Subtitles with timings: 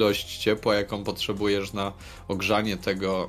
[0.00, 1.92] ilość ciepła, jaką potrzebujesz na
[2.28, 3.26] ogrzanie tego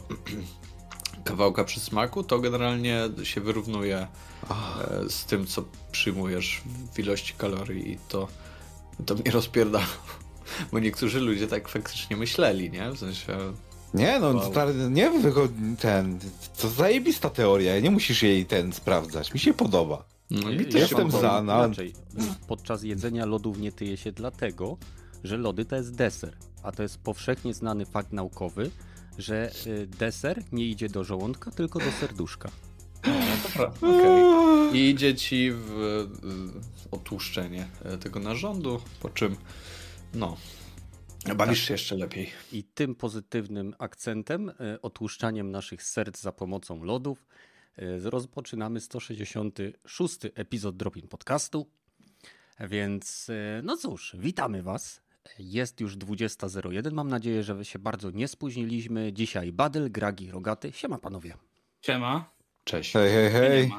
[1.24, 4.08] kawałka przysmaku, to generalnie się wyrównuje
[4.50, 4.80] oh.
[5.10, 6.62] z tym, co przyjmujesz
[6.94, 8.28] w ilości kalorii i to,
[9.06, 9.80] to mnie rozpierda.
[10.72, 12.92] Bo niektórzy ludzie tak faktycznie myśleli, nie?
[12.92, 13.38] W sensie...
[13.94, 14.52] Nie, no, wow.
[14.90, 15.12] nie
[15.80, 16.20] ten,
[16.58, 20.06] to zajebista teoria, nie musisz jej ten sprawdzać, mi się podoba.
[20.32, 20.50] No,
[20.80, 21.66] Jestem za, no.
[21.66, 21.94] Inaczej.
[22.48, 24.78] Podczas jedzenia lodów nie tyje się dlatego,
[25.24, 26.38] że lody to jest deser,
[26.68, 28.72] a to jest powszechnie znany fakt naukowy,
[29.18, 32.52] że y, deser nie idzie do żołądka, tylko do serduszka.
[33.60, 33.68] No.
[33.68, 34.78] Okay.
[34.78, 36.08] I idzie ci w
[36.92, 39.36] otłuszczenie e, tego narządu, po czym
[40.14, 40.38] no,
[41.36, 41.68] bawisz tak.
[41.68, 42.30] się jeszcze lepiej.
[42.52, 47.28] I tym pozytywnym akcentem, y, otłuszczaniem naszych serc za pomocą lodów,
[48.04, 51.68] rozpoczynamy 166 epizod Dropin Podcastu.
[52.60, 53.28] Więc
[53.64, 55.02] no cóż, witamy Was.
[55.40, 56.92] Jest już 20.01.
[56.92, 59.14] Mam nadzieję, że się bardzo nie spóźniliśmy.
[59.14, 60.72] Dzisiaj Badel, Gragi, Rogaty.
[60.72, 61.34] Siema panowie.
[61.82, 62.32] Siema.
[62.64, 62.94] Cześć.
[62.94, 63.72] Hej, hej, hej.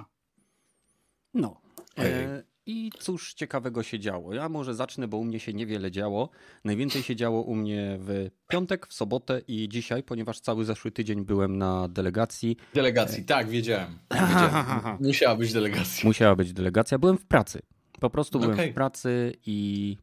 [1.35, 1.61] No.
[1.99, 4.35] E, I cóż ciekawego się działo?
[4.35, 6.31] Ja może zacznę, bo u mnie się niewiele działo.
[6.65, 11.25] Najwięcej się działo u mnie w piątek, w sobotę i dzisiaj, ponieważ cały zeszły tydzień
[11.25, 12.57] byłem na delegacji.
[12.75, 13.99] Delegacji, tak, wiedziałem.
[14.29, 14.97] wiedziałem.
[15.01, 16.09] Musiała być delegacja.
[16.09, 16.99] Musiała być delegacja.
[16.99, 17.63] Byłem w pracy.
[18.01, 18.71] Po prostu byłem okay.
[18.71, 19.97] w pracy i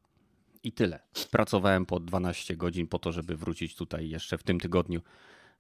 [0.66, 1.00] i tyle.
[1.32, 5.02] Pracowałem po 12 godzin po to, żeby wrócić tutaj jeszcze w tym tygodniu,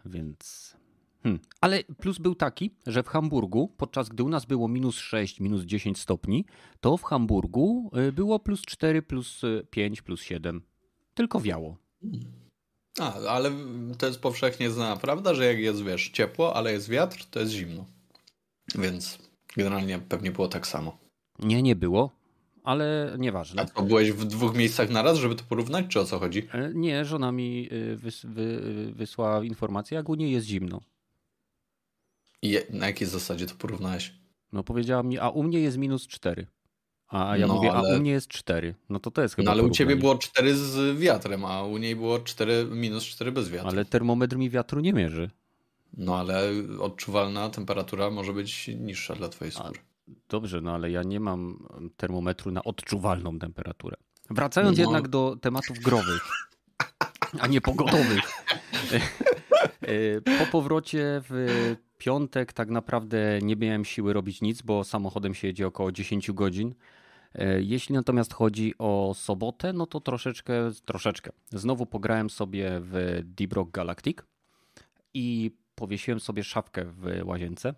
[0.06, 0.76] więc.
[1.24, 1.42] Hmm.
[1.62, 5.64] Ale plus był taki, że w Hamburgu, podczas gdy u nas było minus 6, minus
[5.64, 6.46] 10 stopni,
[6.80, 10.62] to w Hamburgu y, było plus 4, plus 5, plus 7.
[11.14, 11.78] Tylko wiało.
[13.00, 13.52] A, ale
[13.98, 17.52] to jest powszechnie znana prawda, że jak jest, wiesz, ciepło, ale jest wiatr, to jest
[17.52, 17.86] zimno.
[18.76, 19.20] Więc
[19.56, 20.98] generalnie pewnie było tak samo.
[21.40, 22.25] Nie, nie było
[22.66, 23.62] ale nieważne.
[23.62, 26.48] A to byłeś w dwóch miejscach naraz, żeby to porównać, czy o co chodzi?
[26.52, 28.62] E, nie, żona mi y, wys, wy,
[28.96, 30.82] wysłała informację, jak u niej jest zimno.
[32.42, 34.14] I na jakiej zasadzie to porównałeś?
[34.54, 36.48] No powiedziała mi, a u mnie jest minus 4.
[37.08, 37.94] A ja no, mówię, ale...
[37.94, 38.76] a u mnie jest 4.
[38.90, 41.78] No to to jest chyba No ale u ciebie było 4 z wiatrem, a u
[41.78, 43.70] niej było 4, minus 4 bez wiatru.
[43.70, 45.30] Ale termometr mi wiatru nie mierzy.
[45.98, 49.80] No ale odczuwalna temperatura może być niższa dla twojej skóry.
[50.30, 51.68] Dobrze, no ale ja nie mam
[51.98, 53.98] termometru na odczuwalną temperaturę.
[54.30, 54.84] Wracając no.
[54.84, 56.30] jednak do tematów growych,
[57.40, 58.22] a nie pogodowych.
[59.82, 65.48] E, po powrocie w piątek tak naprawdę nie miałem siły robić nic, bo samochodem się
[65.48, 66.76] jedzie około 10 godzin.
[67.36, 70.54] E, jeśli natomiast chodzi o sobotę, no to troszeczkę,
[70.86, 71.32] troszeczkę.
[71.50, 74.18] Znowu pograłem sobie w Deep Rock Galactic
[75.14, 77.74] i powiesiłem sobie szafkę w łazience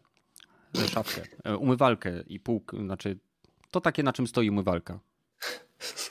[0.76, 3.18] szafkę, e, umywalkę i półkę, znaczy
[3.72, 5.00] to takie na czym stoi umywalka.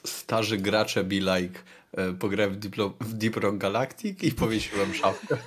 [0.04, 1.60] Starzy gracze be like,
[1.92, 5.36] e, pograłem w, Diplo, w Deep Rock Galactic i powiesiłem szafkę.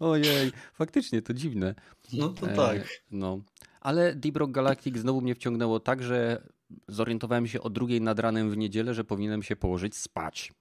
[0.00, 1.74] Ojej, faktycznie to dziwne.
[2.12, 3.02] No to e, tak.
[3.10, 3.40] no.
[3.80, 6.42] Ale Deep Rock Galactic znowu mnie wciągnęło tak, że
[6.88, 10.52] zorientowałem się o drugiej nad ranem w niedzielę, że powinienem się położyć spać.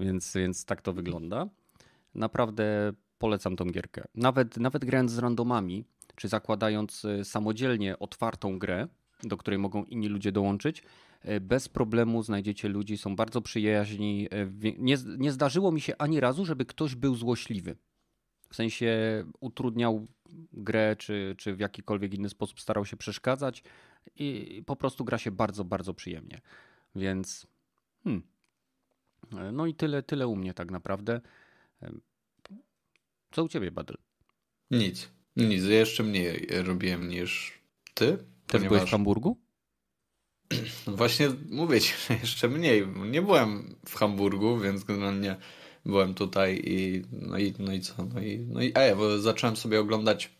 [0.00, 1.48] Więc, więc tak to wygląda.
[2.14, 4.04] Naprawdę polecam tą gierkę.
[4.14, 5.84] Nawet, nawet grając z randomami,
[6.16, 8.88] czy zakładając e, samodzielnie otwartą grę,
[9.22, 10.82] do której mogą inni ludzie dołączyć,
[11.22, 14.28] e, bez problemu znajdziecie ludzi, są bardzo przyjaźni.
[14.30, 17.76] E, nie, nie zdarzyło mi się ani razu, żeby ktoś był złośliwy.
[18.50, 18.90] W sensie
[19.40, 20.06] utrudniał
[20.52, 23.62] grę, czy, czy w jakikolwiek inny sposób starał się przeszkadzać
[24.16, 26.40] i po prostu gra się bardzo, bardzo przyjemnie.
[26.96, 27.46] Więc
[28.04, 28.22] hmm.
[29.52, 31.20] no i tyle, tyle u mnie tak naprawdę.
[33.30, 33.94] Co u ciebie, Badl?
[34.70, 35.08] Nic.
[35.36, 35.64] Nic.
[35.64, 37.60] Jeszcze mniej robiłem niż
[37.94, 38.16] ty.
[38.16, 38.68] Też ponieważ...
[38.68, 39.36] byłeś w Hamburgu?
[40.86, 42.86] Właśnie mówię ci, że jeszcze mniej.
[43.10, 45.36] Nie byłem w Hamburgu, więc generalnie
[45.86, 48.04] byłem tutaj i no i, no i co?
[48.14, 50.30] No i, no i e, bo zacząłem sobie oglądać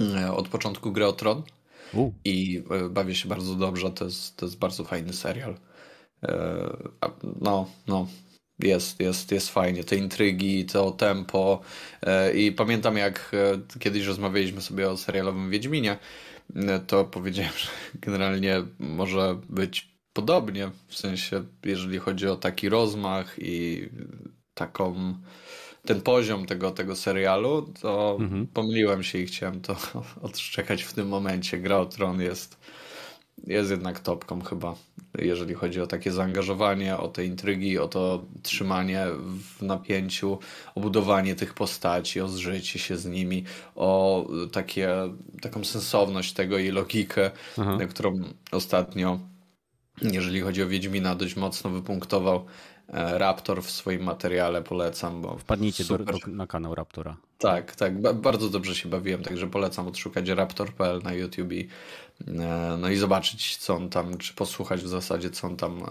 [0.00, 1.42] e, od początku grę o Tron
[1.94, 2.12] U.
[2.24, 3.90] i e, bawię się bardzo dobrze.
[3.90, 5.58] To jest, to jest bardzo fajny serial.
[6.22, 6.76] E,
[7.40, 8.06] no, no,
[8.58, 9.84] jest, jest, jest fajnie.
[9.84, 11.60] Te intrygi, to tempo.
[12.02, 15.98] E, I pamiętam, jak e, kiedyś rozmawialiśmy sobie o serialowym Wiedźminie,
[16.56, 20.70] e, to powiedziałem, że generalnie może być podobnie.
[20.88, 23.88] W sensie, jeżeli chodzi o taki rozmach i
[24.54, 25.14] taką
[25.84, 28.46] ten poziom tego, tego serialu, to mhm.
[28.46, 29.76] pomyliłem się i chciałem to
[30.22, 31.58] odszczekać w tym momencie.
[31.58, 32.56] Gra o Tron jest
[33.46, 34.74] jest jednak topką chyba,
[35.18, 39.06] jeżeli chodzi o takie zaangażowanie, o te intrygi, o to trzymanie
[39.58, 40.38] w napięciu,
[40.74, 43.44] o budowanie tych postaci, o zżycie się z nimi,
[43.74, 44.88] o takie,
[45.40, 47.78] taką sensowność tego i logikę, Aha.
[47.88, 48.12] którą
[48.52, 49.18] ostatnio
[50.02, 52.44] jeżeli chodzi o Wiedźmina, dość mocno wypunktował
[52.88, 57.16] Raptor w swoim materiale, polecam, bo Wpadnijcie do, do, na kanał Raptora.
[57.38, 61.68] Tak, tak, ba bardzo dobrze się bawiłem, także polecam odszukać raptor.pl na YouTube i,
[62.28, 65.86] e, no i zobaczyć co on tam, czy posłuchać w zasadzie co on tam e,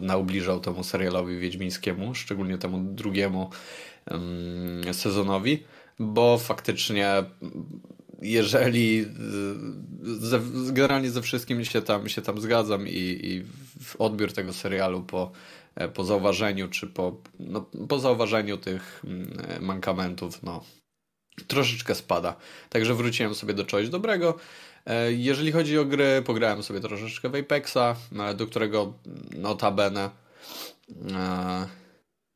[0.00, 3.50] naubliżał temu serialowi wiedźmińskiemu, szczególnie temu drugiemu
[4.10, 5.62] um, sezonowi,
[5.98, 7.24] bo faktycznie
[8.22, 9.06] jeżeli
[10.02, 10.40] ze,
[10.72, 13.44] generalnie ze wszystkim się tam, się tam zgadzam i, i
[13.98, 15.30] odbiór tego serialu po,
[15.94, 20.64] po zauważeniu, czy po, no, po zauważeniu tych mm, mankamentów, no
[21.46, 22.36] troszeczkę spada.
[22.68, 24.34] Także wróciłem sobie do czegoś dobrego.
[24.86, 28.92] E, jeżeli chodzi o gry, pograłem sobie troszeczkę w Apexa, e, do którego
[29.36, 30.10] notabene
[31.12, 31.68] e,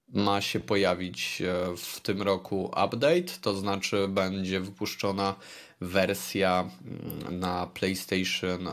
[0.09, 1.43] ma się pojawić
[1.77, 5.35] w tym roku update, to znaczy będzie wypuszczona
[5.81, 8.69] wersja mm, na PlayStation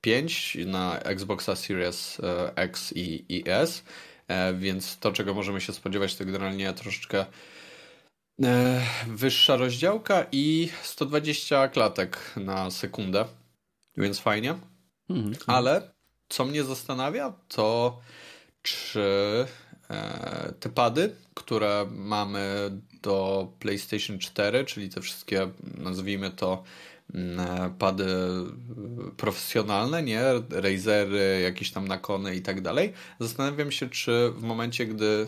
[0.00, 2.20] 5, na Xboxa Series
[2.56, 3.84] X i, i S,
[4.54, 7.26] więc to, czego możemy się spodziewać, to generalnie troszeczkę
[9.06, 13.24] wyższa rozdziałka i 120 klatek na sekundę,
[13.96, 14.54] więc fajnie.
[15.10, 15.34] Mhm.
[15.46, 15.92] Ale
[16.28, 18.00] co mnie zastanawia, to
[18.62, 19.46] czy
[20.60, 22.70] te pady, które mamy
[23.02, 26.62] do PlayStation 4, czyli te wszystkie, nazwijmy to,
[27.78, 28.06] pady
[29.16, 30.22] profesjonalne, nie?
[30.50, 32.92] Razery, jakieś tam nakony i tak dalej.
[33.20, 35.26] Zastanawiam się, czy w momencie, gdy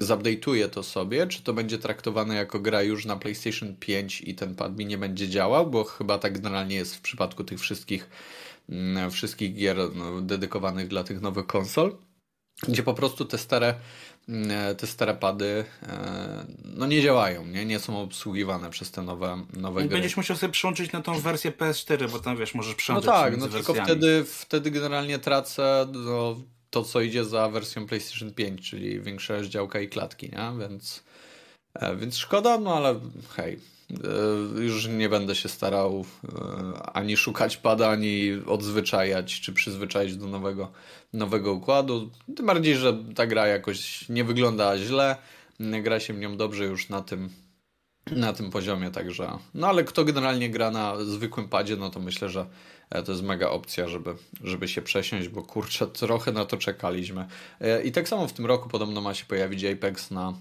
[0.00, 4.54] zupdate'uję to sobie, czy to będzie traktowane jako gra już na PlayStation 5 i ten
[4.54, 8.10] pad mi nie będzie działał, bo chyba tak generalnie jest w przypadku tych wszystkich,
[8.68, 11.96] mm, wszystkich gier no, dedykowanych dla tych nowych konsol,
[12.68, 13.80] gdzie po prostu te stare, mm,
[14.78, 19.84] te stare pady e, no nie działają, nie, nie są obsługiwane przez te nowe, nowe
[19.84, 19.96] I gry.
[19.96, 23.36] Będziesz musiał sobie przyłączyć na tą wersję PS4, bo tam wiesz, możesz przełączyć No tak,
[23.36, 26.40] no tylko wtedy, wtedy generalnie tracę no,
[26.70, 30.68] to, co idzie za wersją PlayStation 5, czyli większa rozdziałka i klatki, nie?
[30.68, 31.04] Więc,
[31.74, 33.00] e, więc szkoda, no ale
[33.36, 33.77] hej, e,
[34.58, 40.70] już nie będę się starał e, ani szukać pada, ani odzwyczajać, czy przyzwyczaić do nowego,
[41.12, 42.10] nowego układu.
[42.36, 45.16] Tym bardziej, że ta gra jakoś nie wygląda źle,
[45.82, 47.30] gra się nią dobrze już na tym,
[48.10, 49.38] na tym poziomie, także.
[49.54, 52.46] No ale kto generalnie gra na zwykłym padzie, no to myślę, że
[52.90, 54.14] E, to jest mega opcja, żeby,
[54.44, 57.26] żeby się przesiąść, bo kurczę, trochę na to czekaliśmy.
[57.60, 60.34] E, I tak samo w tym roku podobno ma się pojawić Apex na,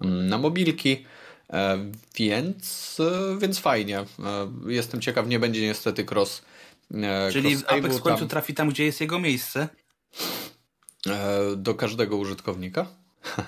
[0.00, 1.04] na mobilki.
[1.52, 1.78] E,
[2.14, 2.98] więc,
[3.38, 4.04] więc fajnie.
[4.66, 6.42] Jestem ciekaw, nie będzie niestety cross.
[7.32, 9.68] Czyli cross Apex w końcu tam, trafi tam, gdzie jest jego miejsce?
[11.56, 12.86] Do każdego użytkownika?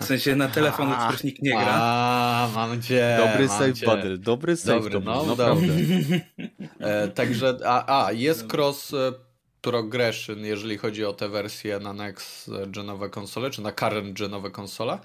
[0.01, 1.67] W sensie na telefon, których nikt nie gra.
[1.69, 3.19] A, mam cię.
[3.19, 4.83] Dobry mam save dobry save.
[4.83, 5.67] Dobry, no, naprawdę.
[6.81, 9.13] e, także, a, a, jest cross e,
[9.61, 14.99] progression, jeżeli chodzi o te wersje na next genowe konsole, czy na current genowe konsole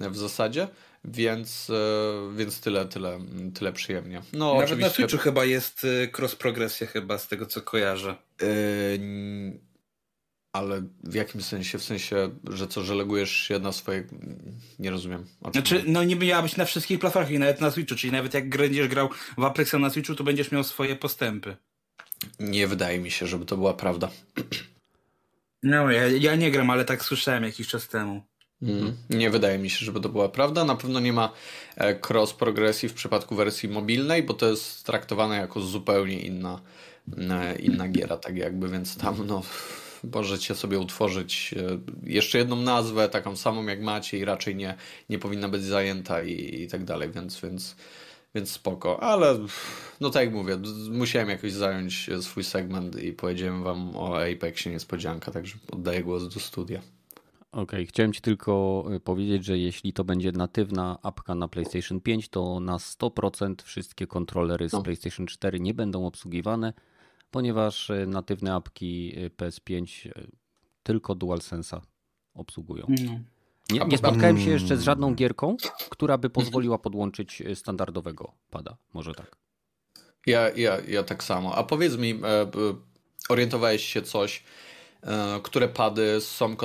[0.00, 0.68] e, w zasadzie,
[1.04, 3.18] więc, e, więc tyle, tyle,
[3.54, 4.22] tyle przyjemnie.
[4.32, 4.88] No, Nawet oczywiście...
[4.88, 5.86] na Switchu chyba jest
[6.18, 8.16] cross progresja chyba, z tego co kojarzę.
[8.40, 9.58] Yy,
[10.54, 11.78] ale w jakim sensie?
[11.78, 14.04] W sensie, że co, że legujesz się na swoje...
[14.78, 15.26] Nie rozumiem.
[15.52, 18.48] Znaczy, no niby miała być na wszystkich platformach i nawet na Switchu, czyli nawet jak
[18.48, 19.08] będziesz grał
[19.38, 21.56] w Apexa na Switchu, to będziesz miał swoje postępy.
[22.40, 24.10] Nie wydaje mi się, żeby to była prawda.
[25.62, 28.22] No, ja, ja nie gram, ale tak słyszałem jakiś czas temu.
[28.62, 30.64] Mm, nie wydaje mi się, żeby to była prawda.
[30.64, 31.32] Na pewno nie ma
[31.76, 36.60] e, cross progresji w przypadku wersji mobilnej, bo to jest traktowane jako zupełnie inna,
[37.18, 39.42] e, inna giera, tak jakby, więc tam no
[40.14, 41.78] możecie sobie utworzyć e,
[42.10, 44.74] jeszcze jedną nazwę, taką samą jak macie i raczej nie,
[45.08, 47.76] nie powinna być zajęta i, i tak dalej, więc, więc,
[48.34, 49.02] więc spoko.
[49.02, 49.38] Ale
[50.00, 50.58] no tak jak mówię,
[50.90, 56.40] musiałem jakoś zająć swój segment i powiedziałem wam o Apexie niespodzianka, także oddaję głos do
[56.40, 56.93] studia.
[57.54, 57.86] Okej, okay.
[57.86, 62.60] chciałem Ci tylko e, powiedzieć, że jeśli to będzie natywna apka na PlayStation 5, to
[62.60, 64.82] na 100% wszystkie kontrolery z no.
[64.82, 66.72] PlayStation 4 nie będą obsługiwane
[67.34, 70.26] ponieważ e, natywne apki e, PS5 e,
[70.82, 71.80] tylko DualSense'a
[72.34, 72.86] obsługują.
[72.88, 73.20] No.
[73.70, 75.56] Nie, nie spotkałem się jeszcze z żadną gierką,
[75.90, 78.76] która by pozwoliła podłączyć standardowego pada.
[78.92, 79.36] Może tak.
[80.26, 81.54] Ja, ja, ja tak samo.
[81.54, 82.20] A powiedz mi,
[83.28, 84.44] orientowałeś się coś,
[85.42, 86.56] które pady są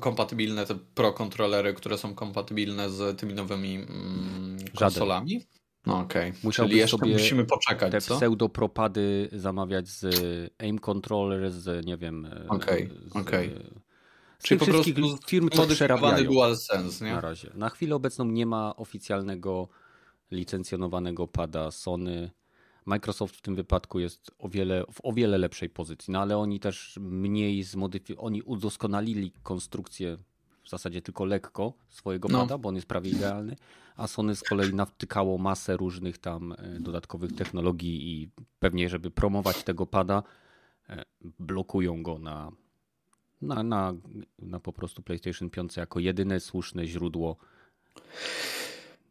[0.00, 5.46] kompatybilne, te pro kontrolery, które są kompatybilne z tymi nowymi mm, konsolami?
[5.86, 6.52] No okej, okay.
[6.52, 8.16] Czyli jeszcze sobie musimy poczekać, te co?
[8.16, 10.06] pseudopropady zamawiać z
[10.58, 12.28] aim controller, z nie wiem...
[12.48, 13.22] Okej, okay.
[13.22, 13.48] okej.
[13.48, 13.86] Okay.
[14.42, 14.90] Czyli po prostu
[15.26, 17.12] firm, co przerabiają DualSense, nie?
[17.12, 17.50] Na razie.
[17.54, 19.68] Na chwilę obecną nie ma oficjalnego
[20.30, 22.30] licencjonowanego pada Sony.
[22.86, 26.60] Microsoft w tym wypadku jest o wiele, w o wiele lepszej pozycji, no ale oni
[26.60, 30.16] też mniej zmodyfikowali, oni udoskonalili konstrukcję
[30.62, 32.40] w zasadzie tylko lekko swojego no.
[32.40, 33.56] pada, bo on jest prawie idealny,
[33.96, 39.62] a Sony z kolei nawtykało masę różnych tam e, dodatkowych technologii i pewnie, żeby promować
[39.62, 40.22] tego pada,
[40.88, 41.04] e,
[41.38, 42.52] blokują go na,
[43.42, 43.94] na, na,
[44.38, 47.36] na po prostu PlayStation 5 jako jedyne słuszne źródło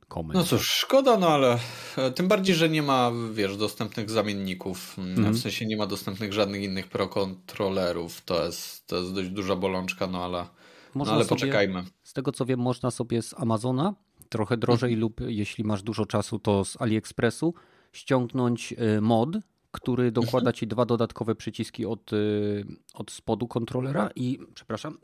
[0.07, 0.33] komend.
[0.33, 1.59] No cóż, szkoda, no ale
[1.97, 4.95] e, tym bardziej, że nie ma, wiesz, dostępnych zamienników.
[4.97, 5.33] Mm.
[5.33, 8.21] W sensie nie ma dostępnych żadnych innych pro kontrolerów.
[8.21, 10.45] To jest, to jest dość duża bolączka, no ale,
[10.95, 11.83] no ale sobie, poczekajmy.
[12.03, 13.93] Z tego co wiem, można sobie z Amazona
[14.29, 15.01] trochę drożej mhm.
[15.01, 17.53] lub jeśli masz dużo czasu, to z AliExpressu
[17.91, 19.29] ściągnąć e, mod,
[19.71, 20.53] który dokłada mhm.
[20.53, 22.15] ci dwa dodatkowe przyciski od, e,
[22.93, 24.97] od spodu kontrolera i, przepraszam,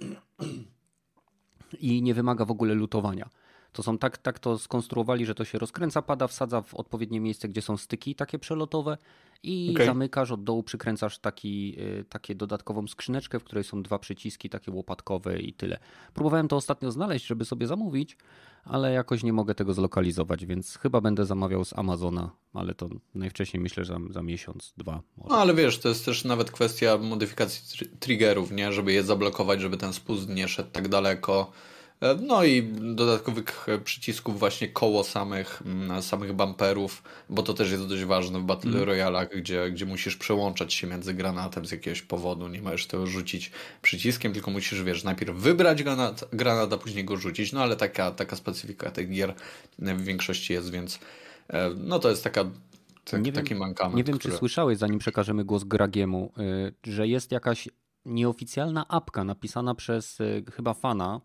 [1.80, 3.30] i nie wymaga w ogóle lutowania.
[3.74, 7.48] To są tak, tak to skonstruowali, że to się rozkręca, pada, wsadza w odpowiednie miejsce,
[7.48, 8.98] gdzie są styki takie przelotowe
[9.44, 9.86] i okay.
[9.86, 14.72] zamykasz, od dołu przykręcasz taki, y, takie dodatkową skrzyneczkę, w której są dwa przyciski takie
[14.72, 15.80] łopatkowe i tyle.
[16.14, 18.18] Próbowałem to ostatnio znaleźć, żeby sobie zamówić,
[18.64, 23.64] ale jakoś nie mogę tego zlokalizować, więc chyba będę zamawiał z Amazona, ale to najwcześniej
[23.64, 25.02] myślę, że za, za miesiąc, dwa.
[25.18, 25.30] Może.
[25.30, 28.74] No ale wiesz, to jest też nawet kwestia modyfikacji triggerów, nie?
[28.74, 31.52] Żeby je zablokować, żeby ten spust nie szedł tak daleko
[32.22, 32.64] no i
[32.96, 38.40] dodatkowych e, przycisków właśnie koło samych, mm, samych bumperów, bo to też jest dość ważne
[38.40, 38.84] w Battle mm.
[38.84, 42.48] Royalach, gdzie, gdzie musisz przełączać się między granatem z jakiegoś powodu.
[42.48, 47.18] Nie możesz tego rzucić przyciskiem, tylko musisz, wiesz, najpierw wybrać granat, granat a później go
[47.18, 47.54] rzucić.
[47.54, 49.34] No ale taka, taka specyfika tych gier
[49.80, 51.00] w większości jest, więc
[51.50, 52.46] e, no to jest taka
[53.06, 53.96] tak, nie taki mankament.
[53.96, 54.34] Nie wiem, który...
[54.34, 56.34] czy słyszałeś, zanim przekażemy głos Gragiemu,
[56.84, 57.70] że jest jakaś
[58.06, 60.18] nieoficjalna apka napisana przez
[60.56, 61.22] chyba fana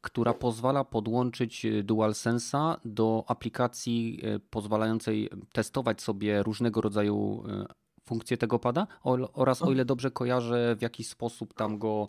[0.00, 7.66] która pozwala podłączyć e, DualSense'a do aplikacji e, pozwalającej testować sobie różnego rodzaju e,
[8.04, 8.86] funkcje tego pada
[9.32, 12.08] oraz o ile dobrze kojarzę w jakiś sposób tam go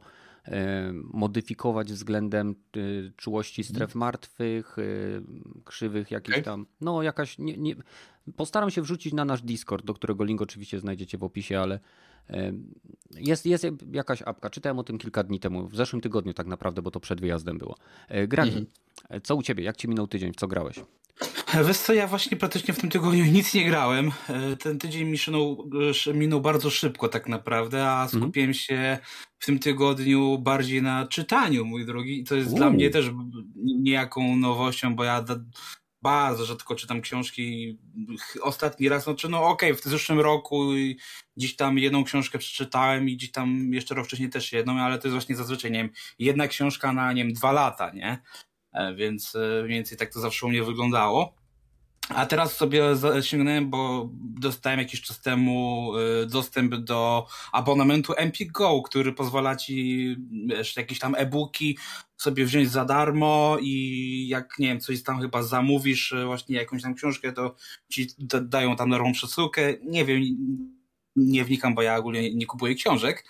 [1.04, 2.56] modyfikować względem
[3.16, 3.76] czułości mhm.
[3.76, 4.76] stref martwych,
[5.66, 7.76] krzywych jakichś tam, no jakaś, nie, nie,
[8.36, 11.80] postaram się wrzucić na nasz Discord, do którego link oczywiście znajdziecie w opisie, ale
[13.16, 16.82] jest, jest jakaś apka, czytałem o tym kilka dni temu, w zeszłym tygodniu tak naprawdę,
[16.82, 17.76] bo to przed wyjazdem było.
[18.08, 18.68] E, Grani, mhm.
[19.10, 19.64] E, co u ciebie?
[19.64, 20.34] Jak ci minął tydzień?
[20.34, 20.80] W co grałeś?
[21.68, 24.12] Wiesz co, ja właśnie praktycznie w tym tygodniu nic nie grałem.
[24.30, 25.70] E, ten tydzień mi minął,
[26.14, 28.10] minął bardzo szybko tak naprawdę, a mhm.
[28.10, 28.54] skupiłem mhm.
[28.54, 28.98] się
[29.40, 32.20] w tym tygodniu bardziej na czytaniu, mój drogi.
[32.20, 33.12] I to jest dla mnie też
[33.66, 35.24] niejaką nowością, bo ja
[36.08, 37.78] bardzo rzadko czytam książki.
[38.42, 40.70] Ostatni raz, znaczy no okej, okay, w zeszłym roku
[41.38, 45.08] gdzieś tam jedną książkę przeczytałem i gdzieś tam jeszcze rok wcześniej też jedną, ale to
[45.08, 48.22] jest właśnie zazwyczaj, nie wiem, jedna książka na, nie wiem, dwa lata, nie?
[48.74, 51.36] E, więc e, mniej więcej tak to zawsze u mnie wyglądało.
[52.10, 52.84] A teraz sobie
[53.22, 55.92] sięgnąłem, bo dostałem jakiś czas temu
[56.24, 60.16] y, dostęp do abonamentu Empik Go, który pozwala ci
[60.48, 61.78] jeszcze jakieś tam e-booki
[62.18, 66.82] sobie wziąć za darmo i jak, nie wiem, coś tam chyba zamówisz, y, właśnie jakąś
[66.82, 67.56] tam książkę, to
[67.90, 68.08] ci
[68.42, 69.74] dają tam nową przesyłkę.
[69.84, 70.22] Nie wiem,
[71.16, 73.26] nie wnikam, bo ja ogólnie nie kupuję książek,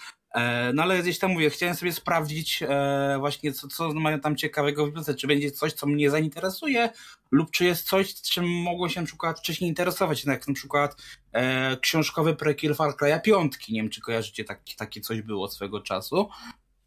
[0.74, 4.84] no ale gdzieś tam mówię, chciałem sobie sprawdzić e, właśnie, co, co mają tam ciekawego
[4.84, 6.89] w bibliotece, czy będzie coś, co mnie zainteresuje,
[7.32, 10.96] lub czy jest coś, czym mogło się na przykład wcześniej interesować, jak na przykład
[11.32, 15.82] e, książkowy prekiel Far Cry'a piątki, nie wiem, czy kojarzycie, tak, takie coś było swego
[15.82, 16.29] czasu.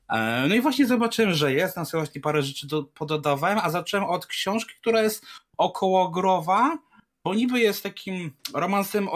[0.08, 3.70] E, no i właśnie zobaczyłem, że jest, tam sobie właśnie parę rzeczy do, pododawałem, a
[3.70, 5.26] zacząłem od książki, która jest
[5.56, 6.78] okołogrowa,
[7.24, 9.08] bo niby jest takim romansem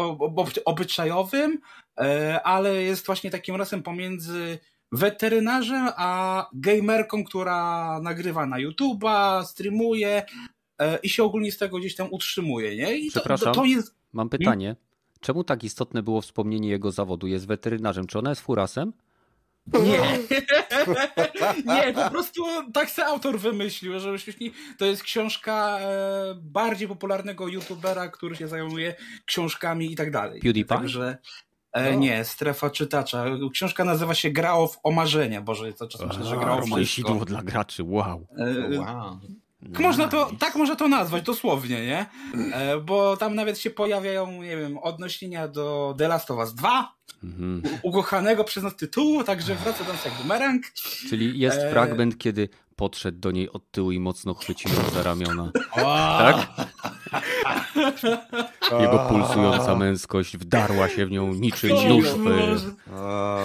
[0.64, 1.83] obyczajowym, e,
[2.44, 4.58] ale jest właśnie takim rasem pomiędzy
[4.92, 10.22] weterynarzem a gamerką, która nagrywa na YouTube'a, streamuje
[10.78, 12.98] e, i się ogólnie z tego gdzieś tam utrzymuje, nie?
[12.98, 13.94] I Przepraszam, to, to jest...
[14.12, 14.76] mam pytanie.
[15.20, 17.26] Czemu tak istotne było wspomnienie jego zawodu?
[17.26, 18.06] Jest weterynarzem.
[18.06, 18.92] Czy ona jest furasem?
[19.66, 20.18] Nie.
[21.74, 24.16] nie, po prostu tak se autor wymyślił, że
[24.78, 30.40] to jest książka e, bardziej popularnego youtubera, który się zajmuje książkami i tak dalej.
[30.40, 30.68] PewDiePie?
[30.68, 31.18] Także e,
[31.74, 31.98] no.
[31.98, 33.24] nie, strefa czytacza.
[33.52, 35.42] Książka nazywa się Gra o marzenia.
[35.42, 37.24] Boże, to czas myślę, że gra o wszystko.
[37.24, 38.26] dla graczy, wow.
[38.38, 39.18] E, wow.
[39.62, 39.82] Nice.
[39.82, 42.06] Można to, tak można to nazwać, dosłownie, nie?
[42.52, 46.94] E, bo tam nawet się pojawiają, nie wiem, odnosienia do The Last of Us 2,
[47.24, 47.62] mhm.
[47.82, 50.62] ukochanego przez nas tytułu, także wraca do nas jak bumerang.
[51.08, 51.70] Czyli jest e...
[51.70, 55.50] fragment, kiedy podszedł do niej od tyłu i mocno chwycił za ramiona.
[55.74, 56.46] tak?
[58.80, 62.06] Jego pulsująca męskość wdarła się w nią niczym nóż.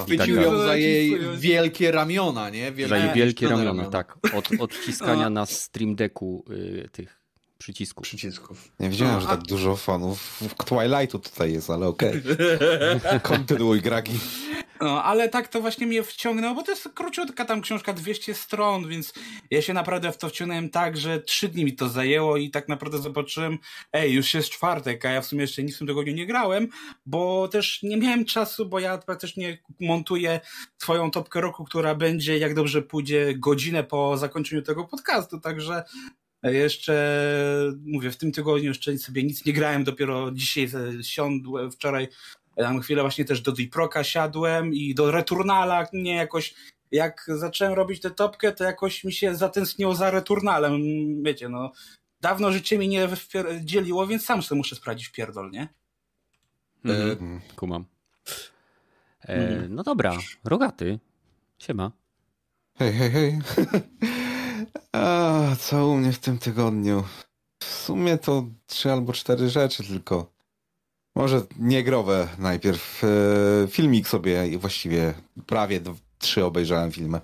[0.04, 2.72] Chwycił tak ją za jej wielkie ramiona, nie?
[2.72, 4.18] Wielkie za jej wielkie ramiona, ramiona, tak.
[4.34, 7.19] Od odciskania na stream decku y, tych
[7.60, 8.04] przycisków.
[8.04, 8.72] Przycisków.
[8.80, 12.22] Nie wiedziałem, no, że tak dużo fanów Twilightu tutaj jest, ale okej.
[12.24, 13.20] Okay.
[13.30, 14.20] Kontynuuj, Gragi.
[14.82, 18.88] No, ale tak to właśnie mnie wciągnęło, bo to jest króciutka tam książka 200 stron,
[18.88, 19.14] więc
[19.52, 22.68] ja się naprawdę w to wciągnąłem tak, że trzy dni mi to zajęło i tak
[22.68, 23.58] naprawdę zobaczyłem,
[23.94, 26.68] ej, już jest czwartek, a ja w sumie jeszcze nic w tym tygodniu nie grałem,
[27.06, 30.40] bo też nie miałem czasu, bo ja praktycznie montuję
[30.78, 35.84] swoją topkę roku, która będzie, jak dobrze pójdzie, godzinę po zakończeniu tego podcastu, także
[36.44, 40.70] jeszcze, mówię, w tym tygodniu jeszcze sobie nic nie grałem, dopiero dzisiaj
[41.02, 42.08] siądłem, wczoraj
[42.56, 46.54] tam chwilę właśnie też do Diproka siadłem i do Returnala, nie jakoś,
[46.92, 50.82] jak zacząłem robić tę topkę, to jakoś mi się zatęskniło za Returnalem,
[51.24, 51.72] wiecie, no,
[52.22, 53.10] dawno życie mi nie
[53.62, 55.68] dzieliło, więc sam sobie muszę sprawdzić w pierdol, nie?
[56.86, 57.38] Mhm.
[57.38, 57.56] E...
[57.56, 57.86] Kumam.
[59.22, 61.00] E, no dobra, Rogaty,
[61.58, 61.92] siema.
[62.78, 63.40] Hej, hej, hej.
[64.96, 67.04] A, co u mnie w tym tygodniu?
[67.64, 70.32] W sumie to trzy albo cztery rzeczy tylko.
[71.16, 73.04] Może niegrowe najpierw.
[73.04, 75.14] E, filmik sobie właściwie
[75.46, 75.82] prawie
[76.20, 77.22] trzy obejrzałem filmy.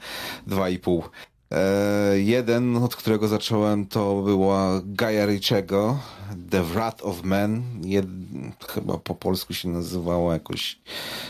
[0.47, 1.03] Dwa i pół.
[1.51, 5.27] E, jeden, od którego zacząłem, to była Gaia
[6.49, 7.63] The Wrath of Men.
[7.83, 8.05] Jed...
[8.67, 10.79] Chyba po polsku się nazywało jakoś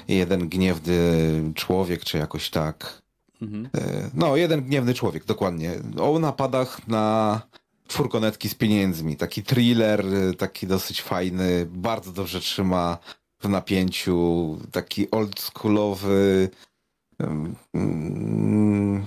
[0.08, 3.05] Jeden Gniewny Człowiek, czy jakoś tak.
[3.46, 3.70] Mhm.
[3.78, 5.72] E, no, Jeden Gniewny Człowiek, dokładnie.
[6.00, 7.42] O napadach na
[7.88, 9.16] furgonetki z pieniędzmi.
[9.16, 10.06] Taki thriller,
[10.38, 12.98] taki dosyć fajny, bardzo dobrze trzyma
[13.40, 16.50] w napięciu, taki oldschoolowy
[17.20, 19.06] um,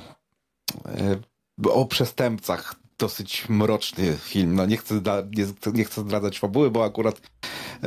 [1.65, 4.55] o przestępcach dosyć mroczny film.
[4.55, 5.01] No nie chcę,
[5.37, 7.21] nie, nie chcę zdradzać fabuły, bo akurat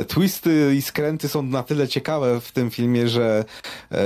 [0.07, 3.45] twisty i skręty są na tyle ciekawe w tym filmie, że
[3.91, 3.97] e,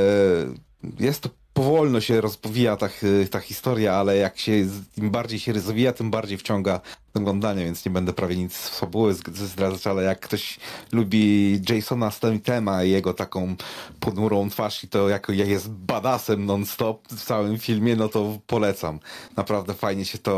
[0.99, 2.89] jest to powolno się rozpowija ta,
[3.31, 4.51] ta historia, ale jak się,
[4.97, 6.81] im bardziej się rozwija, tym bardziej wciąga
[7.17, 10.59] oglądanie, więc nie będę prawie nic z fabuły zdradzać, ale jak ktoś
[10.91, 13.55] lubi Jasona Statham'a i jego taką
[13.99, 18.99] ponurą twarz i to jako jest badasem non-stop w całym filmie, no to polecam.
[19.37, 20.35] Naprawdę fajnie się to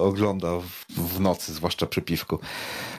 [0.00, 0.48] ogląda
[0.96, 2.38] w, nocy, zwłaszcza przy piwku.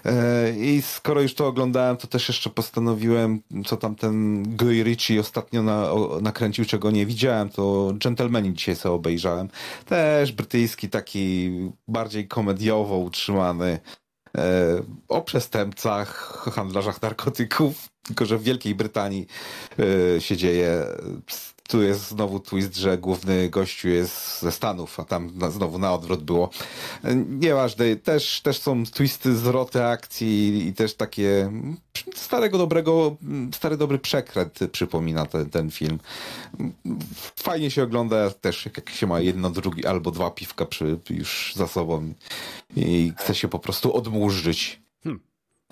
[0.06, 5.20] E, I skoro już to oglądałem, to też jeszcze postanowiłem, co tam ten Guy Ritchie
[5.20, 5.90] ostatnio na,
[6.22, 9.50] nakręcił, czego nie widziałem, to Gentlemani dzisiaj sobie obejrzałem.
[9.86, 11.52] Też brytyjski, taki
[11.88, 12.28] bardziej
[12.90, 13.80] komediowo utrzymany
[14.38, 14.42] e,
[15.08, 16.08] o przestępcach,
[16.54, 19.28] handlarzach narkotyków, tylko że w Wielkiej Brytanii
[20.18, 20.86] e, się dzieje
[21.70, 26.24] tu jest znowu twist, że główny gościu jest ze Stanów, a tam znowu na odwrót
[26.24, 26.50] było.
[27.30, 31.52] Nieważne, też, też są twisty, zwroty akcji i też takie
[32.16, 33.18] starego dobrego,
[33.54, 36.00] stary dobry przekręt przypomina ten, ten film.
[37.36, 41.68] Fajnie się ogląda też, jak się ma jedno, drugi albo dwa piwka przy, już za
[41.68, 42.14] sobą
[42.76, 44.82] i chce się po prostu odmurzyć.
[45.04, 45.22] Hmm.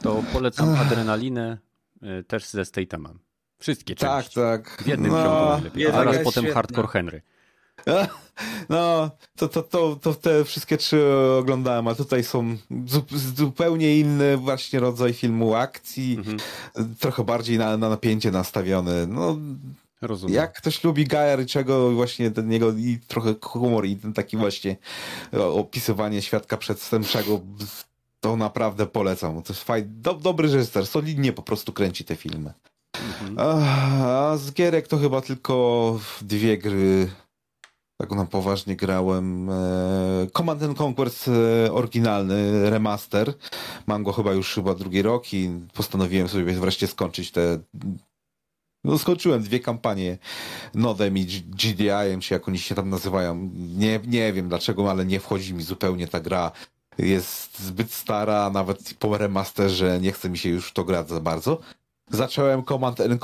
[0.01, 1.57] To polecam adrenalinę
[2.03, 3.19] y, też ze Statemem.
[3.59, 4.35] Wszystkie tak, części.
[4.35, 4.83] Tak, tak.
[4.83, 5.87] W jednym no, ciągu najlepiej.
[5.87, 6.53] A zaraz potem.
[6.53, 7.21] Hardcore Henry.
[8.69, 11.03] No, to, to, to, to te wszystkie trzy
[11.39, 12.57] oglądałem, a tutaj są
[13.35, 16.37] zupełnie inny właśnie rodzaj filmu akcji, mhm.
[16.99, 19.07] trochę bardziej na, na napięcie nastawiony.
[19.07, 19.37] No,
[20.01, 20.35] Rozumiem.
[20.35, 24.77] Jak ktoś lubi Gaja czego właśnie ten jego i trochę humor i ten taki właśnie
[25.53, 27.39] opisywanie świadka przedstępczego,
[28.19, 29.43] to naprawdę polecam.
[29.43, 32.53] To jest fajny, do, dobry reżyser, solidnie po prostu kręci te filmy.
[33.07, 33.35] Mhm.
[33.39, 37.09] A, z gierek to chyba tylko dwie gry
[37.97, 39.49] tak na poważnie grałem.
[39.49, 43.33] E, Command and Conquer e, oryginalny remaster.
[43.87, 47.59] Mam go chyba już chyba drugi rok i postanowiłem sobie wreszcie skończyć te
[48.83, 50.17] no skończyłem dwie kampanie
[50.73, 53.49] Nodem i GDI-em, czy jak oni się tam nazywają.
[53.53, 56.51] Nie, nie wiem dlaczego, ale nie wchodzi mi zupełnie ta gra.
[56.97, 61.59] Jest zbyt stara, nawet po remasterze nie chce mi się już to grać za bardzo.
[62.09, 63.21] Zacząłem Command and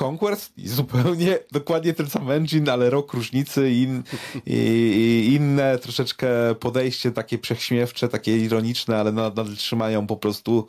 [0.56, 4.02] i zupełnie dokładnie ten sam engine, ale rok różnicy in,
[4.46, 10.66] i, i, inne troszeczkę podejście takie prześmiewcze, takie ironiczne, ale nadal trzymają po prostu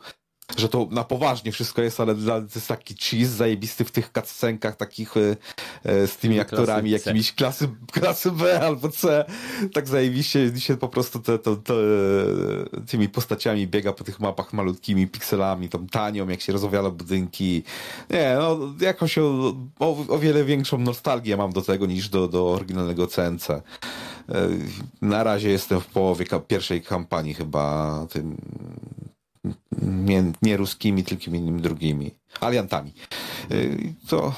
[0.56, 4.76] że to na poważnie wszystko jest, ale to jest taki cheese zajebisty w tych cutscenkach
[4.76, 5.36] takich e,
[5.84, 9.24] e z tymi aktorami jakimiś klasy, klasy B albo C.
[9.72, 11.74] Tak zajebiście się po prostu te, te, te,
[12.86, 17.62] tymi postaciami biega po tych mapach malutkimi pikselami, tą tanią, jak się rozwiala budynki.
[18.10, 22.50] Nie, no jakoś o, o, o wiele większą nostalgię mam do tego niż do, do
[22.50, 23.48] oryginalnego CNC.
[25.02, 28.36] Na razie jestem w połowie pierwszej kampanii chyba tym
[29.82, 32.10] nie, nie ruskimi, tylko innymi drugimi.
[32.40, 32.92] Aliantami.
[33.50, 34.34] Y, to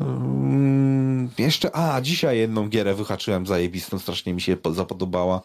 [0.00, 5.40] mm, jeszcze, a dzisiaj jedną gierę wyhaczyłem zajebistą, strasznie mi się zapodobała.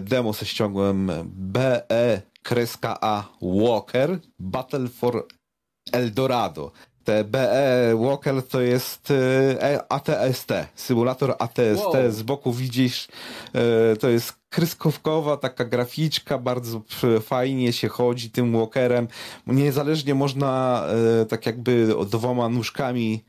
[0.00, 5.26] demo se ściągłem BE kreska A Walker Battle for
[5.92, 6.72] Eldorado.
[7.04, 11.84] Te BE Walker to jest e, ATST, symulator ATST.
[11.84, 12.10] Wow.
[12.10, 13.08] Z boku widzisz,
[14.00, 16.82] to jest kreskówkowa taka graficzka, bardzo
[17.20, 19.08] fajnie się chodzi tym Walkerem.
[19.46, 20.82] Niezależnie można
[21.22, 23.24] e, tak jakby dwoma nóżkami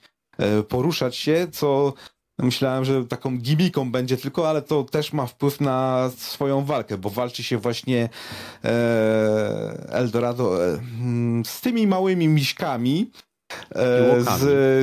[0.70, 1.94] poruszać się, co
[2.40, 7.10] Myślałem, że taką gimiką będzie tylko, ale to też ma wpływ na swoją walkę, bo
[7.10, 8.10] walczy się właśnie
[8.64, 8.70] e,
[9.90, 10.80] Eldorado e,
[11.46, 13.12] z tymi małymi miśkami,
[13.76, 14.24] E,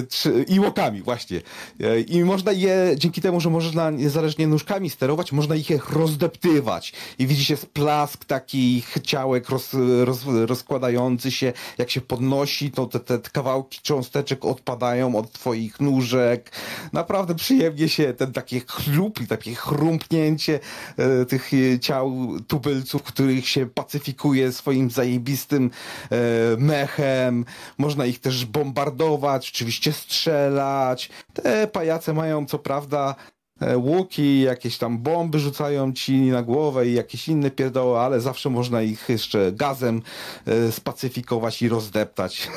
[0.08, 1.40] z, I łokami, właśnie.
[1.80, 6.92] E, I można je, dzięki temu, że można niezależnie nóżkami sterować, można ich rozdeptywać.
[7.18, 9.70] I widzi się splask takich ciałek roz,
[10.04, 11.52] roz, rozkładający się.
[11.78, 16.52] Jak się podnosi, to te, te kawałki cząsteczek odpadają od twoich nóżek.
[16.92, 20.60] Naprawdę przyjemnie się ten takie chlup i takie chrumpnięcie
[20.96, 25.70] e, tych ciał tubylców, których się pacyfikuje swoim zajebistym
[26.10, 26.16] e,
[26.58, 27.44] mechem.
[27.78, 31.10] Można ich też bombardować, oczywiście strzelać.
[31.32, 33.14] Te pajace mają co prawda
[33.60, 38.50] e, łuki, jakieś tam bomby rzucają ci na głowę i jakieś inne pierdoły, ale zawsze
[38.50, 40.02] można ich jeszcze gazem
[40.46, 42.48] e, spacyfikować i rozdeptać.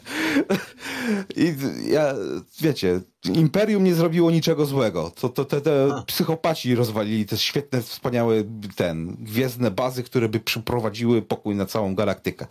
[1.36, 1.54] I
[1.90, 2.14] ja,
[2.60, 5.12] wiecie, Imperium nie zrobiło niczego złego.
[5.20, 8.44] To, to te, te psychopaci rozwalili te świetne, wspaniałe
[8.76, 12.46] ten, gwiezdne bazy, które by przyprowadziły pokój na całą galaktykę.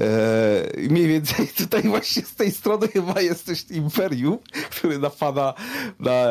[0.00, 4.38] Eee, mniej więcej tutaj właśnie z tej strony chyba jest coś Imperium,
[4.70, 5.54] który napada
[5.98, 6.24] na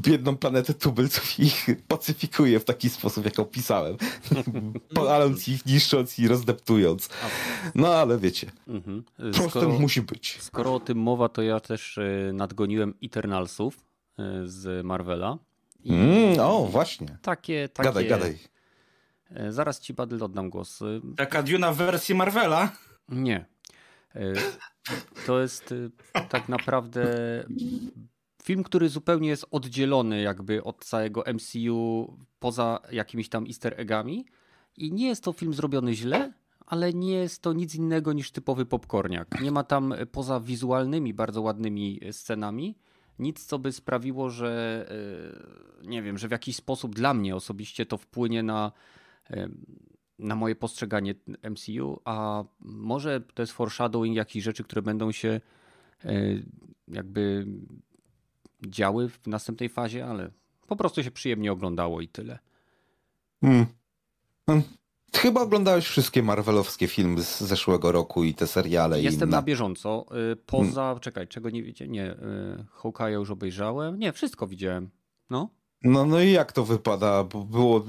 [0.00, 3.96] biedną planetę tubylców i ich pacyfikuje w taki sposób, jak opisałem.
[4.94, 7.08] Paląc ich, niszcząc i rozdeptując.
[7.74, 9.04] No ale wiecie, mhm.
[9.48, 10.38] skoro, musi być.
[10.40, 13.84] Skoro o tym mowa, to ja też e, nadgoniłem Eternalsów
[14.18, 15.38] e, z Marvela.
[15.86, 17.18] Mm, o, właśnie.
[17.22, 17.88] Takie, takie...
[17.88, 18.38] Gadaj, gadaj.
[19.30, 20.80] E, zaraz ci, Badl, oddam głos.
[21.16, 22.72] Taka Duna w wersji Marvela?
[23.08, 23.46] Nie.
[25.26, 25.74] To jest
[26.28, 27.04] tak naprawdę
[28.42, 34.26] film, który zupełnie jest oddzielony jakby od całego MCU poza jakimiś tam easter eggami.
[34.76, 36.32] I nie jest to film zrobiony źle,
[36.66, 39.40] ale nie jest to nic innego niż typowy popcorniak.
[39.40, 42.78] Nie ma tam poza wizualnymi, bardzo ładnymi scenami
[43.18, 44.86] nic, co by sprawiło, że
[45.82, 48.72] e, nie wiem, że w jakiś sposób dla mnie osobiście to wpłynie na,
[49.30, 49.48] e,
[50.18, 51.14] na moje postrzeganie
[51.50, 55.40] MCU, a może to jest foreshadowing jakichś rzeczy, które będą się
[56.04, 56.12] e,
[56.88, 57.46] jakby
[58.66, 60.30] działy w następnej fazie, ale
[60.66, 62.38] po prostu się przyjemnie oglądało i tyle.
[63.40, 63.66] Hmm.
[65.18, 69.02] Chyba oglądałeś wszystkie Marvelowskie filmy z zeszłego roku i te seriale.
[69.02, 69.36] Jestem inne.
[69.36, 70.06] na bieżąco.
[70.32, 71.00] Y, poza, hmm.
[71.00, 71.92] czekaj, czego nie widziałem?
[71.92, 72.16] Nie, y,
[72.82, 73.98] Hawkeye'a już obejrzałem.
[73.98, 74.90] Nie, wszystko widziałem.
[75.30, 75.50] No.
[75.82, 77.24] No, no i jak to wypada?
[77.24, 77.84] Bo było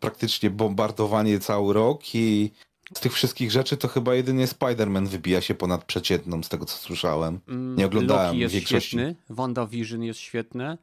[0.00, 2.50] praktycznie bombardowanie cały rok i
[2.96, 6.76] z tych wszystkich rzeczy to chyba jedynie Spider-Man wybija się ponad przeciętną, z tego co
[6.76, 7.40] słyszałem.
[7.48, 8.88] Mm, nie oglądałem Loki jest większości.
[8.88, 10.78] świetny, WandaVision jest świetne.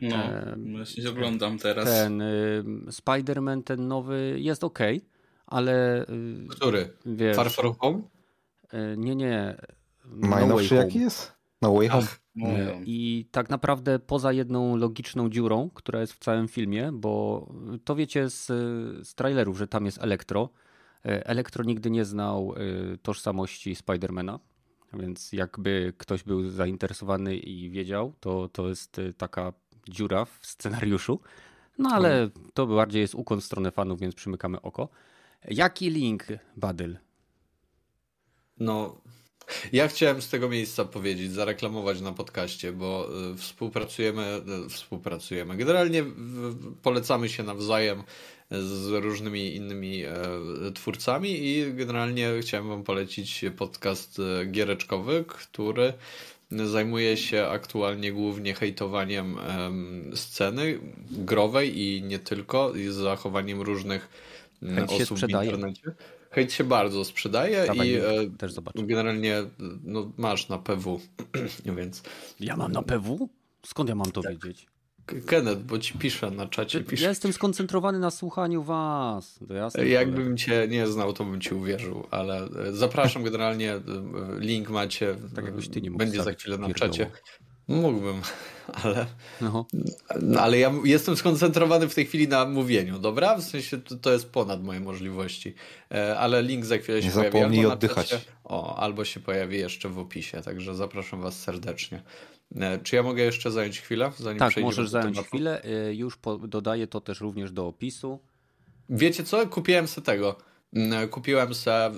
[0.00, 1.84] No, e, właśnie oglądam teraz.
[1.84, 4.78] Ten y, Spider-Man, ten nowy jest ok,
[5.50, 6.02] ale...
[6.02, 6.92] Y, Który?
[7.06, 7.98] Wiesz, Far From Home?
[8.74, 9.56] Y, nie, nie.
[10.04, 11.32] Najnowszy no jaki jest?
[11.62, 12.02] No Way Home.
[12.02, 12.46] Ach, no
[12.84, 17.46] I tak naprawdę poza jedną logiczną dziurą, która jest w całym filmie, bo
[17.84, 18.46] to wiecie z,
[19.08, 20.48] z trailerów, że tam jest Elektro.
[21.04, 24.38] E, Elektro nigdy nie znał e, tożsamości Spidermana,
[24.92, 29.52] więc jakby ktoś był zainteresowany i wiedział, to, to jest e, taka
[29.88, 31.20] dziura w scenariuszu.
[31.78, 34.88] No ale to bardziej jest ukłon w stronę fanów, więc przymykamy oko.
[35.48, 36.26] Jaki link,
[36.56, 36.98] Badyl?
[38.58, 39.00] No,
[39.72, 45.56] ja chciałem z tego miejsca powiedzieć, zareklamować na podcaście, bo współpracujemy, współpracujemy.
[45.56, 46.04] Generalnie
[46.82, 48.02] polecamy się nawzajem
[48.50, 50.14] z różnymi innymi e,
[50.74, 55.92] twórcami i generalnie chciałem wam polecić podcast e, giereczkowy, który
[56.50, 59.36] zajmuje się aktualnie głównie hejtowaniem
[60.14, 60.78] sceny
[61.10, 64.08] growej i nie tylko, i zachowaniem różnych
[64.62, 65.82] Hejt osób w internecie.
[66.30, 68.02] Hejt się bardzo sprzedaje Dawaj, i e,
[68.38, 68.82] też zobaczę.
[68.82, 69.42] generalnie
[69.84, 71.00] no, masz na PW,
[71.76, 72.02] więc...
[72.40, 73.28] Ja mam na PW?
[73.66, 74.32] Skąd ja mam to tak.
[74.32, 74.66] wiedzieć?
[75.26, 76.80] Kenneth, bo ci piszę na czacie.
[76.80, 77.02] Piszę.
[77.02, 79.40] Ja jestem skoncentrowany na słuchaniu was.
[79.86, 83.74] Jakbym cię nie znał, to bym ci uwierzył, ale e, zapraszam generalnie.
[83.74, 83.80] E,
[84.38, 85.16] link macie.
[85.34, 87.10] Tak jakbyś ty nie mógł Będzie za chwilę na czacie.
[87.68, 88.20] Mógłbym,
[88.84, 89.06] ale,
[89.40, 89.66] no.
[90.40, 93.36] ale ja jestem skoncentrowany w tej chwili na mówieniu, dobra?
[93.36, 95.54] W sensie to, to jest ponad moje możliwości.
[95.94, 97.38] E, ale link za chwilę się nie pojawi.
[97.38, 98.26] Zapomnij oddychać.
[98.44, 102.02] o, albo się pojawi jeszcze w opisie, także zapraszam Was serdecznie.
[102.56, 104.12] E, czy ja mogę jeszcze zająć chwilę?
[104.18, 105.28] Zanim tak, możesz zająć tematu?
[105.28, 105.62] chwilę.
[105.64, 106.18] E, już
[106.48, 108.18] dodaję to też również do opisu.
[108.90, 109.46] Wiecie co?
[109.46, 110.36] Kupiłem sobie tego.
[110.72, 111.96] Mm, kupiłem sobie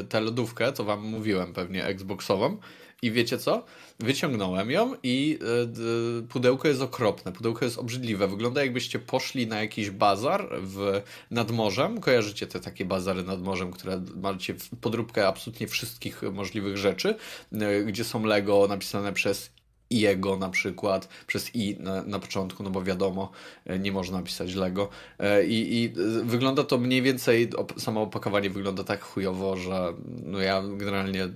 [0.00, 2.58] y, tę lodówkę, to wam mówiłem pewnie, Xboxową.
[3.02, 3.64] I wiecie co?
[4.00, 5.38] Wyciągnąłem ją i
[6.20, 8.28] y, pudełko jest okropne, pudełko jest obrzydliwe.
[8.28, 12.00] Wygląda jakbyście poszli na jakiś bazar w, nad morzem.
[12.00, 17.14] Kojarzycie te takie bazary nad morzem, które macie podróbkę absolutnie wszystkich możliwych rzeczy,
[17.52, 19.55] y, gdzie są Lego napisane przez
[19.90, 23.30] jego na przykład, przez i na, na, początku, no bo wiadomo,
[23.66, 24.88] e, nie można pisać Lego.
[25.18, 25.92] E, I, I,
[26.24, 29.92] wygląda to mniej więcej, samo opakowanie wygląda tak chujowo, że
[30.24, 31.28] no ja generalnie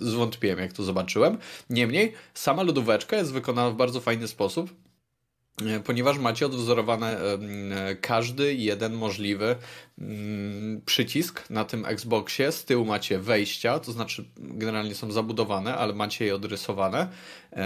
[0.00, 1.38] zwątpiłem, jak to zobaczyłem.
[1.70, 4.70] Niemniej, sama lodóweczka jest wykonana w bardzo fajny sposób.
[5.60, 7.20] E, ponieważ macie odwzorowane
[8.00, 9.56] każdy jeden możliwy
[9.98, 12.52] mm, przycisk na tym Xboxie.
[12.52, 17.62] Z tyłu macie wejścia, to znaczy generalnie są zabudowane, ale macie je odrysowane e, e,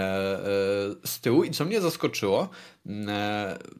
[1.05, 1.43] z tyłu.
[1.43, 2.49] I co mnie zaskoczyło,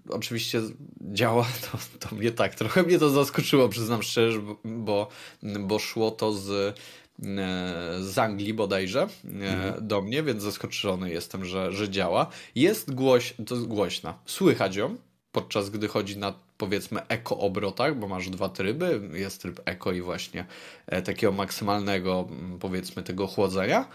[0.10, 0.62] oczywiście
[1.02, 5.08] działa to, to mnie tak, trochę mnie to zaskoczyło, przyznam szczerze, bo,
[5.60, 7.07] bo szło to z E,
[8.00, 9.88] z Anglii bodajże e, mhm.
[9.88, 12.28] do mnie, więc zaskoczony jestem, że, że działa.
[12.56, 14.20] Jest głoś, to głośna.
[14.26, 14.96] Słychać ją,
[15.32, 20.02] podczas gdy chodzi na powiedzmy eko obrotach, bo masz dwa tryby, jest tryb eko i
[20.02, 20.46] właśnie
[20.88, 22.28] e, takiego maksymalnego
[22.60, 23.88] powiedzmy tego chłodzenia.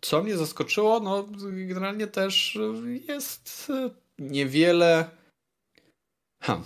[0.00, 1.28] Co mnie zaskoczyło, no
[1.66, 2.58] generalnie też
[3.08, 3.72] jest
[4.18, 5.10] niewiele
[6.42, 6.60] ha,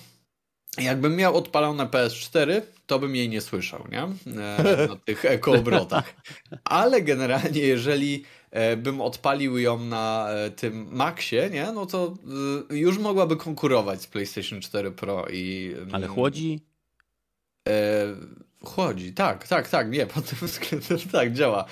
[0.78, 4.02] jakbym miał odpalone PS4, to bym jej nie słyszał, nie?
[4.02, 6.14] E, na tych ekoobrotach.
[6.64, 11.72] Ale generalnie, jeżeli e, bym odpalił ją na e, tym Maxie, nie?
[11.72, 12.14] No to
[12.70, 15.74] już mogłaby konkurować z PlayStation 4 Pro i...
[15.76, 16.60] Mm, Ale chłodzi?
[18.64, 21.64] Chłodzi, tak, tak, tak, nie, pod tym względem tak, działa.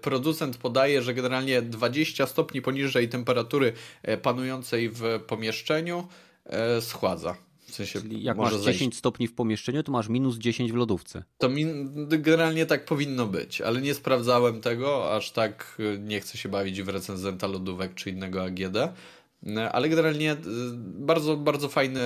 [0.00, 3.72] Producent podaje, że generalnie 20 stopni poniżej temperatury
[4.22, 6.08] panującej w pomieszczeniu
[6.80, 7.45] schładza
[7.76, 8.96] sensie Czyli jak masz 10 zejść.
[8.98, 11.24] stopni w pomieszczeniu, to masz minus 10 w lodówce.
[11.38, 11.94] To min...
[12.08, 16.82] generalnie tak powinno być, ale nie sprawdzałem tego, aż tak y, nie chcę się bawić
[16.82, 18.76] w recenzenta lodówek czy innego AGD.
[18.76, 20.36] Y, ale generalnie y,
[20.98, 22.00] bardzo, bardzo fajny,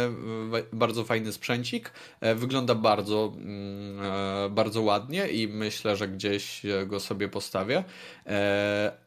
[0.72, 1.92] bardzo fajny sprzęcik.
[2.36, 7.84] Wygląda bardzo, mm, bardzo ładnie i myślę, że gdzieś go sobie postawię.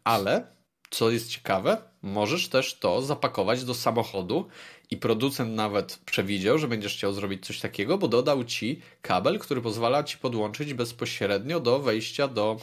[0.04, 0.54] Ale
[0.94, 4.48] co jest ciekawe, możesz też to zapakować do samochodu
[4.92, 9.62] i producent nawet przewidział, że będziesz chciał zrobić coś takiego, bo dodał ci kabel, który
[9.62, 12.58] pozwala ci podłączyć bezpośrednio do wejścia do,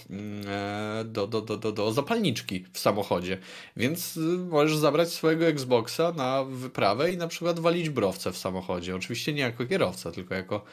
[1.05, 3.39] do, do, do, do, do zapalniczki w samochodzie.
[3.77, 8.97] Więc możesz zabrać swojego Xboxa na wyprawę i na przykład walić browce w samochodzie.
[8.97, 10.65] Oczywiście nie jako kierowca, tylko jako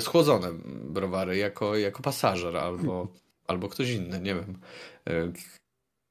[0.00, 0.48] schłodzone
[0.84, 3.08] browary, jako, jako pasażer albo,
[3.46, 4.58] albo ktoś inny, nie wiem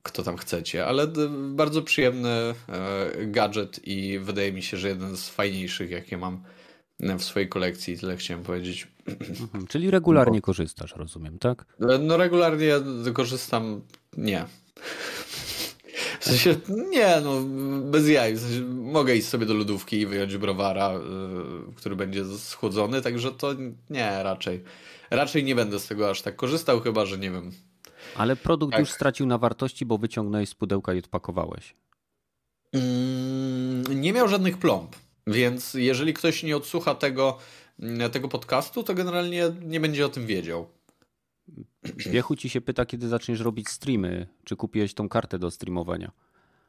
[0.04, 1.08] kto tam chcecie, ale
[1.40, 2.54] bardzo przyjemny e,
[3.26, 6.44] gadżet i wydaje mi się, że jeden z fajniejszych, jakie mam
[7.00, 8.88] w swojej kolekcji, tyle chciałem powiedzieć.
[9.42, 10.46] Mhm, czyli regularnie Bo...
[10.46, 11.66] korzystasz, rozumiem, tak?
[11.80, 12.74] E, no regularnie
[13.14, 13.82] korzystam,
[14.18, 14.46] nie.
[16.20, 16.56] W sensie,
[16.90, 17.42] nie, no,
[17.82, 18.36] bez jaj.
[18.36, 23.32] W sensie, mogę iść sobie do lodówki i wyjąć browara, yy, który będzie schłodzony, także
[23.32, 23.54] to
[23.90, 24.64] nie, raczej.
[25.12, 27.52] Raczej nie będę z tego aż tak korzystał, chyba że nie wiem,
[28.16, 28.80] ale produkt tak.
[28.80, 31.76] już stracił na wartości, bo wyciągnąłeś z pudełka i odpakowałeś.
[32.74, 34.96] Mm, nie miał żadnych plomb,
[35.28, 37.38] więc jeżeli ktoś nie odsłucha tego,
[37.80, 40.68] mm, tego podcastu, to generalnie nie będzie o tym wiedział.
[41.84, 44.28] Wiechu ci się pyta, kiedy zaczniesz robić streamy.
[44.44, 46.12] Czy kupiłeś tą kartę do streamowania?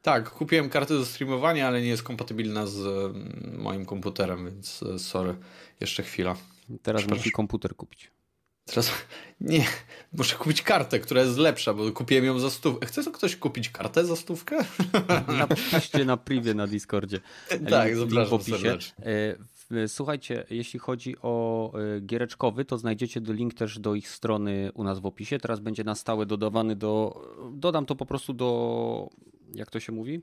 [0.01, 4.99] Tak, kupiłem kartę do streamowania, ale nie jest kompatybilna z mm, moim komputerem, więc e,
[4.99, 5.35] sorry,
[5.79, 6.35] jeszcze chwila.
[6.81, 8.12] Teraz musi komputer kupić.
[8.65, 8.91] Teraz
[9.41, 9.65] nie,
[10.13, 12.87] muszę kupić kartę, która jest lepsza, bo kupiłem ją za stówkę.
[12.87, 14.57] Chce ktoś kupić kartę za stówkę?
[15.39, 17.19] Napiszcie na privie na Discordzie.
[17.69, 18.93] tak, zapraszam serdecznie.
[19.71, 24.83] E, słuchajcie, jeśli chodzi o e, giereczkowy, to znajdziecie link też do ich strony u
[24.83, 25.39] nas w opisie.
[25.39, 27.21] Teraz będzie na stałe dodawany do.
[27.53, 29.09] Dodam to po prostu do.
[29.53, 30.21] Jak to się mówi?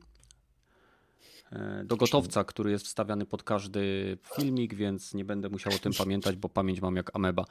[1.53, 5.92] E, do gotowca, który jest wstawiany pod każdy filmik, więc nie będę musiał o tym
[5.98, 7.44] pamiętać, bo pamięć mam jak ameba.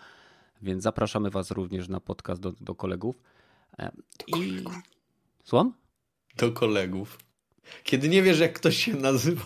[0.62, 3.22] Więc zapraszamy Was również na podcast do, do kolegów.
[3.80, 3.91] E,
[4.28, 4.63] I...
[5.43, 5.74] Słucham?
[6.38, 7.19] Do kolegów.
[7.84, 9.45] Kiedy nie wiesz, jak ktoś się nazywa.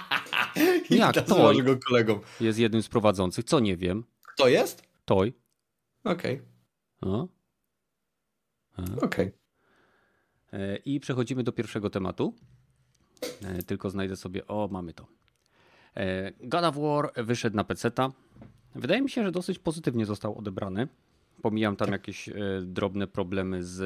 [0.90, 1.54] jak to?
[1.62, 2.20] go kolegą.
[2.40, 3.44] Jest jednym z prowadzących.
[3.44, 4.04] Co nie wiem.
[4.22, 4.82] Kto jest?
[5.04, 5.32] Toj.
[6.04, 6.42] Okej.
[7.00, 7.28] Okay.
[8.76, 9.02] Okej.
[9.02, 9.32] Okay.
[10.52, 12.34] E, I przechodzimy do pierwszego tematu.
[13.42, 14.46] E, tylko znajdę sobie.
[14.46, 15.06] O, mamy to.
[16.40, 18.12] God of War wyszedł na PC-ta.
[18.74, 20.88] Wydaje mi się, że dosyć pozytywnie został odebrany.
[21.42, 23.78] Pomijam tam jakieś e, drobne problemy z,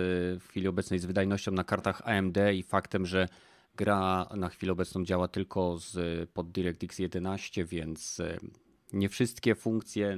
[0.43, 3.29] w chwili obecnej z wydajnością na kartach AMD i faktem, że
[3.77, 8.39] Gra na chwilę obecną działa tylko z, pod DirectX 11, więc e,
[8.93, 10.17] nie wszystkie funkcje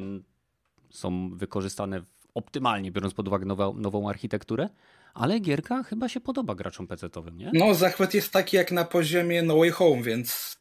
[0.91, 2.03] są wykorzystane
[2.35, 4.69] optymalnie, biorąc pod uwagę nową, nową architekturę,
[5.15, 7.51] ale gierka chyba się podoba graczom PC-owym, nie?
[7.55, 10.59] No, zachwyt jest taki jak na poziomie No Way Home, więc...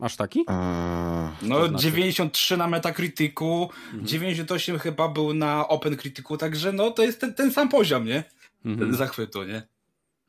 [0.00, 0.44] Aż taki?
[0.48, 1.84] Eee, no, znaczy?
[1.84, 4.06] 93 na Metacriticu, mhm.
[4.06, 8.24] 98 chyba był na Open Criticu, także no to jest ten, ten sam poziom, nie?
[8.64, 8.94] Mhm.
[8.94, 9.62] Zachwytu, nie?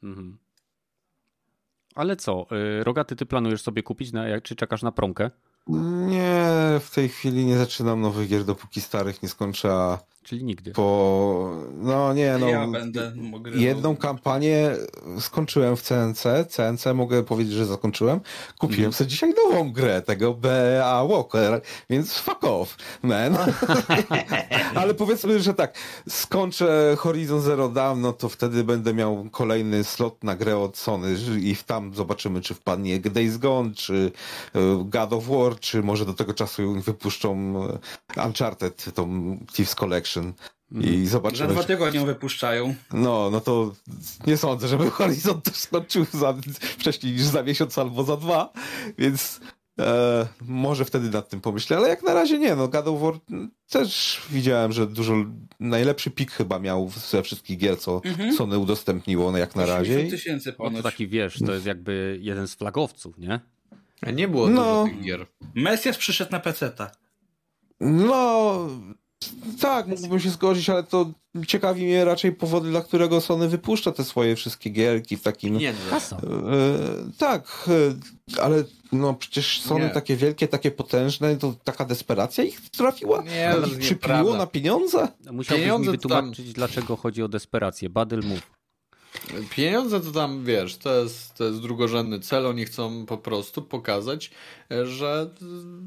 [0.04, 0.38] Mhm.
[1.95, 2.47] Ale co,
[2.80, 5.32] y, Rogaty, ty planujesz sobie kupić, na, czy czekasz na promkę?
[6.08, 6.49] Nie,
[6.80, 10.71] w tej chwili nie zaczynam nowych gier, dopóki starych nie skończę, a Czyli nigdy.
[10.71, 12.47] Po, no nie, no.
[12.47, 13.11] Ja będę.
[13.15, 13.51] Mogę...
[13.51, 14.71] Jedną kampanię
[15.19, 16.23] skończyłem w CNC.
[16.49, 18.19] CNC mogę powiedzieć, że zakończyłem.
[18.59, 18.93] Kupiłem mm.
[18.93, 21.05] sobie dzisiaj nową grę tego B.A.
[21.05, 23.38] Walker, więc fuck off, man.
[24.75, 25.77] Ale powiedzmy, że tak,
[26.09, 31.15] skończę Horizon Zero Dawn, no to wtedy będę miał kolejny slot na grę od Sony
[31.41, 34.11] i tam zobaczymy, czy wpadnie Days Gone, czy
[34.55, 37.53] e, God of War, czy może do tego czasu wypuszczą
[38.17, 40.14] e, Uncharted, tą Thieves Collection
[40.71, 41.08] i mhm.
[41.08, 41.47] zobaczymy.
[41.47, 42.75] Za dwa tygodnie wypuszczają.
[42.93, 43.75] No, no to
[44.28, 48.54] nie sądzę, żeby Horizon to skończył za, wcześniej niż za miesiąc albo za dwa,
[48.97, 49.39] więc
[49.80, 53.13] e, może wtedy nad tym pomyślę, ale jak na razie nie, no God of War
[53.69, 55.13] też widziałem, że dużo,
[55.60, 58.34] najlepszy pik chyba miał ze wszystkich gier, co mhm.
[58.34, 60.10] Sony udostępniło no jak na razie.
[60.10, 63.39] tysięcy no to taki wiesz, to jest jakby jeden z flagowców, nie?
[64.13, 65.25] Nie było no, dużo tych gier.
[65.56, 66.91] Messias przyszedł na PC-ta.
[67.80, 68.58] No,
[69.61, 71.11] tak, mógłbym się zgodzić, ale to
[71.47, 75.57] ciekawi mnie raczej powody, dla którego Sony wypuszcza te swoje wszystkie gierki w takim...
[75.57, 76.17] Nie, Kasa.
[76.17, 76.19] E,
[77.17, 77.69] tak,
[78.38, 79.89] e, ale no przecież Sony nie.
[79.89, 83.23] takie wielkie, takie potężne, to taka desperacja ich trafiła?
[83.23, 85.07] Nie, to ich przypiło na pieniądze?
[85.31, 86.53] Musiałbyś pieniądze mi wytłumaczyć, tam...
[86.53, 87.89] dlaczego chodzi o desperację.
[87.89, 88.54] Badel mów.
[89.49, 92.45] Pieniądze to tam, wiesz, to jest, to jest drugorzędny cel.
[92.45, 94.32] Oni chcą po prostu pokazać,
[94.84, 95.30] że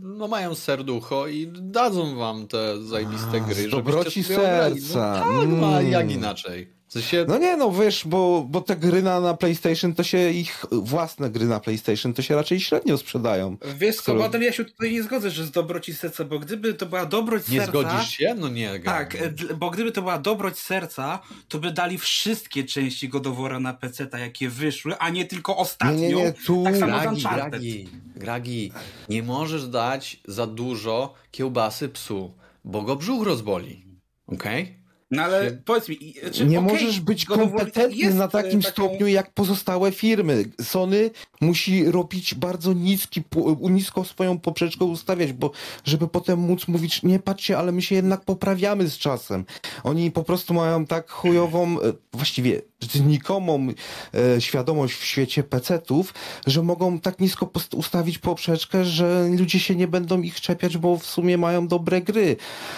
[0.03, 3.69] no, mają serducho i dadzą wam te zajebiste gry.
[3.69, 5.25] Dobroci serca.
[5.27, 5.91] No, tak, no, mm.
[5.91, 6.78] jak inaczej.
[6.89, 7.25] W sensie...
[7.29, 11.31] No nie, no wiesz, bo, bo te gry na, na PlayStation to się, ich własne
[11.31, 13.57] gry na PlayStation to się raczej średnio sprzedają.
[13.79, 14.39] Wiesz co, skoro...
[14.41, 17.61] Ja się tutaj nie zgodzę, że z dobroci serca, bo gdyby to była dobroć nie
[17.61, 17.79] serca...
[17.79, 18.35] Nie zgodzisz się?
[18.39, 18.81] No nie.
[18.81, 19.17] Tak,
[19.57, 24.49] bo gdyby to była dobroć serca, to by dali wszystkie części Godowora na PC, jakie
[24.49, 25.99] wyszły, a nie tylko ostatnią.
[25.99, 26.65] Nie, nie, nie, tu...
[26.65, 28.73] Tak samo Gragi, Gragi, Gragi,
[29.09, 33.85] nie możesz dać za dużo kiełbasy psu, bo go brzuch rozboli.
[34.27, 34.63] Okej?
[34.63, 34.78] Okay?
[35.11, 38.73] No ale powiedz mi, czy, nie okay, możesz być kompetentny na takim taką...
[38.73, 40.45] stopniu jak pozostałe firmy.
[40.63, 43.23] Sony musi robić bardzo niski,
[43.61, 45.51] nisko swoją poprzeczkę ustawiać, bo
[45.85, 49.45] żeby potem móc mówić, nie patrzcie, ale my się jednak poprawiamy z czasem.
[49.85, 53.69] Oni po prostu mają tak chujową, e, właściwie znikomą
[54.15, 56.15] e, świadomość w świecie pecetów,
[56.47, 61.07] że mogą tak nisko ustawić poprzeczkę, że ludzie się nie będą ich czepiać, bo w
[61.07, 62.37] sumie mają dobre gry.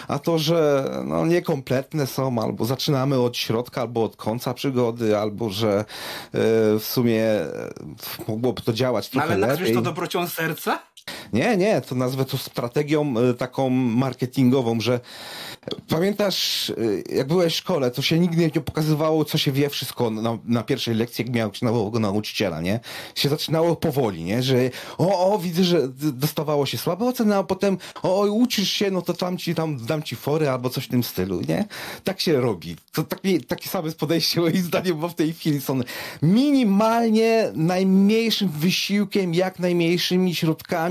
[0.09, 5.51] A to, że no, niekompletne są, albo zaczynamy od środka, albo od końca przygody, albo
[5.51, 5.85] że e,
[6.79, 7.73] w sumie e,
[8.29, 9.67] mogłoby to działać trochę Ale lepiej.
[9.67, 10.79] Ale to dobrocią serca?
[11.33, 15.01] Nie, nie, to nazwę to strategią e, taką marketingową, że
[15.89, 20.11] pamiętasz, e, jak byłeś w szkole, to się nigdy nie pokazywało, co się wie wszystko
[20.11, 22.81] na, na pierwszej lekcji, jak miałeś nowego nauczyciela, nie?
[23.15, 24.43] Się zaczynało powoli, nie?
[24.43, 29.03] Że o, o, widzę, że dostawało się słabe oceny, a potem o, uczysz się, no
[29.03, 31.65] to tam ci, tam dam ci fory albo coś w tym stylu, nie?
[32.05, 32.77] Tak się robi.
[32.93, 35.81] To takie, takie same podejście moim zdaniem, bo w tej chwili są
[36.23, 40.89] minimalnie najmniejszym wysiłkiem, jak najmniejszymi środkami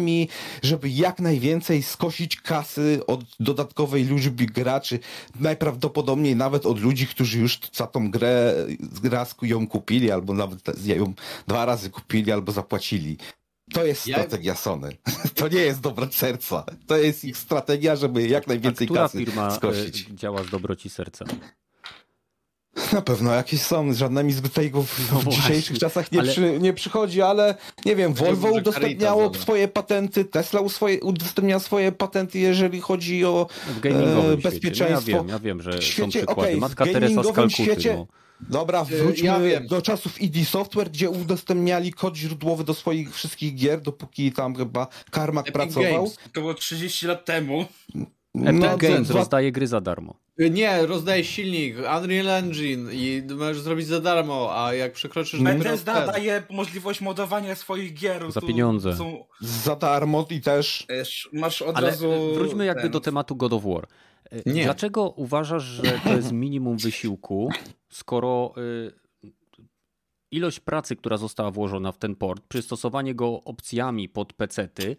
[0.64, 5.00] żeby jak najwięcej skosić kasy od dodatkowej liczby graczy,
[5.40, 8.56] najprawdopodobniej nawet od ludzi, którzy już za tą grę
[9.04, 11.14] raz ją kupili, albo nawet ją
[11.48, 13.18] dwa razy kupili, albo zapłacili.
[13.74, 14.98] To jest strategia Sony.
[15.36, 16.64] To nie jest dobra serca.
[16.88, 20.08] To jest ich strategia, żeby jak najwięcej A która kasy firma skosić.
[20.10, 21.26] E, działa z dobroci serca?
[22.94, 26.32] Na pewno jakieś są, żadnymi z tego w, no dzisiejszych czasach nie, ale...
[26.32, 27.56] przy, nie przychodzi, ale
[27.86, 33.48] nie wiem, Volvo udostępniało swoje patenty, Tesla swoje, udostępniała swoje patenty, jeżeli chodzi o
[33.84, 35.12] e, bezpieczeństwo.
[35.12, 36.42] No ja wiem, ja wiem, że świecie, są przykłady.
[36.42, 37.64] Okay, Matka Teresa z Kalkuty.
[37.64, 38.08] Świecie, no.
[38.42, 43.82] Dobra, wróćmy ja do czasów ID Software, gdzie udostępniali kod źródłowy do swoich wszystkich gier,
[43.82, 46.04] dopóki tam chyba Karmak Epic pracował.
[46.04, 46.18] Games.
[46.34, 47.66] To było 30 lat temu.
[48.36, 50.16] Epic no, Games to, rozdaje gry za darmo.
[50.38, 55.42] Nie, rozdaje silnik, Unreal Engine i możesz zrobić za darmo, a jak przekroczysz...
[55.44, 58.32] Bethesda daje możliwość modowania swoich gier.
[58.32, 58.96] Za pieniądze.
[58.96, 59.26] Są...
[59.42, 60.88] Za darmo i też...
[61.34, 62.34] Masz od Ale razu...
[62.34, 62.92] wróćmy jakby ten...
[62.92, 63.88] do tematu God of War.
[64.46, 64.64] Nie.
[64.64, 67.50] Dlaczego uważasz, że to jest minimum wysiłku,
[67.90, 68.92] skoro y,
[70.32, 74.98] ilość pracy, która została włożona w ten port, przystosowanie go opcjami pod PC-ty, y,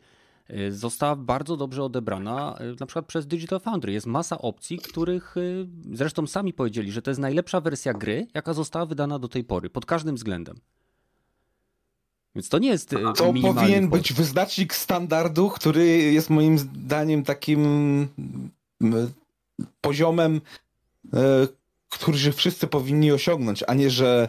[0.71, 3.93] została bardzo dobrze odebrana y, na przykład przez Digital Foundry.
[3.93, 8.55] Jest masa opcji, których y, zresztą sami powiedzieli, że to jest najlepsza wersja gry, jaka
[8.55, 10.57] została wydana do tej pory, pod każdym względem.
[12.35, 12.91] Więc to nie jest.
[13.17, 14.03] To powinien port.
[14.03, 18.09] być wyznacznik standardu, który jest moim zdaniem takim
[19.81, 20.41] poziomem,
[21.89, 24.29] który wszyscy powinni osiągnąć, a nie, że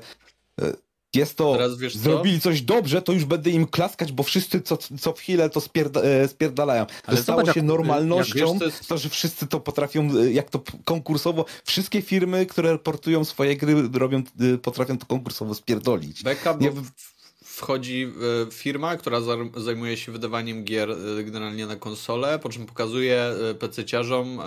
[1.15, 2.43] jest to, Teraz, zrobili co?
[2.43, 6.01] coś dobrze, to już będę im klaskać, bo wszyscy co, co w chwilę to spierda,
[6.01, 6.85] e, spierdalają.
[7.05, 8.87] Ale to stało się normalnością, jak wiesz, to, jest...
[8.87, 13.89] to, że wszyscy to potrafią, e, jak to konkursowo, wszystkie firmy, które portują swoje gry,
[13.93, 16.23] robią, e, potrafią to konkursowo spierdolić.
[16.23, 16.65] Beka, bo
[17.61, 18.03] wchodzi
[18.47, 19.17] e, firma, która
[19.57, 24.39] zajmuje się wydawaniem gier e, generalnie na konsolę, po czym pokazuje e, PC-ciarzom,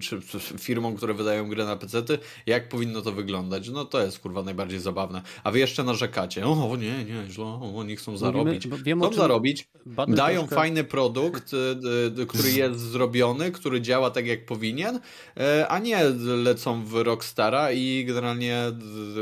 [0.00, 0.20] czy
[0.58, 3.68] firmom, które wydają gry na PC-ty, jak powinno to wyglądać.
[3.68, 5.22] No to jest kurwa najbardziej zabawne.
[5.44, 7.44] A wy jeszcze narzekacie, o nie, nie, źle,
[7.76, 8.66] oni chcą zarobić.
[8.66, 9.68] Mówimy, chcą zarobić,
[10.08, 10.56] dają troszkę...
[10.56, 11.52] fajny produkt,
[12.28, 15.00] który jest zrobiony, który działa tak jak powinien,
[15.68, 16.04] a nie
[16.44, 18.62] lecą w Rockstara i generalnie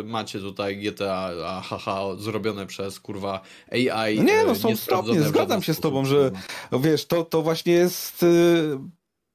[0.05, 3.38] macie tutaj GTA, a haha, zrobione przez kurwa
[3.73, 4.21] AI.
[4.21, 6.31] Nie, no są stopnie, zgadzam się z tobą, że
[6.73, 8.79] wiesz, to, to właśnie jest y,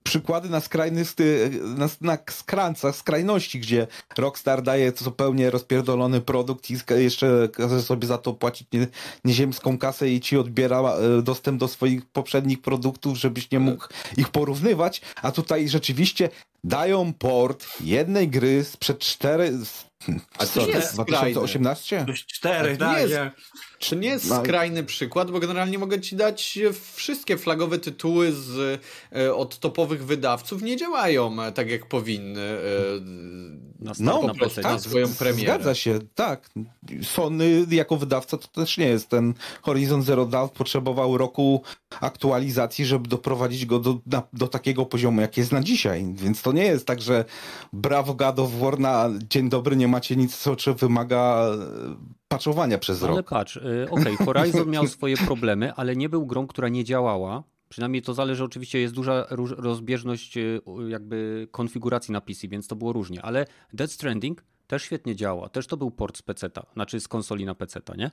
[0.04, 1.14] przykłady na skrajnych,
[1.78, 3.88] na, na skrańcach, skrajności, gdzie
[4.18, 8.88] Rockstar daje zupełnie rozpierdolony produkt i jeszcze każe sobie za to płacić nie,
[9.26, 13.88] nieziemską kasę i ci odbiera e, dostęp do swoich poprzednich produktów, żebyś nie mógł
[14.18, 16.30] ich porównywać, a tutaj rzeczywiście
[16.64, 19.58] dają port jednej gry sprzed cztery...
[20.38, 22.06] A to jest 2018?
[22.28, 23.02] Cztery, tak.
[23.02, 23.16] Jest,
[23.80, 24.42] czy nie jest no.
[24.42, 26.60] skrajny przykład, bo generalnie mogę ci dać
[26.94, 28.82] wszystkie flagowe tytuły z,
[29.16, 32.42] e, od topowych wydawców nie działają e, tak jak powinny.
[32.42, 32.60] E,
[33.80, 35.54] na, no, po prostu tak, na swoją premierę.
[35.54, 36.50] Zgadza się, tak.
[37.02, 39.10] Sony jako wydawca to też nie jest.
[39.10, 41.62] Ten Horizon Zero Dawn potrzebował roku
[42.02, 46.06] aktualizacji, żeby doprowadzić go do, na, do takiego poziomu, jak jest na dzisiaj.
[46.16, 47.26] Więc to nie jest tak, że
[47.74, 51.48] brawo God of War na dzień dobry nie macie nic, co czy wymaga
[52.28, 53.16] patchowania przez ale rok.
[53.34, 56.84] Ale patrz, y, okej, okay, Horizon miał swoje problemy, ale nie był grą, która nie
[56.84, 57.44] działała.
[57.70, 59.26] Przynajmniej to zależy, oczywiście jest duża
[59.58, 65.16] rozbieżność y, jakby konfiguracji na PC, więc to było różnie, ale Dead Stranding też świetnie
[65.16, 65.50] działa.
[65.50, 68.12] Też to był port z PC-ta, znaczy z konsoli na PC-ta, nie?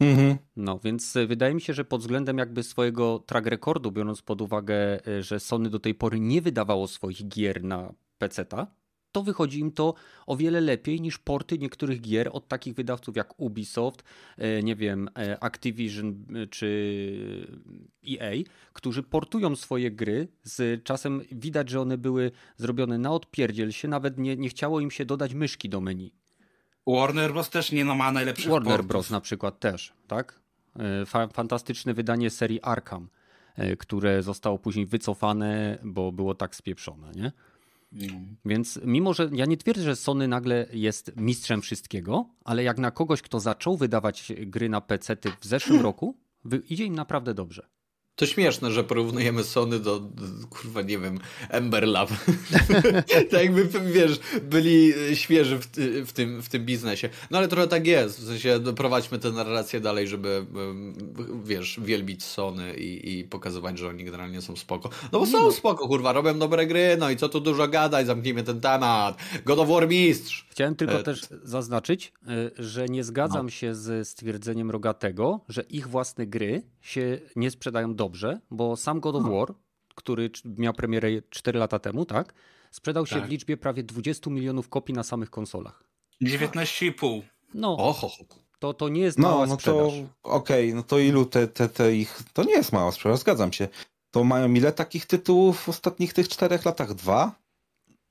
[0.00, 0.38] Mhm.
[0.56, 4.40] No, więc y, wydaje mi się, że pod względem jakby swojego track recordu, biorąc pod
[4.40, 8.66] uwagę, że Sony do tej pory nie wydawało swoich gier na PC-ta,
[9.12, 9.94] to wychodzi im to
[10.26, 14.02] o wiele lepiej niż porty niektórych gier od takich wydawców jak Ubisoft,
[14.36, 17.46] e, nie wiem, e, Activision e, czy
[18.10, 18.32] EA,
[18.72, 20.28] którzy portują swoje gry.
[20.42, 24.90] Z czasem widać, że one były zrobione na odpierdziel się, nawet nie, nie chciało im
[24.90, 26.12] się dodać myszki do menu.
[26.86, 27.50] Warner Bros.
[27.50, 28.86] też nie ma najlepszych Warner portów.
[28.86, 29.10] Bros.
[29.10, 30.40] na przykład też, tak?
[31.32, 33.08] Fantastyczne wydanie serii Arkham,
[33.78, 37.32] które zostało później wycofane, bo było tak spieprzone, nie?
[38.44, 42.90] Więc mimo, że ja nie twierdzę, że Sony nagle jest mistrzem wszystkiego, ale jak na
[42.90, 46.16] kogoś, kto zaczął wydawać gry na PC w zeszłym roku,
[46.68, 47.66] idzie im naprawdę dobrze.
[48.18, 52.10] To śmieszne, że porównujemy Sony do, do kurwa, nie wiem, Ember Lab.
[53.30, 55.66] tak jakby, wiesz, byli świeży w,
[56.06, 57.08] w, tym, w tym biznesie.
[57.30, 60.46] No ale trochę tak jest, w sensie prowadźmy tę narrację dalej, żeby,
[61.44, 64.90] wiesz, wielbić Sony i, i pokazywać, że oni generalnie są spoko.
[65.12, 65.52] No bo są no.
[65.52, 69.18] spoko, kurwa, robią dobre gry, no i co tu dużo gadać, zamknijmy ten temat.
[69.44, 70.47] God of War mistrz!
[70.58, 71.02] Chciałem tylko e...
[71.02, 72.12] też zaznaczyć,
[72.58, 73.50] e, że nie zgadzam no.
[73.50, 79.16] się z stwierdzeniem Rogatego, że ich własne gry się nie sprzedają dobrze, bo sam God
[79.16, 79.30] of no.
[79.30, 79.54] War,
[79.94, 82.34] który miał premierę 4 lata temu, tak?
[82.70, 83.26] Sprzedał się tak.
[83.26, 85.84] w liczbie prawie 20 milionów kopii na samych konsolach.
[86.22, 87.22] 19,5.
[87.54, 87.76] No.
[87.76, 88.10] Oho.
[88.58, 89.92] To, to nie jest no, mała no sprzedaż.
[89.92, 92.18] To, Okej, okay, no to ilu te, te, te ich...
[92.32, 93.68] To nie jest mała sprzedaż, zgadzam się.
[94.10, 96.94] To mają ile takich tytułów w ostatnich tych czterech latach?
[96.94, 97.47] Dwa?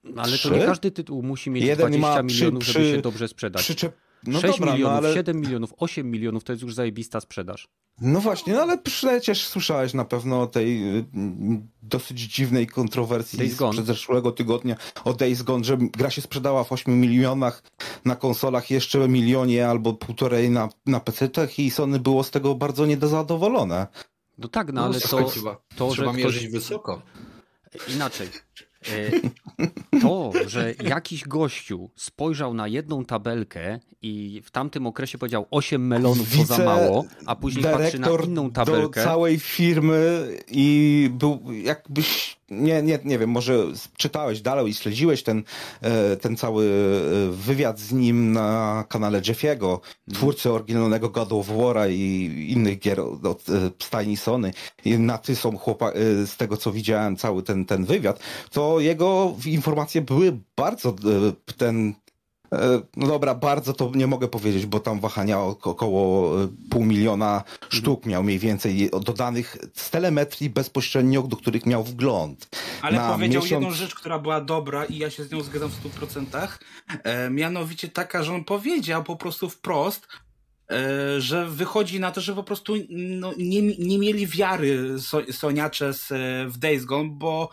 [0.03, 0.49] No, ale Trzy?
[0.49, 3.61] to nie każdy tytuł musi mieć Jeden 20 ma milionów, przy, żeby się dobrze sprzedać.
[3.61, 3.97] Przyczep...
[4.23, 5.13] No 6 dobra, no milionów, no ale...
[5.13, 7.67] 7 milionów, 8 milionów to jest już zajebista sprzedaż.
[8.01, 11.05] No właśnie, no ale przecież słyszałeś na pewno o tej y,
[11.83, 17.01] dosyć dziwnej kontrowersji z zeszłego tygodnia o Days Gone, że gra się sprzedała w 8
[17.01, 17.63] milionach
[18.05, 22.85] na konsolach, jeszcze milionie albo półtorej na, na PC-tach i Sony było z tego bardzo
[22.85, 23.87] niezadowolone.
[24.37, 26.51] No tak, no, no ale to, to, to Trzeba że mierzyć ktoś...
[26.51, 27.01] wysoko.
[27.95, 28.29] Inaczej.
[28.89, 35.88] E, to, że jakiś gościu spojrzał na jedną tabelkę i w tamtym okresie powiedział 8
[35.88, 39.01] melonów to za mało, a później patrzy na inną tabelkę.
[39.01, 43.65] do całej firmy i był jakbyś nie, nie, nie wiem, może
[43.97, 45.43] czytałeś dalej i śledziłeś ten,
[45.81, 46.69] e, ten cały
[47.31, 50.15] wywiad z nim na kanale Jeffiego, mhm.
[50.15, 53.45] twórcy oryginalnego God of War'a i innych gier od
[53.79, 54.53] stajni Sony.
[54.85, 55.95] I na ty są chłopak,
[56.25, 58.19] z tego co widziałem cały ten, ten wywiad,
[58.51, 60.95] to jego informacje były bardzo
[61.57, 62.06] ten E,
[62.97, 68.05] no dobra, bardzo to nie mogę powiedzieć, bo tam wahania około e, pół miliona sztuk
[68.05, 72.49] miał mniej więcej dodanych z telemetrii bezpośrednio, do których miał wgląd.
[72.81, 73.61] Ale Na powiedział miesiąc...
[73.61, 76.47] jedną rzecz, która była dobra i ja się z nią zgadzam w 100%.
[77.03, 80.26] E, mianowicie taka, że on powiedział po prostu wprost, e,
[81.18, 86.07] że wychodzi na to, że po prostu no, nie, nie mieli wiary so, Soniacze z,
[86.53, 87.49] w Days Gone, bo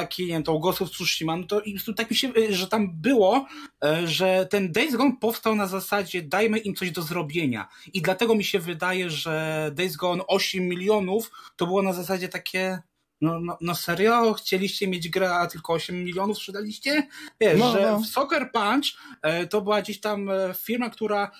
[0.00, 1.62] taki, nie wiem, to of Tsushima, no to
[1.96, 3.46] tak mi się, e, że tam było,
[3.84, 7.68] e, że ten Days Gone powstał na zasadzie dajmy im coś do zrobienia.
[7.92, 12.78] I dlatego mi się wydaje, że Days Gone 8 milionów to było na zasadzie takie,
[13.20, 14.32] no, no, no serio?
[14.32, 17.08] Chcieliście mieć grę, a tylko 8 milionów sprzedaliście?
[17.40, 18.04] Wiesz, no, że no.
[18.04, 18.84] Soccer Punch
[19.22, 21.30] e, to była gdzieś tam firma, która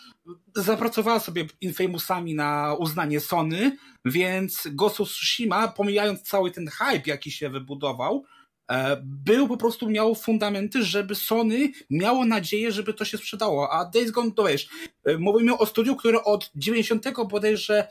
[0.56, 7.30] zapracowała sobie Infamousami na uznanie Sony, więc Ghost of Tsushima, pomijając cały ten hype, jaki
[7.30, 8.24] się wybudował,
[8.70, 13.84] E, był po prostu, miał fundamenty, żeby Sony miało nadzieję, żeby to się sprzedało, a
[13.84, 14.68] Days Gone to wiesz,
[15.04, 17.88] e, mówimy o studiu, które od 90 bodajże e,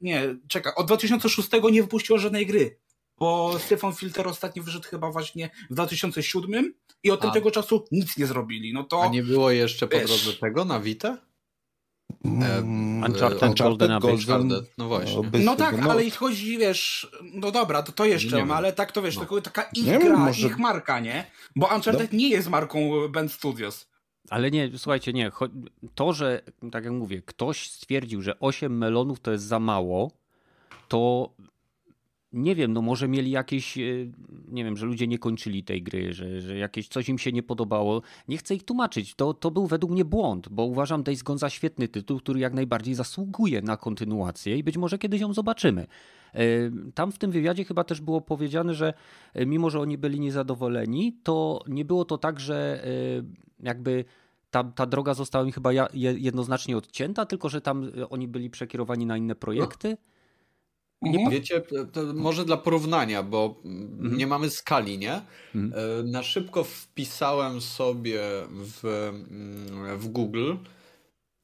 [0.00, 2.78] nie, czeka, od 2006 nie wypuściło żadnej gry,
[3.18, 8.26] bo Stefan Filter ostatnio wyszedł chyba właśnie w 2007 i od tego czasu nic nie
[8.26, 9.02] zrobili, no to...
[9.02, 11.18] A nie było jeszcze po drodze tego na Vita?
[12.24, 15.22] Um, Uncharted, Uncharted Golden, Golden No właśnie.
[15.44, 15.90] No tak, no.
[15.90, 19.40] ale jeśli chodzi, wiesz, no dobra, to, to jeszcze, no, ale tak to wiesz, no.
[19.40, 20.46] taka ich nie gra, może...
[20.46, 21.30] ich marka, nie?
[21.56, 22.18] Bo Uncharted no.
[22.18, 23.86] nie jest marką Band Studios.
[24.30, 25.30] Ale nie, słuchajcie, nie.
[25.94, 30.10] To, że, tak jak mówię, ktoś stwierdził, że 8 melonów to jest za mało,
[30.88, 31.30] to
[32.32, 33.82] nie wiem, no może mieli jakieś, e,
[34.48, 37.42] nie wiem, że ludzie nie kończyli tej gry, że, że jakieś coś im się nie
[37.42, 38.02] podobało.
[38.28, 39.14] Nie chcę ich tłumaczyć.
[39.14, 42.54] To, to był według mnie błąd, bo uważam Days Gone za świetny tytuł, który jak
[42.54, 45.86] najbardziej zasługuje na kontynuację i być może kiedyś ją zobaczymy.
[46.34, 46.44] E,
[46.94, 48.94] tam w tym wywiadzie chyba też było powiedziane, że
[49.34, 52.86] e, mimo, że oni byli niezadowoleni, to nie było to tak, że
[53.60, 54.04] jakby
[54.50, 59.16] ta, ta droga została im chyba jednoznacznie odcięta, tylko że tam oni byli przekierowani na
[59.16, 59.90] inne projekty.
[59.90, 60.15] No
[61.02, 61.30] mhm.
[61.30, 61.62] wiecie,
[62.14, 64.16] może dla porównania, bo mhm.
[64.16, 65.20] nie mamy skali, nie?
[65.54, 65.72] Mhm.
[66.00, 68.20] E, na szybko wpisałem sobie
[68.50, 68.84] w,
[69.30, 70.54] mm, w Google.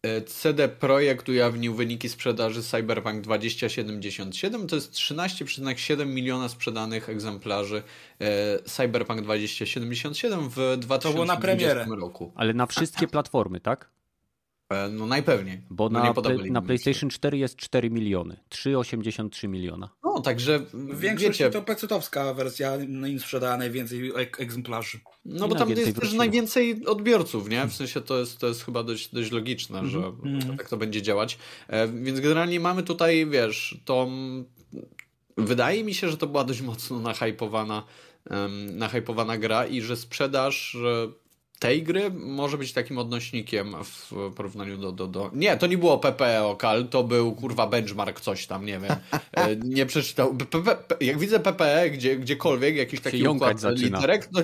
[0.02, 4.66] E, CD Projekt ujawnił wyniki sprzedaży Cyberpunk 2077.
[4.66, 7.82] To jest 13,7 miliona sprzedanych egzemplarzy
[8.20, 12.32] e, Cyberpunk 2077 w 2020 roku.
[12.34, 13.90] Ale na wszystkie platformy, tak?
[14.90, 15.60] No najpewniej.
[15.70, 16.14] Bo no na,
[16.50, 18.36] na PlayStation 4 jest 4 miliony.
[18.50, 19.88] 3,83 miliona.
[20.04, 20.60] No, także
[20.94, 21.50] Większość wiecie...
[21.50, 25.00] to pecetowska wersja no im sprzedała najwięcej egzemplarzy.
[25.24, 26.00] No bo tam jest wróciło.
[26.00, 27.66] też najwięcej odbiorców, nie?
[27.66, 29.92] W sensie to jest, to jest chyba dość, dość logiczne, mm -hmm.
[29.92, 30.56] że mm.
[30.56, 31.38] tak to będzie działać.
[31.68, 34.08] E, więc generalnie mamy tutaj, wiesz, to
[35.36, 37.84] wydaje mi się, że to była dość mocno nahypowana,
[38.30, 40.76] um, nahypowana gra i że sprzedaż
[41.62, 45.30] tej gry może być takim odnośnikiem w porównaniu do, do, do...
[45.34, 48.92] Nie, to nie było PPE Okal, to był kurwa benchmark coś tam, nie wiem.
[49.32, 50.36] E, nie przeczytał.
[51.00, 54.40] jak widzę PPE gdzie, gdziekolwiek, jakiś taki układ literek, no,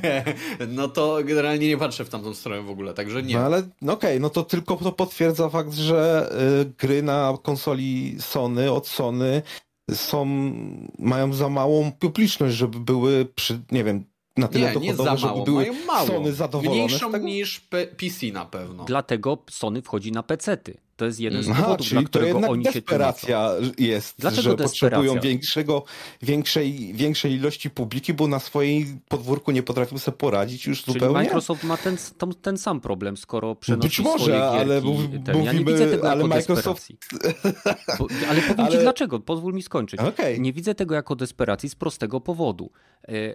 [0.68, 3.34] no to generalnie nie patrzę w tamtą stronę w ogóle, także nie.
[3.34, 6.30] No ale no okej, okay, no to tylko to potwierdza fakt, że
[6.62, 9.42] y, gry na konsoli Sony od Sony
[9.90, 10.24] są,
[10.98, 15.44] mają za małą publiczność, żeby były przy, nie wiem, na tyle nie, nie za mało,
[15.44, 16.06] były mają mało.
[16.06, 16.84] Sony zadowolone.
[16.84, 17.60] Mniejszą niż
[17.96, 18.84] PC na pewno.
[18.84, 20.76] Dlatego Sony wchodzi na PC-ty.
[20.96, 24.56] To jest jeden z Aha, powodów, dla którego to oni się desperacja jest, Dlaczego że
[24.56, 24.98] desperacja?
[24.98, 25.84] potrzebują większego,
[26.22, 31.14] większej, większej ilości publiki, bo na swojej podwórku nie potrafią sobie poradzić już Czyli zupełnie.
[31.14, 35.64] Microsoft ma ten, ten, ten sam problem, skoro przenosi Być może, ale mówimy, ja nie
[35.64, 36.88] widzę tego ale jako Microsoft...
[37.98, 38.70] Bo, ale powiem ale...
[38.70, 40.00] ci dlaczego, pozwól mi skończyć.
[40.00, 40.38] Okay.
[40.38, 42.70] Nie widzę tego jako desperacji z prostego powodu
[43.08, 43.34] e,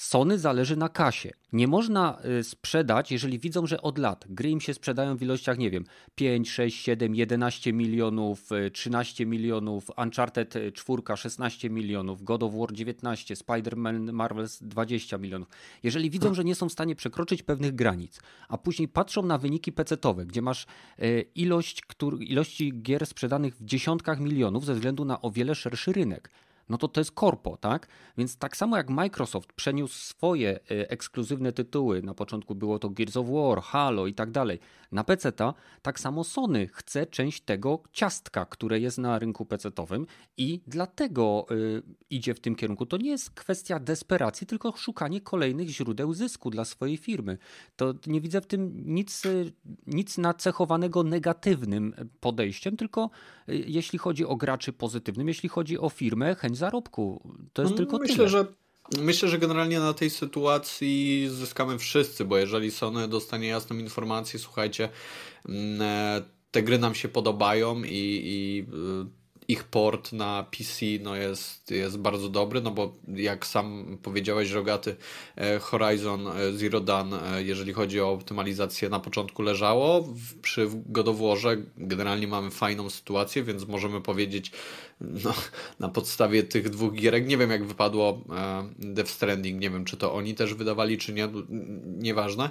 [0.00, 1.30] Sony zależy na kasie.
[1.52, 5.58] Nie można y, sprzedać, jeżeli widzą, że od lat gry im się sprzedają w ilościach,
[5.58, 5.84] nie wiem,
[6.14, 12.54] 5, 6, 7, 11 milionów, 13 y, milionów, Uncharted 4, y, 16 milionów, God of
[12.54, 15.48] War 19, Spider-Man Marvels 20 milionów.
[15.82, 19.72] Jeżeli widzą, że nie są w stanie przekroczyć pewnych granic, a później patrzą na wyniki
[19.72, 20.66] PC-owe, gdzie masz
[21.34, 21.82] ilość,
[22.20, 26.30] ilości gier sprzedanych w dziesiątkach milionów ze względu na o wiele szerszy rynek,
[26.70, 27.88] no to to jest korpo, tak?
[28.18, 33.16] Więc tak samo jak Microsoft przeniósł swoje e, ekskluzywne tytuły, na początku było to Gears
[33.16, 34.58] of War, Halo i tak dalej,
[34.92, 35.32] na PC,
[35.82, 40.06] tak samo Sony chce część tego ciastka, które jest na rynku PC-owym
[40.36, 42.86] i dlatego y, idzie w tym kierunku.
[42.86, 47.38] To nie jest kwestia desperacji, tylko szukanie kolejnych źródeł zysku dla swojej firmy.
[47.76, 49.52] To nie widzę w tym nic, y,
[49.86, 53.10] nic nacechowanego negatywnym podejściem, tylko
[53.48, 57.22] y, jeśli chodzi o graczy pozytywnym, jeśli chodzi o firmę, chęć zarobku.
[57.52, 58.28] To jest mm, tylko Myślę, tyle.
[58.28, 58.46] że
[58.98, 64.88] Myślę, że generalnie na tej sytuacji zyskamy wszyscy, bo jeżeli Sony dostanie jasną informację, słuchajcie,
[65.48, 69.19] mm, e, te gry nam się podobają i, i y,
[69.50, 74.96] ich port na PC no jest, jest bardzo dobry, no bo jak sam powiedziałeś, Rogaty,
[75.36, 80.08] e, Horizon e, Zero Dawn, e, jeżeli chodzi o optymalizację, na początku leżało.
[80.42, 84.52] Przy Godowłorze generalnie mamy fajną sytuację, więc możemy powiedzieć
[85.00, 85.34] no,
[85.78, 88.20] na podstawie tych dwóch gierek, nie wiem jak wypadło
[88.78, 91.28] Death Stranding, nie wiem czy to oni też wydawali, czy nie,
[91.86, 92.50] nieważne,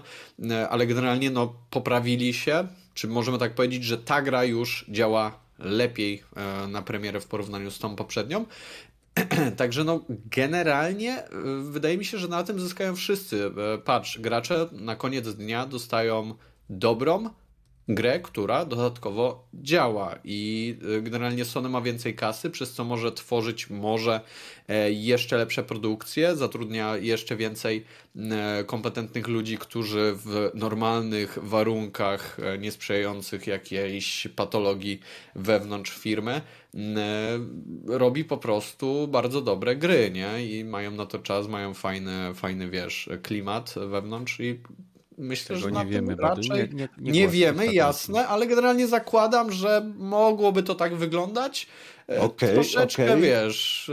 [0.70, 6.24] ale generalnie no, poprawili się, czy możemy tak powiedzieć, że ta gra już działa lepiej
[6.36, 8.45] e, na premierę w porównaniu z tą poprzednią.
[9.57, 11.30] Także no, generalnie e,
[11.64, 13.51] wydaje mi się, że na tym zyskają wszyscy.
[13.74, 16.34] E, patrz, gracze na koniec dnia dostają
[16.70, 17.30] dobrą,
[17.90, 23.70] grę, która dodatkowo działa i y, generalnie Sony ma więcej kasy, przez co może tworzyć
[23.70, 24.22] może
[24.68, 27.86] e, jeszcze lepsze produkcje, zatrudnia jeszcze więcej
[28.16, 35.00] e, kompetentnych ludzi, którzy w normalnych warunkach e, niesprzyjających jakiejś patologii
[35.36, 36.42] wewnątrz firmy
[37.88, 40.46] robi po prostu bardzo dobre gry, nie?
[40.46, 44.60] I mają na to czas, mają fajny, fajny wiesz, klimat wewnątrz i
[45.20, 49.52] myślę, Tego że nie wiemy, raczej nie, nie, nie, nie wiemy, jasne, ale generalnie zakładam,
[49.52, 51.68] że mogłoby to tak wyglądać.
[52.18, 53.22] Okay, Troszeczkę, okay.
[53.22, 53.91] wiesz,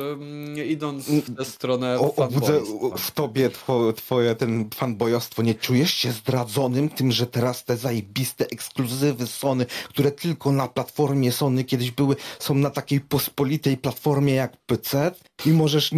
[0.66, 2.60] idąc w tę stronę o, Obudzę
[2.98, 5.42] w tobie two, twoje ten fanbojostwo.
[5.42, 11.32] Nie czujesz się zdradzonym tym, że teraz te zajebiste ekskluzywy Sony, które tylko na platformie
[11.32, 15.10] Sony kiedyś były, są na takiej pospolitej platformie jak PC
[15.46, 15.90] i możesz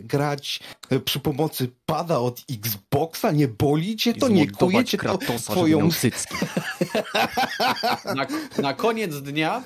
[0.00, 3.32] grać e, przy pomocy pada od Xboxa?
[3.32, 4.28] Nie boli cię to?
[4.28, 5.88] Nie kuje cię to twoją...
[8.16, 8.26] na,
[8.62, 9.62] na koniec dnia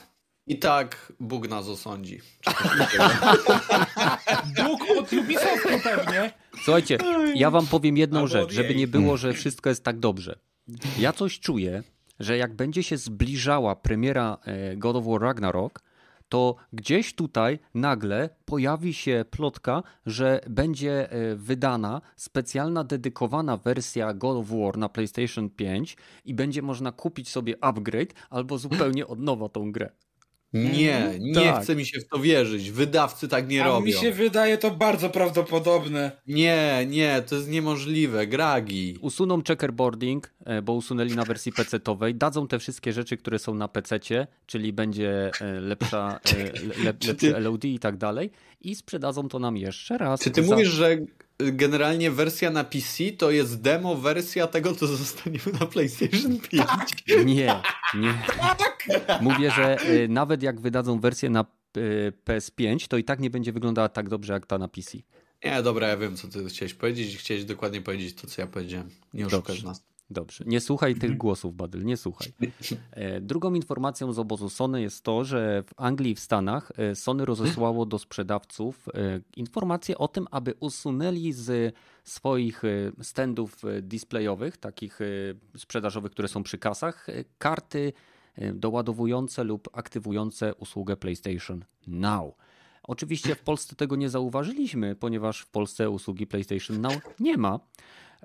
[0.46, 2.20] i tak Bóg nas osądzi.
[4.56, 6.32] Bóg od Ubisoftu pewnie.
[6.64, 6.98] Słuchajcie,
[7.34, 10.38] ja wam powiem jedną Albo rzecz, żeby nie było, że wszystko jest tak dobrze.
[10.98, 11.82] Ja coś czuję,
[12.20, 15.82] że jak będzie się zbliżała premiera e, God of War Ragnarok,
[16.28, 24.36] to gdzieś tutaj nagle pojawi się plotka, że będzie e, wydana specjalna, dedykowana wersja God
[24.36, 29.48] of War na PlayStation 5 i będzie można kupić sobie upgrade albo zupełnie od nowa
[29.48, 29.90] tą grę.
[30.54, 31.22] Nie, mhm.
[31.22, 31.62] nie tak.
[31.62, 32.70] chce mi się w to wierzyć.
[32.70, 33.86] Wydawcy tak nie A robią.
[33.86, 36.10] mi się wydaje to bardzo prawdopodobne.
[36.26, 38.26] Nie, nie, to jest niemożliwe.
[38.26, 38.98] Gragi.
[39.00, 42.14] Usuną checkerboarding, e, bo usunęli na wersji PC-owej.
[42.14, 47.14] Dadzą te wszystkie rzeczy, które są na PC-cie, czyli będzie e, lepsza, e, lep, lepszy
[47.14, 47.40] ty...
[47.40, 48.30] LOD i tak dalej.
[48.60, 50.20] I sprzedadzą to nam jeszcze raz.
[50.20, 50.54] Czy ty za...
[50.54, 50.98] mówisz, że
[51.38, 56.66] generalnie wersja na PC to jest demo wersja tego, co zostanie na PlayStation 5.
[56.66, 56.88] Tak.
[57.08, 57.24] Nie,
[57.94, 58.22] nie.
[58.26, 59.22] Tak.
[59.22, 61.44] Mówię, że y, nawet jak wydadzą wersję na
[61.76, 64.98] y, PS5, to i tak nie będzie wyglądała tak dobrze jak ta na PC.
[65.44, 67.16] Nie, dobra, ja wiem, co ty chciałeś powiedzieć.
[67.16, 68.90] Chciałeś dokładnie powiedzieć to, co ja powiedziałem.
[69.14, 69.84] Nie oszukasz nas.
[70.10, 72.32] Dobrze, nie słuchaj tych głosów, Badyl, nie słuchaj.
[72.90, 76.94] E, drugą informacją z obozu Sony jest to, że w Anglii i w Stanach e,
[76.94, 81.74] Sony rozesłało do sprzedawców e, informacje o tym, aby usunęli z
[82.04, 82.62] swoich
[83.02, 84.98] standów displayowych, takich
[85.56, 87.06] sprzedażowych, które są przy kasach,
[87.38, 87.92] karty
[88.54, 92.34] doładowujące lub aktywujące usługę PlayStation Now.
[92.82, 97.60] Oczywiście w Polsce tego nie zauważyliśmy, ponieważ w Polsce usługi PlayStation Now nie ma.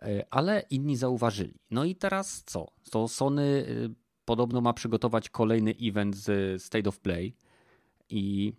[0.02, 1.60] E, ale inni zauważyli.
[1.72, 2.68] No i teraz co?
[2.92, 3.90] To Sony y,
[4.26, 7.36] podobno ma przygotować kolejny event z State of Play
[8.10, 8.54] i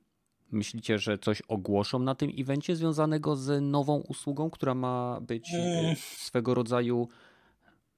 [0.53, 5.97] myślicie, że coś ogłoszą na tym evencie związanego z nową usługą, która ma być y,
[5.97, 7.09] swego rodzaju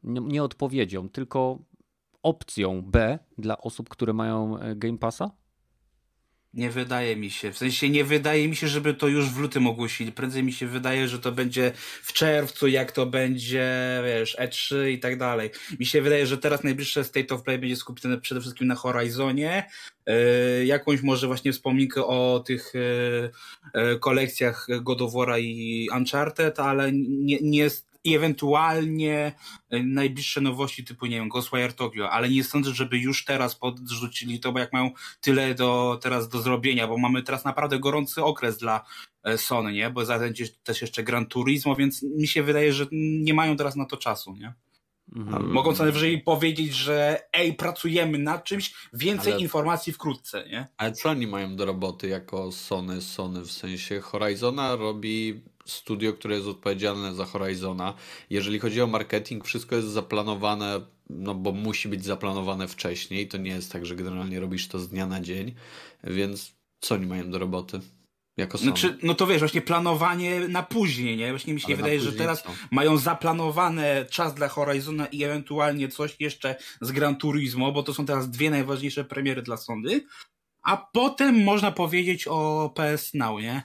[0.04, 1.58] nie odpowiedzią, tylko
[2.22, 5.30] opcją B dla osób, które mają e, Game Passa?
[6.54, 7.52] Nie wydaje mi się.
[7.52, 10.12] W sensie nie wydaje mi się, żeby to już w lutym ogłosili.
[10.12, 11.72] Prędzej mi się wydaje, że to będzie
[12.02, 15.50] w czerwcu, jak to będzie, wiesz, E3 i tak dalej.
[15.80, 19.70] Mi się wydaje, że teraz najbliższe State of Play będzie skupione przede wszystkim na Horizonie.
[20.06, 22.72] Yy, jakąś może właśnie wspomnikę o tych
[23.74, 29.32] yy, kolekcjach God of War i Uncharted, ale nie, nie jest i ewentualnie
[29.70, 34.40] e, najbliższe nowości typu, nie wiem, Ghostwire Tokyo, ale nie sądzę, żeby już teraz podrzucili
[34.40, 34.90] to, bo jak mają
[35.20, 38.84] tyle do, teraz do zrobienia, bo mamy teraz naprawdę gorący okres dla
[39.24, 39.90] e, Sony, nie?
[39.90, 43.84] Bo będzie też jeszcze Gran Turismo, więc mi się wydaje, że nie mają teraz na
[43.84, 44.54] to czasu, nie?
[45.16, 45.52] Mhm.
[45.52, 49.42] Mogą co najwyżej powiedzieć, że ej, pracujemy nad czymś, więcej ale...
[49.42, 50.66] informacji wkrótce, nie?
[50.76, 53.00] Ale co oni mają do roboty jako Sony?
[53.00, 57.94] Sony w sensie Horizona robi studio, które jest odpowiedzialne za Horizona.
[58.30, 63.28] Jeżeli chodzi o marketing, wszystko jest zaplanowane, no bo musi być zaplanowane wcześniej.
[63.28, 65.54] To nie jest tak, że generalnie robisz to z dnia na dzień,
[66.04, 67.80] więc co oni mają do roboty?
[68.36, 71.30] Jako znaczy, no to wiesz, właśnie planowanie na później, nie?
[71.30, 72.50] Właśnie mi się wydaje, że teraz co?
[72.70, 78.06] mają zaplanowane czas dla Horizona i ewentualnie coś jeszcze z Gran Turismo, bo to są
[78.06, 80.00] teraz dwie najważniejsze premiery dla Sony.
[80.62, 83.62] A potem można powiedzieć o PS Now, nie?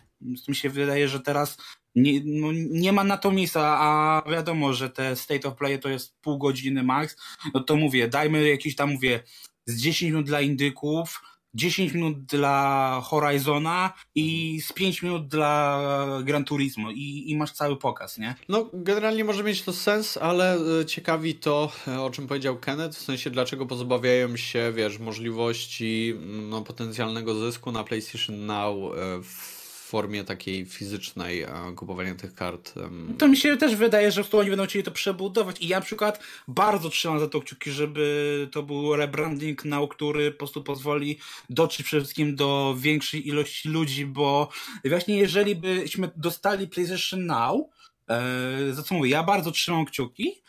[0.48, 1.58] Mi się wydaje, że teraz
[1.96, 5.90] nie, no, nie ma na to miejsca, a wiadomo, że te State of Play to
[5.90, 7.16] jest pół godziny max.
[7.54, 9.24] No to mówię, dajmy jakieś tam, mówię,
[9.66, 11.22] z 10 minut dla indyków,
[11.54, 15.82] 10 minut dla Horizona i z 5 minut dla
[16.24, 18.36] Gran Turismo i, i masz cały pokaz, nie?
[18.50, 22.98] No, generalnie może mieć to sens, ale e, ciekawi to, e, o czym powiedział Kenneth,
[22.98, 26.16] w sensie dlaczego pozbawiają się, wiesz, możliwości
[26.50, 29.57] no, potencjalnego zysku na PlayStation Now e, w
[29.88, 32.74] formie takiej fizycznej kupowania tych kart.
[33.18, 35.86] To mi się też wydaje, że w oni będą chcieli to przebudować i ja na
[35.86, 41.20] przykład bardzo trzymam za to kciuki, żeby to był rebranding now, który po prostu pozwoli
[41.50, 44.50] dotrzeć przede wszystkim do większej ilości ludzi, bo
[44.86, 47.62] właśnie jeżeli byśmy dostali PlayStation Now,
[48.10, 50.42] e, za co mówię, ja bardzo trzymam kciuki,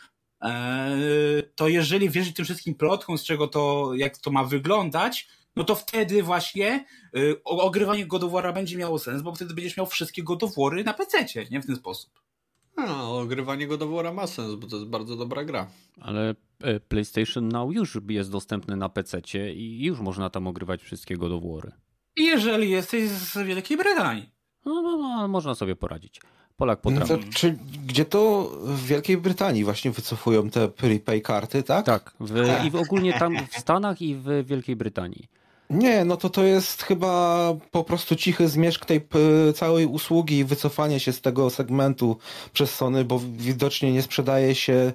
[0.43, 5.27] e, to jeżeli wierzyć tym wszystkim plotkom, z czego to, jak to ma wyglądać,
[5.59, 6.85] no to wtedy właśnie
[7.17, 10.55] y, ogrywanie God of War'a będzie miało sens, bo wtedy będziesz miał wszystkie God of
[10.55, 11.61] War'y na PC, nie?
[11.61, 12.11] W ten sposób.
[12.75, 15.67] A, ogrywanie God of War'a ma sens, bo to jest bardzo dobra gra.
[16.01, 19.21] Ale e, PlayStation Now już jest dostępny na PC
[19.53, 21.71] i już można tam ogrywać wszystkie God of War'y.
[22.17, 24.29] Jeżeli jesteś z Wielkiej Brytanii.
[24.65, 26.21] No, no, no można sobie poradzić.
[26.57, 27.13] Polak potrafi.
[27.13, 27.57] No czy,
[27.87, 31.85] gdzie to w Wielkiej Brytanii właśnie wycofują te prepay karty, tak?
[31.85, 32.13] Tak.
[32.19, 35.27] W, I w ogólnie tam w Stanach i w Wielkiej Brytanii.
[35.69, 39.07] Nie, no to to jest chyba po prostu cichy zmierzch tej
[39.55, 42.17] całej usługi i wycofanie się z tego segmentu
[42.53, 44.93] przez Sony, bo widocznie nie sprzedaje się,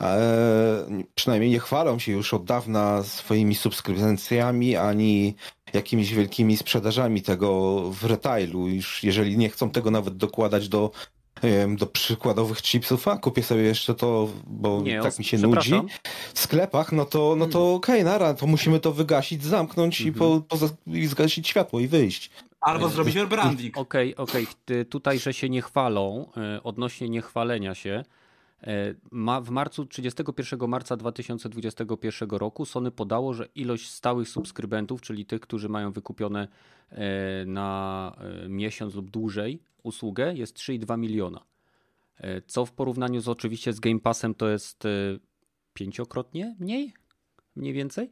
[0.00, 5.34] e, przynajmniej nie chwalą się już od dawna swoimi subskrypcjami ani
[5.72, 8.68] jakimiś wielkimi sprzedażami tego w retailu.
[8.68, 10.90] Już jeżeli nie chcą tego nawet dokładać do
[11.76, 15.74] do przykładowych chipsów, a kupię sobie jeszcze to, bo nie, tak mi się nudzi.
[16.34, 17.76] W sklepach, no to, no to hmm.
[17.76, 20.42] okej, okay, nara, to musimy to wygasić, zamknąć i, po, mhm.
[20.42, 20.56] po,
[20.92, 22.30] i zgasić światło i wyjść.
[22.60, 23.78] Albo zrobić rebranding.
[23.78, 24.46] Okej, okay, okej.
[24.64, 24.84] Okay.
[24.84, 28.21] Tutaj, że się nie chwalą, e, odnośnie niechwalenia się, e,
[29.42, 35.68] w marcu 31 marca 2021 roku Sony podało, że ilość stałych subskrybentów, czyli tych, którzy
[35.68, 36.48] mają wykupione
[36.90, 38.16] e, na
[38.48, 41.44] miesiąc lub dłużej usługę jest 3,2 miliona.
[42.16, 44.88] E, co w porównaniu z oczywiście z Game Passem to jest e,
[45.74, 46.94] pięciokrotnie mniej,
[47.56, 48.10] mniej więcej,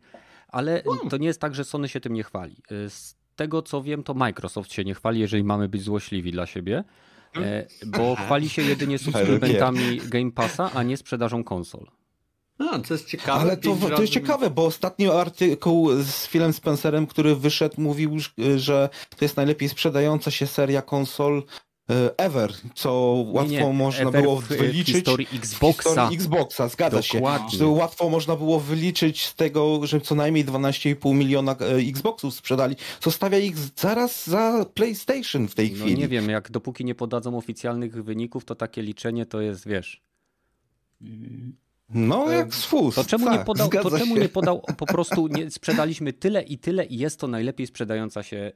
[0.48, 1.08] ale hmm.
[1.08, 2.56] to nie jest tak, że Sony się tym nie chwali.
[2.70, 6.46] E, z tego co wiem, to Microsoft się nie chwali, jeżeli mamy być złośliwi dla
[6.46, 6.84] siebie,
[7.86, 11.86] bo chwali się jedynie subskrybentami Game Passa, a nie sprzedażą konsol.
[12.58, 13.40] No, to jest ciekawe.
[13.40, 18.16] Ale to, to jest ciekawe, bo ostatni artykuł z Philem Spencerem, który wyszedł, mówił,
[18.56, 21.42] że to jest najlepiej sprzedająca się seria konsol e,
[22.16, 22.92] ever, co
[23.26, 23.72] łatwo nie, nie.
[23.72, 24.94] można ever było wyliczyć.
[24.94, 25.90] W historii Xboxa.
[25.90, 27.58] W historii Xboxa, zgadza Dokładnie.
[27.58, 27.66] się.
[27.66, 33.10] Łatwo można było wyliczyć z tego, że co najmniej 12,5 miliona e, Xboxów sprzedali, co
[33.10, 35.98] stawia ich zaraz za PlayStation w tej no chwili.
[35.98, 40.02] nie wiem, jak dopóki nie podadzą oficjalnych wyników, to takie liczenie to jest, wiesz...
[41.94, 42.92] No, jak swój.
[42.92, 46.58] To czemu, tak, nie, podał, to czemu nie podał, po prostu nie, sprzedaliśmy tyle i
[46.58, 48.52] tyle i jest to najlepiej sprzedająca się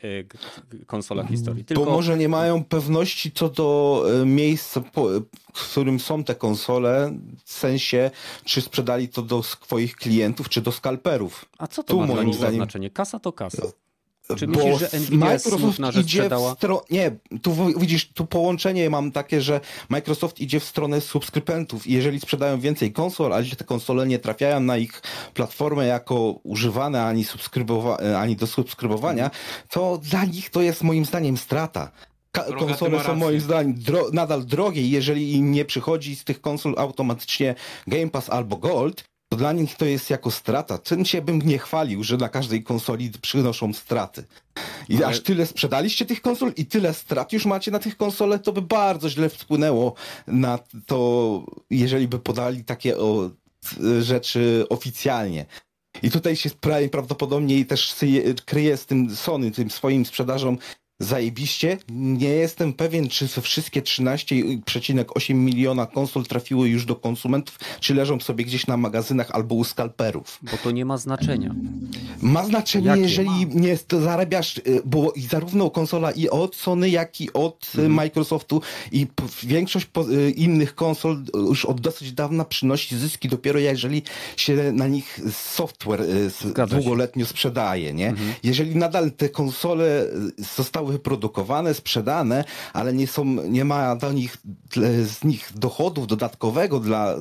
[0.80, 1.64] e, konsola w historii.
[1.64, 1.84] Tylko...
[1.84, 4.82] Bo może nie mają pewności co do e, miejsca,
[5.54, 8.10] w którym są te konsole, w sensie,
[8.44, 11.44] czy sprzedali to do swoich klientów, czy do skalperów.
[11.58, 12.54] A co to tu ma moim zdaniem...
[12.54, 12.90] znaczenie?
[12.90, 13.62] Kasa to kasa.
[14.36, 16.54] Czy myślisz, że Nvidia Microsoft że idzie sprzedała?
[16.54, 16.84] Stro...
[16.90, 22.20] Nie, tu widzisz, tu połączenie mam takie, że Microsoft idzie w stronę subskrybentów i jeżeli
[22.20, 25.02] sprzedają więcej konsol, a te konsole nie trafiają na ich
[25.34, 27.96] platformę jako używane ani, subskrybowa...
[27.96, 29.30] ani do subskrybowania,
[29.70, 31.90] to dla nich to jest moim zdaniem strata.
[32.32, 36.40] Ka konsole są moim zdaniem dro nadal drogie i jeżeli im nie przychodzi z tych
[36.40, 37.54] konsol automatycznie
[37.86, 39.04] Game Pass albo Gold,
[39.34, 40.78] to dla nich to jest jako strata.
[40.78, 44.24] Czym się bym nie chwalił, że na każdej konsoli przynoszą straty.
[44.88, 45.06] I Ale...
[45.06, 48.62] aż tyle sprzedaliście tych konsol i tyle strat już macie na tych konsolach, to by
[48.62, 49.94] bardzo źle wpłynęło
[50.26, 53.30] na to, jeżeli by podali takie o,
[54.00, 55.46] rzeczy oficjalnie.
[56.02, 56.50] I tutaj się
[56.92, 57.94] prawdopodobnie też
[58.44, 60.56] kryje z tym Sony, tym swoim sprzedażą
[61.04, 61.78] zajebiście.
[61.88, 68.44] Nie jestem pewien, czy wszystkie 13,8 miliona konsol trafiły już do konsumentów, czy leżą sobie
[68.44, 70.38] gdzieś na magazynach albo u skalperów.
[70.42, 71.54] Bo to nie ma znaczenia.
[72.22, 73.02] Ma znaczenie, Jakie?
[73.02, 77.92] jeżeli nie zarabiasz, y, bo zarówno konsola i od Sony, jak i od y, mhm.
[77.92, 79.06] Microsoftu i
[79.42, 84.02] większość y, innych konsol już od dosyć dawna przynosi zyski dopiero jeżeli
[84.36, 86.02] się na nich software
[86.40, 87.30] Zgadza długoletnio się.
[87.30, 88.08] sprzedaje, nie?
[88.08, 88.32] Mhm.
[88.42, 90.06] Jeżeli nadal te konsole
[90.56, 94.36] zostały wyprodukowane, sprzedane, ale nie są, nie ma do nich,
[95.04, 97.16] z nich dochodów dodatkowego dla,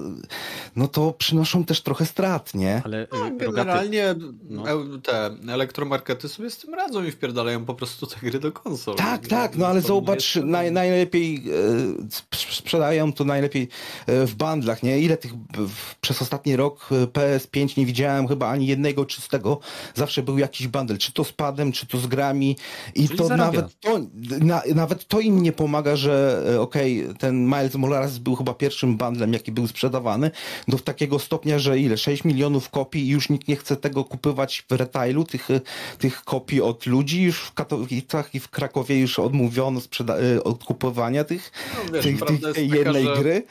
[0.75, 2.81] no to przynoszą też trochę strat, nie?
[2.85, 4.15] Ale no, generalnie
[4.49, 4.63] no.
[5.03, 8.95] te elektromarkety sobie z tym radzą i wpierdalają po prostu te gry do konsol.
[8.95, 13.69] Tak, tak, no ale zobacz, naj, najlepiej e, sprzedają to najlepiej
[14.07, 14.99] e, w bandlach, nie?
[14.99, 15.33] Ile tych
[15.67, 19.59] w, przez ostatni rok e, PS5 nie widziałem chyba ani jednego czystego.
[19.95, 22.57] Zawsze był jakiś bundle, czy to z padem, czy to z grami
[22.95, 23.99] i Czyli to nawet nawet to,
[24.41, 28.53] na, nawet to im nie pomaga, że e, okej, okay, ten Miles Morales był chyba
[28.53, 30.31] pierwszym bundlem, jaki był sprzedawany,
[30.67, 31.97] do takiego stopnia, że ile?
[31.97, 35.47] 6 milionów kopii i już nikt nie chce tego kupywać w retailu, tych,
[35.99, 37.21] tych kopii od ludzi.
[37.21, 42.19] Już w Katowicach i w Krakowie już odmówiono sprzeda- e, odkupowania tych, no, wiesz, tych,
[42.19, 43.43] tych tej jednej gry.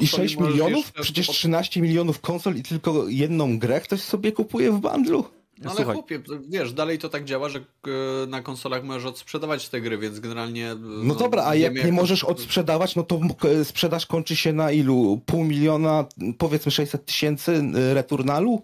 [0.00, 0.92] I 6 milionów?
[0.92, 5.24] Przecież 13 milionów konsol i tylko jedną grę ktoś sobie kupuje w bundlu.
[5.58, 5.94] No ale Słuchaj.
[5.94, 10.20] chłopie, wiesz, dalej to tak działa, że e, na konsolach możesz odsprzedawać te gry, więc
[10.20, 10.72] generalnie...
[10.72, 13.20] E, no, no dobra, a jak nie możesz odsprzedawać, no to
[13.64, 15.20] sprzedaż kończy się na ilu?
[15.26, 16.04] Pół miliona,
[16.38, 18.62] powiedzmy 600 tysięcy e, returnalu?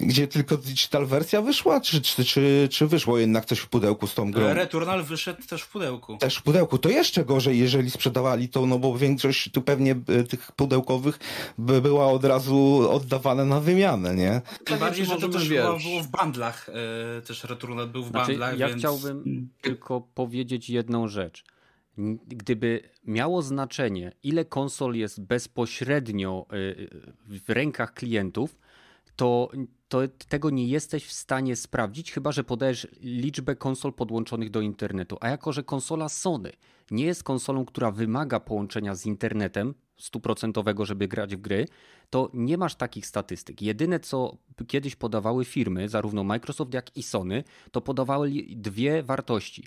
[0.00, 1.80] Gdzie tylko digital wersja wyszła?
[1.80, 4.54] Czy, czy, czy, czy wyszło jednak coś w pudełku z tą grą?
[4.54, 6.16] Returnal wyszedł też w pudełku.
[6.16, 6.78] Też w pudełku.
[6.78, 11.18] To jeszcze gorzej, jeżeli sprzedawali to, no bo większość tu pewnie e, tych pudełkowych
[11.58, 14.40] by była od razu oddawana na wymianę, nie?
[14.64, 16.70] Tym bardziej, że to też było, było w bandlach.
[17.16, 18.78] Yy, też Returnal był w znaczy, bandlach, Ja więc...
[18.78, 21.44] chciałbym tylko powiedzieć jedną rzecz
[22.26, 26.54] gdyby miało znaczenie, ile konsol jest bezpośrednio e,
[27.26, 28.58] w rękach klientów,
[29.16, 29.50] to,
[29.88, 35.16] to tego nie jesteś w stanie sprawdzić, chyba że podajesz liczbę konsol podłączonych do internetu.
[35.20, 36.52] A jako, że konsola Sony
[36.90, 41.66] nie jest konsolą, która wymaga połączenia z internetem stuprocentowego, żeby grać w gry,
[42.10, 43.62] to nie masz takich statystyk.
[43.62, 44.36] Jedyne, co
[44.66, 49.66] kiedyś podawały firmy, zarówno Microsoft, jak i Sony, to podawały dwie wartości.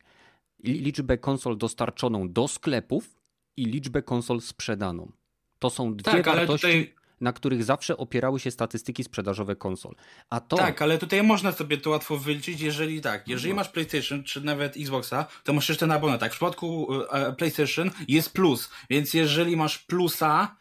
[0.63, 3.15] Liczbę konsol dostarczoną do sklepów
[3.57, 5.11] i liczbę konsol sprzedaną.
[5.59, 6.93] To są dwie tak, wartości.
[7.22, 9.95] Na których zawsze opierały się statystyki sprzedażowe konsol.
[10.30, 10.57] A to...
[10.57, 14.78] Tak, ale tutaj można sobie to łatwo wyliczyć, jeżeli tak, jeżeli masz PlayStation czy nawet
[14.78, 16.17] Xboxa, to masz jeszcze na.
[16.17, 20.55] Tak, w przypadku e, PlayStation jest plus, więc jeżeli masz plusa,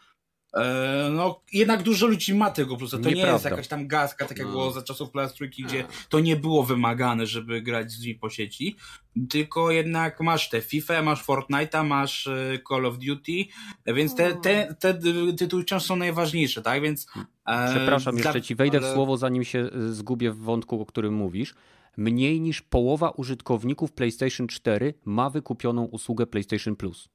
[1.11, 2.97] no, jednak dużo ludzi ma tego plusa.
[2.97, 3.27] To Nieprawda.
[3.27, 4.53] nie jest jakaś tam gazka, tak jak no.
[4.53, 8.75] było za czasów plastryki, gdzie to nie było wymagane, żeby grać z nimi po sieci.
[9.29, 13.45] Tylko jednak masz te FIFA, masz Fortnite'a, masz e, Call of Duty,
[13.85, 14.99] więc te, te, te
[15.37, 16.81] tytuły wciąż są najważniejsze, tak?
[16.81, 17.07] Więc.
[17.47, 18.91] E, Przepraszam, jeszcze ci wejdę ale...
[18.91, 21.55] w słowo, zanim się zgubię w wątku, o którym mówisz.
[21.97, 27.09] Mniej niż połowa użytkowników PlayStation 4 ma wykupioną usługę PlayStation Plus.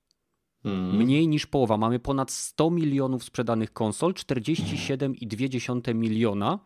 [0.67, 0.97] Mm.
[0.97, 1.77] Mniej niż połowa.
[1.77, 6.59] Mamy ponad 100 milionów sprzedanych konsol, 47,2 miliona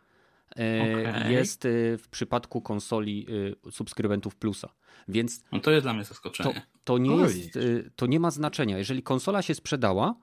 [0.58, 1.32] e, okay.
[1.32, 3.26] jest e, w przypadku konsoli
[3.66, 4.68] e, subskrybentów Plusa.
[5.08, 6.54] Więc no to jest dla mnie zaskoczenie.
[6.54, 7.58] To, to nie, jest,
[7.96, 8.78] to nie ma znaczenia.
[8.78, 10.14] Jeżeli konsola się sprzedała,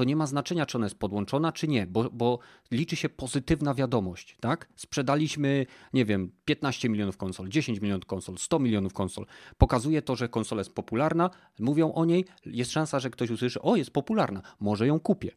[0.00, 2.38] to nie ma znaczenia, czy ona jest podłączona, czy nie, bo, bo
[2.70, 4.68] liczy się pozytywna wiadomość, tak?
[4.76, 9.26] Sprzedaliśmy, nie wiem, 15 milionów konsol, 10 milionów konsol, 100 milionów konsol.
[9.58, 13.76] Pokazuje to, że konsola jest popularna, mówią o niej, jest szansa, że ktoś usłyszy, o,
[13.76, 15.30] jest popularna, może ją kupię,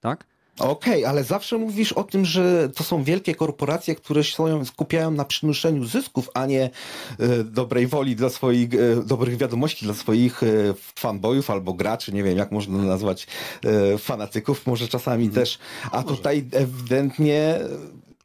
[0.00, 0.26] tak?
[0.58, 5.10] Okej, okay, ale zawsze mówisz o tym, że to są wielkie korporacje, które się skupiają
[5.10, 6.70] na przynoszeniu zysków, a nie
[7.18, 10.46] e, dobrej woli dla swoich, e, dobrych wiadomości dla swoich e,
[10.94, 13.26] fanboyów albo graczy, nie wiem jak można nazwać
[13.64, 15.34] e, fanatyków, może czasami hmm.
[15.34, 15.58] też.
[15.90, 16.16] A może.
[16.16, 17.58] tutaj ewidentnie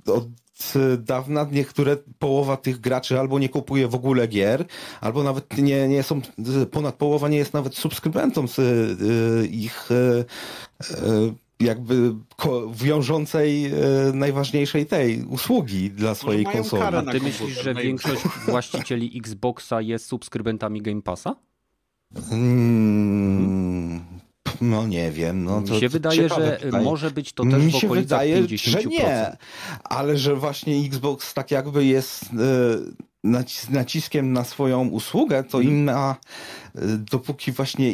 [0.06, 0.28] od
[0.98, 4.66] dawna niektóre połowa tych graczy albo nie kupuje w ogóle gier,
[5.02, 6.22] albo nawet nie, nie są,
[6.72, 8.60] ponad połowa nie jest nawet subskrybentą z
[9.52, 9.90] ich
[11.62, 12.16] jakby
[12.74, 13.72] wiążącej e,
[14.14, 16.84] najważniejszej tej usługi dla swojej konsoli.
[16.84, 21.36] A ty myślisz, że większość właścicieli Xboxa jest subskrybentami Game Passa?
[22.30, 24.02] Hmm,
[24.62, 25.44] no nie wiem.
[25.44, 26.84] No, to, Mi się wydaje, że pytanie.
[26.84, 28.70] może być to też Mi się wydaje, 50%.
[28.70, 29.38] że nie,
[29.84, 32.30] ale że właśnie Xbox tak jakby jest e,
[33.70, 35.78] naciskiem na swoją usługę, to mhm.
[35.78, 36.16] inna,
[36.76, 36.82] e,
[37.12, 37.94] dopóki właśnie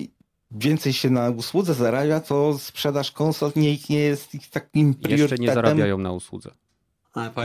[0.52, 5.20] więcej się na usłudze zarabia, to sprzedaż konsol nie, nie jest ich takim priorytetem.
[5.20, 6.52] Jeszcze nie zarabiają na usłudze.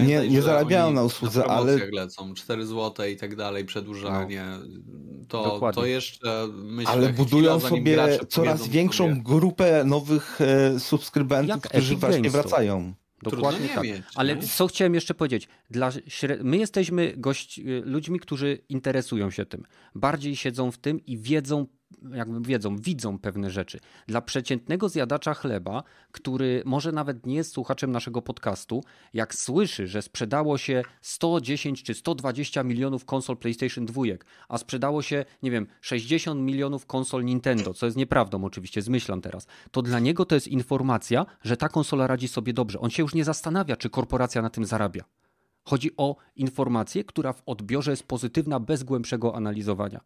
[0.07, 1.76] nie, nie zarabiają na usłudze, na ale.
[1.92, 4.44] lecą 4 zł i tak dalej, przedłużanie.
[4.46, 5.22] No.
[5.28, 9.22] To, to jeszcze myślę, Ale budują sobie coraz większą sobie.
[9.22, 12.94] grupę nowych e, subskrybentów, Jak którzy właśnie wracają.
[13.22, 13.84] Dokładnie tak.
[13.84, 15.48] Mieć, Ale co chciałem jeszcze powiedzieć?
[15.70, 16.42] Dla śred...
[16.42, 17.59] My jesteśmy gość...
[17.59, 19.64] Y, ludźmi, którzy interesują się tym.
[19.94, 21.66] Bardziej siedzą w tym i wiedzą
[22.14, 23.80] jakby wiedzą, widzą pewne rzeczy.
[24.07, 25.82] Dla przeciętnego zjadacza chleba,
[26.12, 28.84] który może nawet nie jest słuchaczem naszego podcastu,
[29.14, 34.03] jak słyszy, że sprzedało się 110 czy 120 milionów konsol PlayStation 2,
[34.49, 39.47] a sprzedało się, nie wiem, 60 milionów konsol Nintendo, co jest nieprawdą oczywiście, zmyślam teraz,
[39.70, 42.80] to dla niego to jest informacja, że ta konsola radzi sobie dobrze.
[42.80, 45.05] On się już nie zastanawia, czy korporacja na tym zarabia.
[45.64, 50.01] Chodzi o informację, która w odbiorze jest pozytywna bez głębszego analizowania.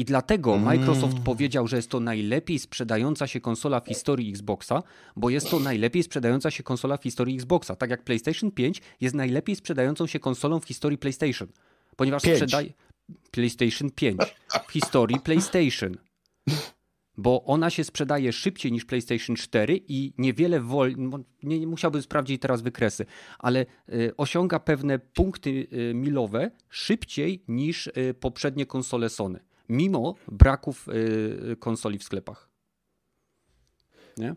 [0.00, 0.64] I dlatego mm.
[0.64, 4.82] Microsoft powiedział, że jest to najlepiej sprzedająca się konsola w historii Xboxa,
[5.16, 7.76] bo jest to najlepiej sprzedająca się konsola w historii Xboxa.
[7.76, 11.48] Tak jak PlayStation 5 jest najlepiej sprzedającą się konsolą w historii PlayStation.
[11.96, 12.72] Ponieważ sprzedaje.
[13.30, 14.20] PlayStation 5
[14.68, 15.96] w historii PlayStation.
[17.16, 21.08] Bo ona się sprzedaje szybciej niż PlayStation 4 i niewiele wolniej.
[21.42, 23.06] Nie, nie musiałbym sprawdzić teraz wykresy,
[23.38, 30.88] ale y, osiąga pewne punkty y, milowe szybciej niż y, poprzednie konsole Sony mimo braków
[30.88, 32.50] y, konsoli w sklepach.
[34.16, 34.34] Nie?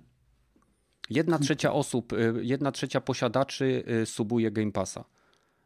[1.10, 5.06] Jedna trzecia osób, y, jedna trzecia posiadaczy y, subuje Game Passa.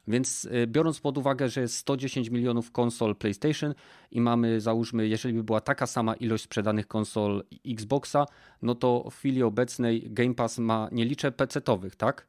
[0.10, 3.74] Więc biorąc pod uwagę, że jest 110 milionów konsol PlayStation
[4.12, 8.26] i mamy, załóżmy, jeżeli by była taka sama ilość sprzedanych konsol Xboxa,
[8.62, 12.28] no to w chwili obecnej Game Pass ma, nie liczę PC-towych, tak?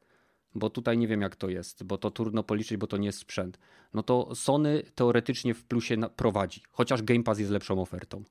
[0.55, 3.19] Bo tutaj nie wiem jak to jest, bo to trudno policzyć, bo to nie jest
[3.19, 3.59] sprzęt.
[3.93, 8.23] No to Sony teoretycznie w plusie prowadzi, chociaż Game Pass jest lepszą ofertą.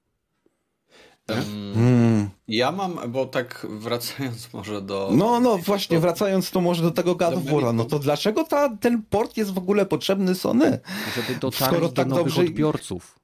[1.28, 5.10] Um, Ja mam, bo tak wracając może do.
[5.12, 8.76] No, no właśnie, wracając to może do tego God of War, no to dlaczego ta,
[8.76, 10.78] ten port jest w ogóle potrzebny Sony?
[11.16, 12.40] Żeby dotarć Skoro do tak nowych dobrze...
[12.40, 13.18] odbiorców.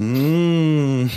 [0.00, 1.08] Mm.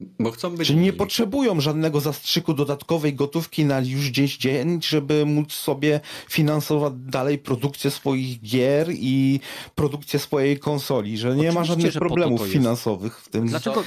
[0.00, 0.68] Bo chcą być.
[0.68, 6.92] Czyli nie potrzebują żadnego zastrzyku dodatkowej gotówki na już gdzieś dzień, żeby móc sobie finansować
[6.96, 9.40] dalej produkcję swoich gier i
[9.74, 13.46] produkcję swojej konsoli, że nie Oczywiście, ma żadnych problemów finansowych w tym.
[13.46, 13.84] Dlaczego?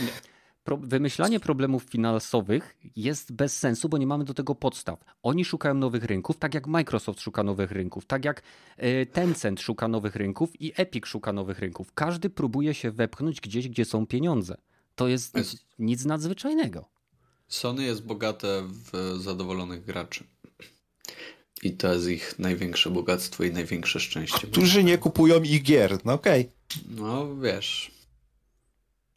[0.63, 5.03] Pro, wymyślanie problemów finansowych jest bez sensu, bo nie mamy do tego podstaw.
[5.23, 8.41] Oni szukają nowych rynków, tak jak Microsoft szuka nowych rynków, tak jak
[8.77, 11.93] e, Tencent szuka nowych rynków i Epic szuka nowych rynków.
[11.93, 14.57] Każdy próbuje się wepchnąć gdzieś, gdzie są pieniądze.
[14.97, 16.85] To jest, jest nic nadzwyczajnego.
[17.47, 20.23] Sony jest bogate w zadowolonych graczy.
[21.63, 24.47] I to jest ich największe bogactwo i największe szczęście.
[24.47, 26.41] Którzy nie kupują ich gier, no okej.
[26.41, 26.83] Okay.
[26.89, 27.91] No wiesz.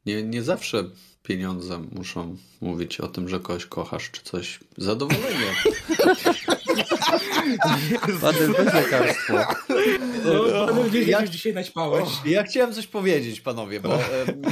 [0.06, 0.84] Nie, nie zawsze
[1.22, 4.60] pieniądze muszą mówić o tym, że kogoś kochasz, czy coś.
[4.76, 5.54] Zadowolenie.
[8.22, 9.34] Ładne lekarstwo.
[10.24, 12.08] No, no, ja, dzisiaj naćpałeś.
[12.24, 13.98] Ja chciałem coś powiedzieć, panowie, bo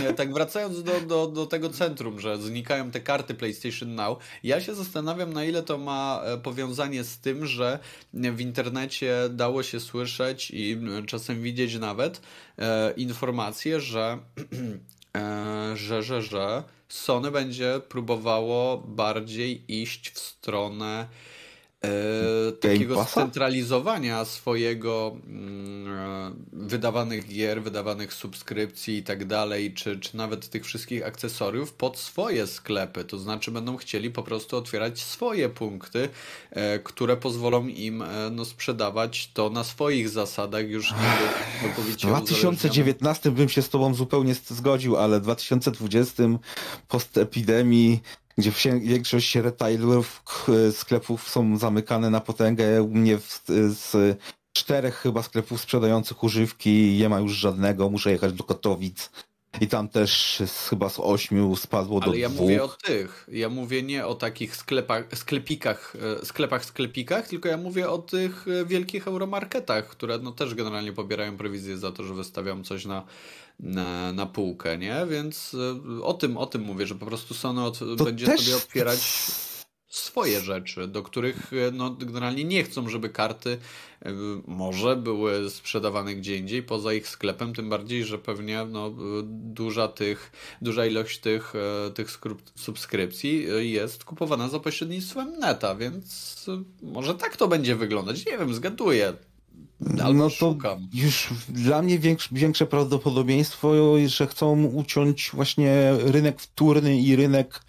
[0.08, 4.60] e, tak wracając do, do, do tego centrum, że znikają te karty PlayStation Now, ja
[4.60, 7.78] się zastanawiam, na ile to ma e, powiązanie z tym, że
[8.14, 12.20] w internecie dało się słyszeć i czasem widzieć nawet
[12.58, 14.18] e, informacje, że
[15.16, 21.06] E, że, że, że Sony będzie próbowało bardziej iść w stronę
[21.84, 30.16] e, takiego scentralizowania swojego mm, e, wydawanych gier, wydawanych subskrypcji i tak dalej, czy, czy
[30.16, 33.04] nawet tych wszystkich akcesoriów pod swoje sklepy.
[33.04, 36.08] To znaczy będą chcieli po prostu otwierać swoje punkty,
[36.50, 43.30] e, które pozwolą im e, no, sprzedawać to na swoich zasadach już nie W 2019
[43.30, 46.22] bym się z tobą zupełnie zgodził, ale w 2020
[46.88, 48.00] post epidemii
[48.38, 50.22] gdzie większość retailerów,
[50.72, 52.82] sklepów są zamykane na potęgę.
[52.82, 54.18] U mnie w, z
[54.52, 59.10] czterech chyba sklepów sprzedających używki nie ma już żadnego, muszę jechać do Kotowic.
[59.60, 62.40] I tam też chyba z ośmiu spadło Ale do ja dwóch.
[62.40, 63.28] mówię o tych.
[63.32, 68.46] Ja mówię nie o takich sklepach, sklepikach, e, sklepach, sklepikach, tylko ja mówię o tych
[68.48, 73.06] e, wielkich euromarketach, które no też generalnie pobierają prowizję za to, że wystawiam coś na,
[73.60, 75.06] na, na półkę, nie?
[75.10, 75.56] Więc
[75.98, 79.00] e, o tym, o tym mówię, że po prostu Sony od, będzie sobie otwierać
[79.88, 83.58] swoje rzeczy, do których no, generalnie nie chcą, żeby karty
[84.46, 88.94] może były sprzedawane gdzie indziej poza ich sklepem, tym bardziej, że pewnie no,
[89.24, 90.32] duża, tych,
[90.62, 91.52] duża ilość tych,
[91.94, 92.08] tych
[92.54, 96.46] subskrypcji jest kupowana za pośrednictwem neta, więc
[96.82, 98.26] może tak to będzie wyglądać.
[98.26, 99.12] Nie wiem, zgaduję.
[99.80, 100.88] Albo no to szukam.
[100.92, 103.72] już dla mnie większe, większe prawdopodobieństwo,
[104.06, 107.60] że chcą uciąć właśnie rynek wtórny i rynek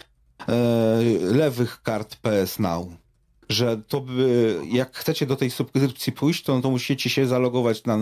[0.47, 0.53] e,
[1.21, 2.87] lewych kart PS Now.
[3.49, 7.97] Że to by, jak chcecie do tej subskrypcji pójść, to, to musicie się zalogować na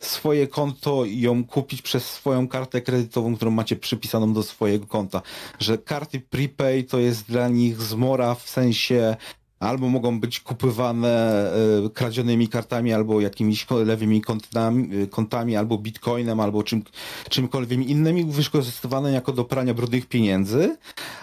[0.00, 5.22] swoje konto i ją kupić przez swoją kartę kredytową, którą macie przypisaną do swojego konta.
[5.58, 9.16] Że karty prepay to jest dla nich zmora w sensie
[9.60, 11.44] albo mogą być kupywane
[11.86, 16.82] e, kradzionymi kartami, albo jakimiś lewymi kontami, e, kontami albo bitcoinem, albo czym,
[17.28, 20.76] czymkolwiek innymi, wykorzystywane jako do prania brudnych pieniędzy,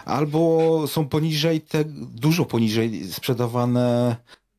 [0.05, 1.83] albo są poniżej, te,
[2.15, 4.15] dużo poniżej sprzedawane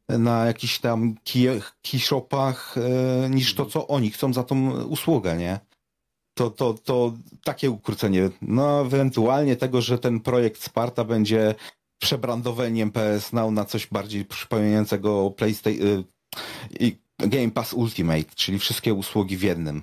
[0.09, 1.15] na jakichś tam
[1.83, 5.61] keyshopach e, niż to, co oni chcą za tą usługę, nie?
[6.35, 7.13] To, to, to
[7.45, 8.31] takie ukrócenie.
[8.43, 11.55] No, ewentualnie tego, że ten projekt Sparta będzie
[11.99, 16.05] przebrandowaniem PS Now na coś bardziej przypominającego PlayStation
[16.81, 19.83] y, Game Pass Ultimate, czyli wszystkie usługi w jednym.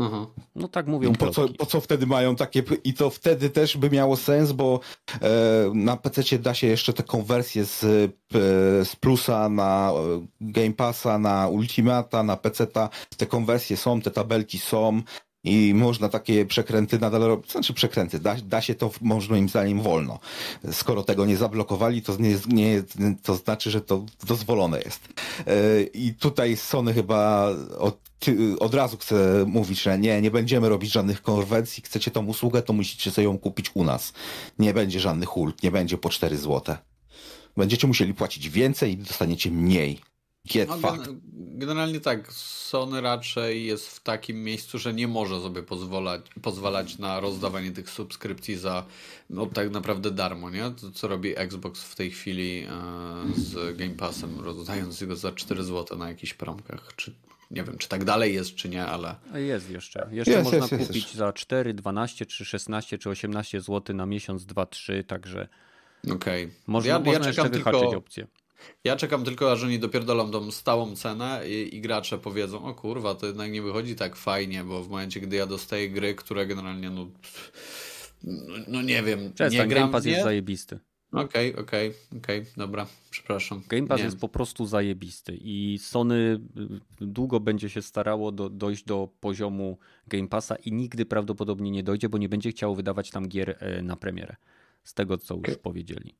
[0.00, 0.26] Mhm.
[0.54, 3.90] No tak mówią po co, po co wtedy mają takie i to wtedy też by
[3.90, 4.80] miało sens, bo
[5.22, 5.28] e,
[5.74, 7.80] na PC da się jeszcze te konwersje z,
[8.88, 12.66] z plusa na e, Game Passa, na Ultimata, na PC
[13.16, 15.02] te konwersje są, te tabelki są,
[15.44, 17.52] i można takie przekręty nadal robić.
[17.52, 20.18] Znaczy przekręty, da, da się to moim zdaniem wolno.
[20.72, 22.82] Skoro tego nie zablokowali, to, nie, nie,
[23.22, 25.08] to znaczy, że to dozwolone jest.
[25.46, 27.98] E, I tutaj Sony chyba od,
[28.58, 31.82] od razu chce mówić, że nie, nie będziemy robić żadnych konwersji.
[31.82, 34.12] Chcecie tą usługę, to musicie sobie ją kupić u nas.
[34.58, 36.78] Nie będzie żadnych ult, nie będzie po 4 złote.
[37.56, 40.09] Będziecie musieli płacić więcej i dostaniecie mniej.
[40.44, 41.20] Get no, gen
[41.60, 47.20] generalnie tak, Sony raczej jest w takim miejscu, że nie może sobie pozwalać, pozwalać na
[47.20, 48.86] rozdawanie tych subskrypcji za
[49.30, 50.70] no, tak naprawdę darmo, nie?
[50.70, 52.70] To, co robi Xbox w tej chwili e,
[53.36, 56.92] z Game Passem, rozdając go za 4 zł na jakichś promkach.
[56.96, 57.14] Czy,
[57.50, 59.14] nie wiem, czy tak dalej jest, czy nie, ale...
[59.34, 60.08] Jest jeszcze.
[60.12, 61.14] Jeszcze jest, można jest, kupić jest.
[61.14, 65.48] za 4, 12, czy 16, czy 18 zł na miesiąc, 2, 3, także...
[66.04, 66.44] Okej.
[66.44, 66.56] Okay.
[66.66, 67.96] Można, ja, można ja czekam jeszcze tylko...
[67.96, 68.26] opcję.
[68.84, 73.14] Ja czekam tylko, aż oni dopierdolą tą stałą cenę i, i, gracze powiedzą, o kurwa,
[73.14, 76.90] to jednak nie wychodzi tak fajnie, bo w momencie, gdy ja dostaję gry, które generalnie,
[76.90, 77.06] no,
[78.24, 80.10] no, no nie wiem, Przestań, nie gram, Game Pass nie?
[80.10, 80.78] jest zajebisty.
[81.12, 83.62] Okej, okay, okej, okay, okej, okay, dobra, przepraszam.
[83.68, 84.04] Game Pass nie.
[84.04, 86.40] jest po prostu zajebisty i Sony
[87.00, 91.82] y, długo będzie się starało do, dojść do poziomu Game Passa i nigdy prawdopodobnie nie
[91.82, 94.36] dojdzie, bo nie będzie chciało wydawać tam gier e, na premierę.
[94.84, 96.14] Z tego, co już powiedzieli.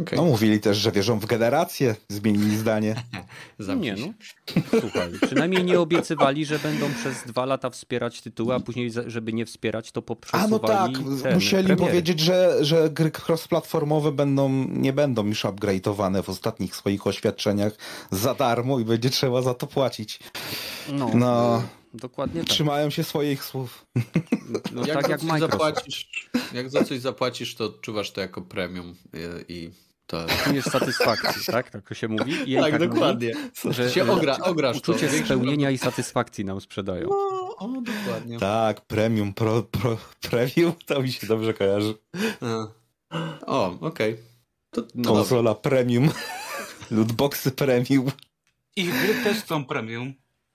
[0.00, 0.16] Okay.
[0.16, 2.94] No mówili też, że wierzą w generację, zmienili zdanie.
[3.80, 4.06] nie no.
[4.80, 9.46] Słuchaj, przynajmniej nie obiecywali, że będą przez dwa lata wspierać tytuły, a później, żeby nie
[9.46, 10.90] wspierać, to poprzesuwali A no tak,
[11.22, 11.90] ten, musieli premiery.
[11.90, 17.72] powiedzieć, że, że gry cross-platformowe będą, nie będą już upgrade'owane w ostatnich swoich oświadczeniach
[18.10, 20.18] za darmo i będzie trzeba za to płacić.
[20.88, 21.62] No, no
[21.94, 22.50] dokładnie tak.
[22.50, 23.86] Trzymają się swoich słów.
[24.72, 25.52] No, jak tak jak Microsoft.
[25.52, 28.94] Zapłacisz, jak za coś zapłacisz, to odczuwasz to jako premium
[29.48, 29.70] i
[30.06, 31.70] to czujesz satysfakcji, tak?
[31.70, 32.52] Tak to się mówi.
[32.52, 33.32] I tak, tak, dokładnie.
[33.64, 35.24] Mówi, że się ogra, ograsz uczucie to.
[35.24, 37.08] spełnienia i satysfakcji nam sprzedają.
[37.08, 38.38] No, o, dokładnie.
[38.38, 39.96] Tak, premium, pro, pro,
[40.30, 41.94] premium, to mi się dobrze kojarzy.
[43.46, 44.12] O, okej.
[44.72, 44.86] Okay.
[44.94, 46.10] No Konsola premium,
[46.90, 48.10] lootboxy premium.
[48.76, 50.14] I gry też są premium.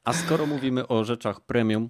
[0.10, 1.90] A skoro mówimy o rzeczach premium,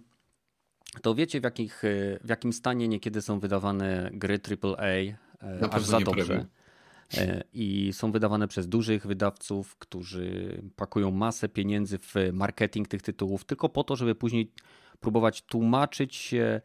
[1.01, 1.81] to wiecie w, jakich,
[2.23, 5.15] w jakim stanie niekiedy są wydawane gry AAA e,
[5.71, 6.25] aż za dobrze.
[6.25, 6.47] Premium.
[7.17, 13.45] E, i są wydawane przez dużych wydawców, którzy pakują masę pieniędzy w marketing tych tytułów,
[13.45, 14.51] tylko po to, żeby później
[14.99, 16.61] próbować tłumaczyć się e,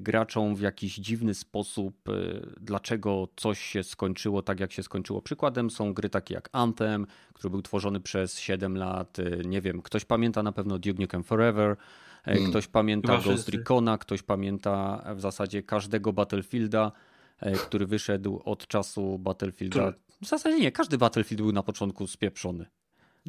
[0.00, 2.12] graczom w jakiś dziwny sposób, e,
[2.60, 5.22] dlaczego coś się skończyło tak, jak się skończyło.
[5.22, 9.16] Przykładem są gry takie jak Anthem, który był tworzony przez 7 lat.
[9.44, 11.76] Nie wiem, ktoś pamięta na pewno Duke Nukem Forever,
[12.24, 12.50] hmm.
[12.50, 16.92] ktoś pamięta Ghost Recona, ktoś pamięta w zasadzie każdego Battlefielda.
[17.40, 19.92] E, który wyszedł od czasu Battlefielda.
[20.22, 22.66] W zasadzie nie, każdy Battlefield był na początku spieprzony.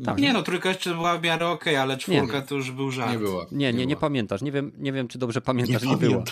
[0.05, 0.17] Tak.
[0.17, 2.47] Nie no, trójka jeszcze była w miarę okej, okay, ale czwórka nie.
[2.47, 3.11] to już był żart.
[3.11, 3.45] Nie była.
[3.51, 4.41] Nie, nie, nie, nie pamiętasz.
[4.41, 5.83] Nie wiem, nie wiem, czy dobrze pamiętasz.
[5.83, 6.23] Nie, nie była.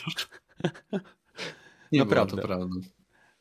[1.91, 2.35] nie Naprawdę.
[2.35, 2.75] Była, to prawda.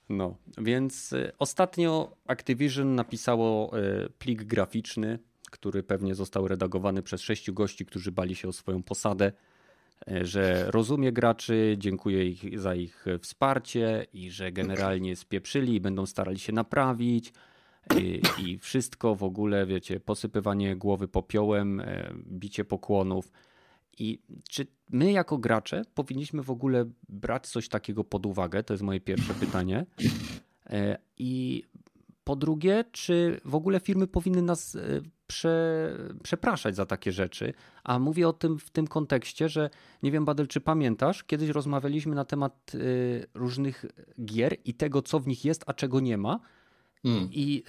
[0.08, 5.18] No, więc e, ostatnio Activision napisało e, plik graficzny,
[5.50, 9.32] który pewnie został redagowany przez sześciu gości, którzy bali się o swoją posadę
[10.08, 16.06] e, że rozumie graczy, dziękuję ich za ich wsparcie i że generalnie spieprzyli i będą
[16.06, 17.32] starali się naprawić.
[17.96, 21.82] I, I wszystko w ogóle, wiecie, posypywanie głowy popiołem,
[22.26, 23.32] bicie pokłonów.
[23.98, 28.62] I czy my jako gracze powinniśmy w ogóle brać coś takiego pod uwagę?
[28.62, 29.86] To jest moje pierwsze pytanie.
[31.18, 31.64] I
[32.28, 34.80] po drugie, czy w ogóle firmy powinny nas e,
[35.26, 37.52] prze, przepraszać za takie rzeczy?
[37.84, 39.70] A mówię o tym w tym kontekście, że
[40.02, 42.78] nie wiem, Badel, czy pamiętasz, kiedyś rozmawialiśmy na temat e,
[43.34, 43.84] różnych
[44.24, 46.40] gier i tego, co w nich jest, a czego nie ma.
[47.02, 47.28] Hmm.
[47.32, 47.64] I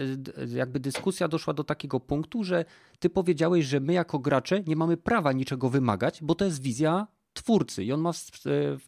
[0.54, 2.66] e, jakby dyskusja doszła do takiego punktu, że
[3.00, 7.08] ty powiedziałeś, że my jako gracze nie mamy prawa niczego wymagać, bo to jest wizja
[7.34, 8.12] twórcy i on ma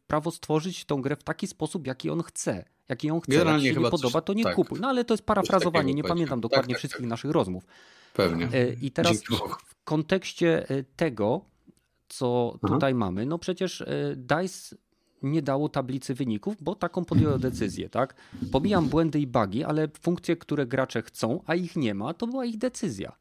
[0.08, 3.32] prawo stworzyć tą grę w taki sposób, jaki on chce jaki ją chce.
[3.32, 4.56] Generalnie Jak się nie podoba, to nie tak.
[4.56, 4.80] kupuj.
[4.80, 7.10] No ale to jest parafrazowanie, nie pamiętam dokładnie tak, tak, wszystkich tak.
[7.10, 7.64] naszych rozmów.
[8.14, 8.50] Pewnie.
[8.54, 9.24] E, I teraz
[9.68, 10.66] w kontekście
[10.96, 11.46] tego,
[12.08, 12.74] co Aha.
[12.74, 13.84] tutaj mamy, no przecież
[14.16, 14.76] DICE
[15.24, 18.16] nie dało tablicy wyników, bo taką podjęło decyzję, tak?
[18.52, 22.46] Pomijam błędy i bugi, ale funkcje, które gracze chcą, a ich nie ma, to była
[22.46, 23.16] ich decyzja.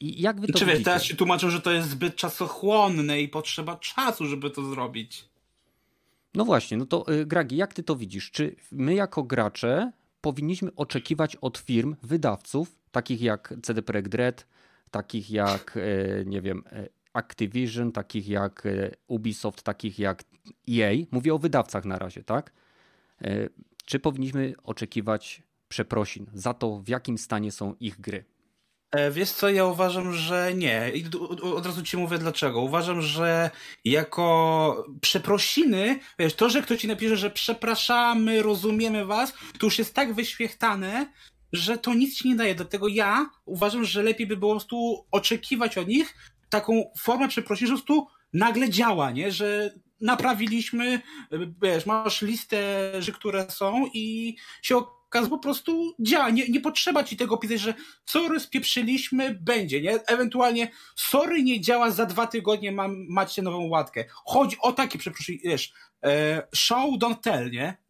[0.00, 3.28] I jak wy to Czy wiesz, teraz się tłumaczą, że to jest zbyt czasochłonne i
[3.28, 5.24] potrzeba czasu, żeby to zrobić.
[6.34, 8.30] No właśnie, no to y, Gragi, jak ty to widzisz?
[8.30, 14.46] Czy my jako gracze powinniśmy oczekiwać od firm, wydawców, takich jak CD Projekt Red,
[14.90, 20.24] takich jak, e, nie wiem, e, Activision, takich jak e, Ubisoft, takich jak
[20.70, 22.52] EA, mówię o wydawcach na razie, tak?
[23.84, 28.24] Czy powinniśmy oczekiwać przeprosin za to, w jakim stanie są ich gry?
[28.90, 30.90] E, wiesz co, ja uważam, że nie.
[30.94, 31.04] I
[31.42, 32.60] od razu ci mówię dlaczego.
[32.60, 33.50] Uważam, że
[33.84, 39.94] jako przeprosiny, wiesz, to, że ktoś ci napisze, że przepraszamy, rozumiemy was, to już jest
[39.94, 41.06] tak wyświechtane,
[41.52, 42.54] że to nic ci nie daje.
[42.54, 46.14] Dlatego ja uważam, że lepiej by było po prostu oczekiwać od nich
[46.52, 49.32] taką formę przeprosin, że po prostu nagle działa, nie?
[49.32, 51.00] Że naprawiliśmy,
[51.62, 52.58] wiesz, masz listę
[52.98, 56.30] rzeczy, które są i się Kaz po prostu działa.
[56.30, 57.74] Nie, nie potrzeba ci tego pisać, że
[58.06, 59.92] sorry, spieprzyliśmy, będzie, nie?
[60.06, 64.04] Ewentualnie sorry, nie działa, za dwa tygodnie mam, macie nową łatkę.
[64.08, 65.72] Chodzi o takie, przepraszam, wiesz,
[66.04, 67.81] e, show, don't tell, nie?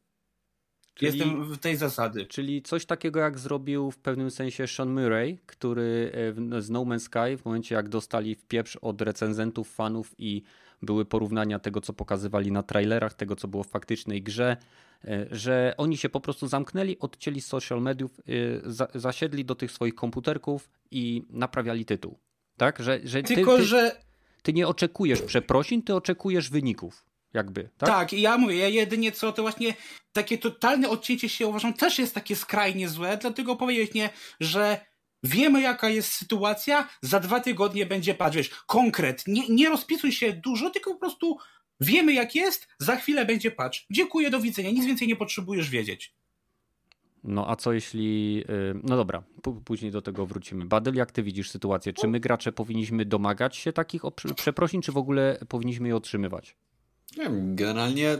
[0.95, 2.27] Czyli, Jestem w tej zasady.
[2.27, 6.13] Czyli coś takiego, jak zrobił w pewnym sensie Sean Murray, który
[6.59, 10.43] z No Man's Sky, w momencie jak dostali w pieprz od recenzentów, fanów i
[10.83, 14.57] były porównania tego, co pokazywali na trailerach, tego, co było w faktycznej grze,
[15.05, 18.21] e, że oni się po prostu zamknęli, odcięli z social mediów,
[18.95, 22.19] e, zasiedli do tych swoich komputerków i naprawiali tytuł.
[22.57, 22.83] Tak?
[22.83, 23.97] Że, że Tylko, ty, że.
[24.43, 27.05] Ty nie oczekujesz przeprosin, ty oczekujesz wyników.
[27.35, 27.89] Jakby, tak?
[27.89, 29.75] tak, i ja mówię, ja jedynie co, to właśnie
[30.13, 34.11] takie totalne odcięcie się uważam też jest takie skrajnie złe, dlatego powiedzieć nie,
[34.41, 34.93] że
[35.25, 39.25] Wiemy, jaka jest sytuacja, za dwa tygodnie będzie patrz, wiesz, konkret.
[39.27, 41.39] Nie, nie rozpisuj się dużo, tylko po prostu
[41.81, 43.87] wiemy, jak jest, za chwilę będzie patrz.
[43.91, 46.15] Dziękuję, do widzenia, nic więcej nie potrzebujesz wiedzieć.
[47.25, 48.45] No a co jeśli.
[48.51, 49.23] Y, no dobra,
[49.65, 50.65] później do tego wrócimy.
[50.65, 51.93] Badyl, jak ty widzisz sytuację?
[51.93, 54.03] Czy my, gracze, powinniśmy domagać się takich
[54.37, 56.57] przeprosin, czy w ogóle powinniśmy je otrzymywać?
[57.17, 58.19] Nie wiem, generalnie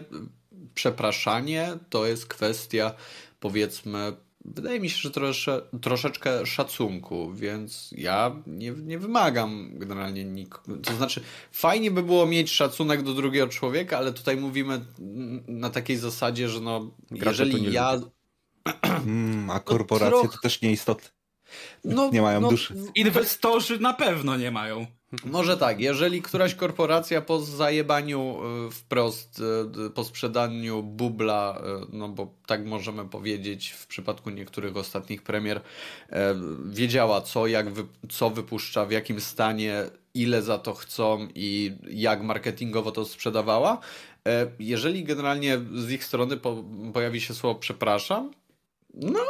[0.75, 2.95] przepraszanie to jest kwestia,
[3.41, 4.13] powiedzmy,
[4.45, 10.77] wydaje mi się, że trosze, troszeczkę szacunku, więc ja nie, nie wymagam generalnie nikogo.
[10.77, 11.21] To znaczy,
[11.53, 14.81] fajnie by było mieć szacunek do drugiego człowieka, ale tutaj mówimy
[15.49, 18.01] na takiej zasadzie, że no, Gracze jeżeli nie ja.
[18.83, 21.09] Mm, a korporacje to też nieistotne.
[21.85, 22.75] No, nie mają no, duszy.
[22.95, 24.87] Inwestorzy na pewno nie mają.
[25.25, 29.43] Może tak, jeżeli któraś korporacja po zajebaniu e, wprost,
[29.87, 35.61] e, po sprzedaniu bubla, e, no bo tak możemy powiedzieć w przypadku niektórych ostatnich premier,
[36.65, 37.67] wiedziała co, jak
[38.09, 39.85] co wypuszcza, w jakim stanie,
[40.15, 43.79] ile za to chcą i jak marketingowo to sprzedawała,
[44.59, 48.31] jeżeli generalnie z ich strony po, pojawi się słowo przepraszam,
[48.95, 49.21] no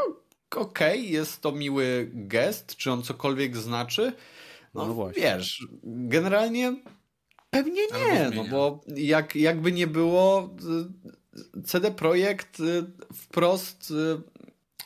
[0.57, 4.13] okej, okay, jest to miły gest, czy on cokolwiek znaczy,
[4.75, 5.23] no, no właśnie.
[5.23, 6.77] Wiesz, generalnie
[7.51, 10.51] pewnie nie, no bo jak, jakby nie było,
[11.57, 12.85] y, CD Projekt y,
[13.15, 14.23] wprost, y,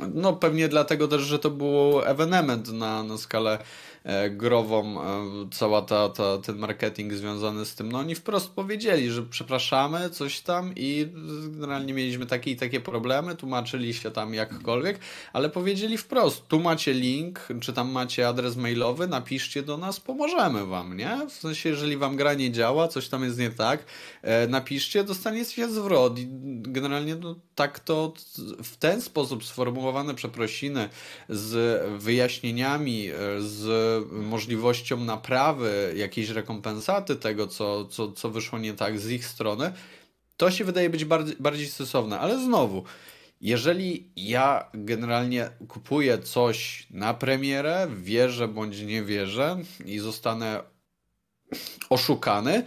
[0.09, 3.59] no pewnie dlatego też, że to był evenement na, na skalę
[4.31, 5.05] grową, e,
[5.53, 10.41] cała ta, ta, ten marketing związany z tym, no oni wprost powiedzieli, że przepraszamy, coś
[10.41, 11.07] tam i
[11.49, 14.99] generalnie mieliśmy takie i takie problemy, tłumaczyli się tam jakkolwiek,
[15.33, 20.67] ale powiedzieli wprost, tu macie link, czy tam macie adres mailowy, napiszcie do nas, pomożemy
[20.67, 21.27] wam, nie?
[21.29, 23.85] W sensie, jeżeli wam gra nie działa, coś tam jest nie tak,
[24.23, 26.27] e, napiszcie, dostaniecie zwrot i
[26.63, 28.13] generalnie no, tak to
[28.63, 30.89] w ten sposób sformułowane przeprosiny
[31.29, 33.09] z wyjaśnieniami,
[33.39, 39.73] z możliwością naprawy, jakiejś rekompensaty tego, co, co, co wyszło nie tak z ich strony,
[40.37, 42.21] to się wydaje być bardziej, bardziej stosowne.
[42.21, 42.85] Ale znowu,
[43.41, 50.63] jeżeli ja generalnie kupuję coś na premierę, wierzę bądź nie wierzę i zostanę
[51.91, 52.63] oszukany,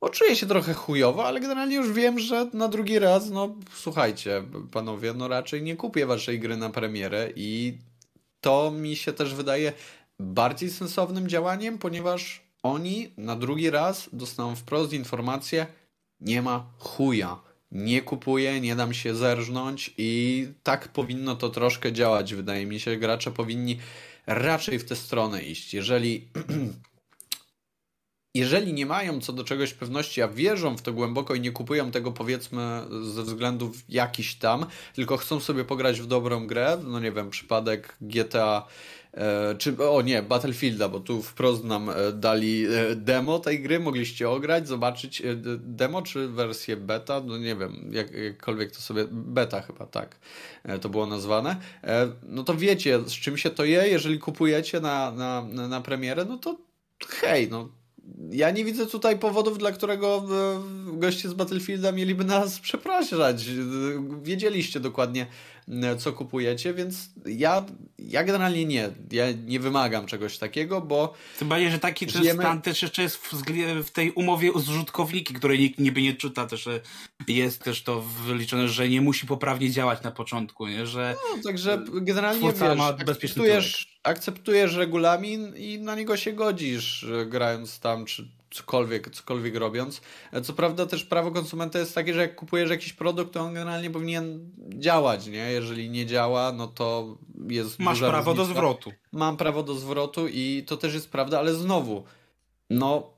[0.00, 4.42] bo czuję się trochę chujowo, ale generalnie już wiem, że na drugi raz, no słuchajcie,
[4.72, 7.78] panowie, no raczej nie kupię waszej gry na premierę i
[8.40, 9.72] to mi się też wydaje
[10.18, 15.66] bardziej sensownym działaniem, ponieważ oni na drugi raz dostaną wprost informację,
[16.20, 17.48] nie ma chuja.
[17.72, 22.34] Nie kupuję, nie dam się zerżnąć i tak powinno to troszkę działać.
[22.34, 23.78] Wydaje mi się, gracze powinni
[24.26, 25.74] raczej w tę stronę iść.
[25.74, 26.28] Jeżeli
[28.34, 31.90] jeżeli nie mają co do czegoś pewności, a wierzą w to głęboko i nie kupują
[31.90, 37.12] tego powiedzmy ze względów jakiś tam, tylko chcą sobie pograć w dobrą grę, no nie
[37.12, 38.66] wiem, przypadek GTA
[39.58, 44.30] czy, o nie, Battlefielda, bo tu wprost nam e, dali e, demo tej gry, mogliście
[44.30, 45.22] ograć, zobaczyć
[45.58, 50.16] demo czy wersję beta, no nie wiem, jak, jakkolwiek to sobie, beta chyba, tak,
[50.80, 51.56] to było nazwane,
[52.22, 56.38] no to wiecie, z czym się to je, jeżeli kupujecie na, na, na premierę, no
[56.38, 56.56] to
[57.08, 57.68] hej, no
[58.30, 60.24] ja nie widzę tutaj powodów, dla którego
[60.94, 63.44] e, goście z Battlefielda mieliby nas przepraszać.
[64.22, 65.26] Wiedzieliście dokładnie,
[65.68, 67.64] e, co kupujecie, więc ja,
[67.98, 68.90] ja generalnie nie.
[69.12, 71.14] Ja nie wymagam czegoś takiego, bo.
[71.38, 72.42] Tym bardziej, że taki żyjemy...
[72.42, 73.42] stan też jeszcze jest w,
[73.84, 76.68] w tej umowie z użytkowniki, której nikt niby nie czyta, też
[77.28, 80.86] jest też to wyliczone, że nie musi poprawnie działać na początku, nie?
[80.86, 87.80] Że no, także generalnie wiesz, ma akceptujesz, akceptujesz regulamin i na niego się godzisz, grając
[87.80, 90.00] tam, czy cokolwiek, cokolwiek robiąc.
[90.42, 93.90] Co prawda też prawo konsumenta jest takie, że jak kupujesz jakiś produkt, to on generalnie
[93.90, 95.50] powinien działać, nie?
[95.50, 97.16] Jeżeli nie działa, no to
[97.48, 98.48] jest Masz prawo różnica.
[98.48, 98.92] do zwrotu.
[99.12, 102.04] Mam prawo do zwrotu i to też jest prawda, ale znowu,
[102.70, 103.10] no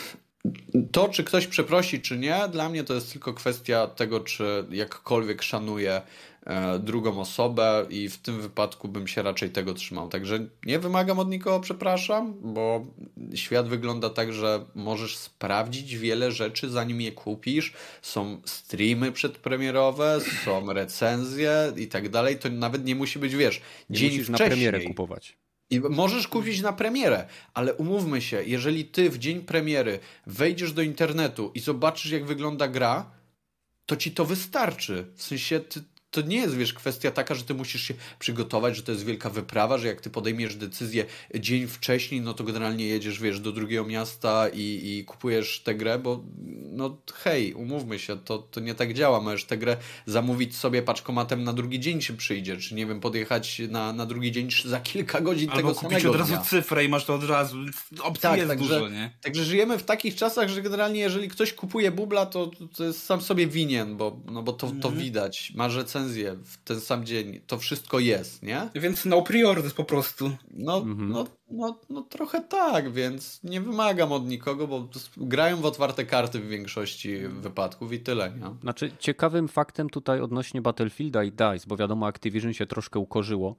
[0.92, 5.42] to, czy ktoś przeprosi, czy nie, dla mnie to jest tylko kwestia tego, czy jakkolwiek
[5.42, 6.02] szanuje
[6.35, 6.35] E,
[6.80, 10.08] drugą osobę i w tym wypadku bym się raczej tego trzymał.
[10.08, 12.86] Także nie wymagam od nikogo, przepraszam, bo
[13.34, 17.72] świat wygląda tak, że możesz sprawdzić wiele rzeczy zanim je kupisz.
[18.02, 22.38] Są streamy przedpremierowe, są recenzje i tak dalej.
[22.38, 23.60] To nawet nie musi być, wiesz,
[23.90, 24.32] nie dzień wcześniej.
[24.32, 25.36] na premierę kupować.
[25.70, 30.82] I możesz kupić na premierę, ale umówmy się, jeżeli ty w dzień premiery wejdziesz do
[30.82, 33.10] internetu i zobaczysz, jak wygląda gra,
[33.86, 35.06] to ci to wystarczy.
[35.14, 35.82] W sensie ty,
[36.16, 39.30] to nie jest, wiesz, kwestia taka, że ty musisz się przygotować, że to jest wielka
[39.30, 43.84] wyprawa, że jak ty podejmiesz decyzję dzień wcześniej, no to generalnie jedziesz, wiesz, do drugiego
[43.84, 46.24] miasta i, i kupujesz tę grę, bo
[46.72, 49.20] no hej, umówmy się, to, to nie tak działa.
[49.20, 49.76] Możesz tę grę
[50.06, 54.32] zamówić sobie paczkomatem na drugi dzień się przyjdzie, czy nie wiem, podjechać na, na drugi
[54.32, 56.42] dzień za kilka godzin Albo tego kupić od razu dnia.
[56.42, 57.56] cyfrę i masz to od razu.
[58.00, 59.10] Opcji tak, jest także, dużo, nie?
[59.22, 63.20] Także żyjemy w takich czasach, że generalnie jeżeli ktoś kupuje bubla, to, to jest sam
[63.20, 64.98] sobie winien, bo, no bo to, to mhm.
[64.98, 65.52] widać.
[65.54, 67.40] Ma recenzję recenzję w ten sam dzień.
[67.46, 68.68] To wszystko jest, nie?
[68.74, 70.30] Więc no preorders po prostu.
[70.50, 71.08] No, mhm.
[71.08, 76.40] no, no, no trochę tak, więc nie wymagam od nikogo, bo grają w otwarte karty
[76.40, 78.60] w większości wypadków i tyle, nie?
[78.62, 83.56] Znaczy ciekawym faktem tutaj odnośnie Battlefielda i DICE, bo wiadomo Activision się troszkę ukorzyło,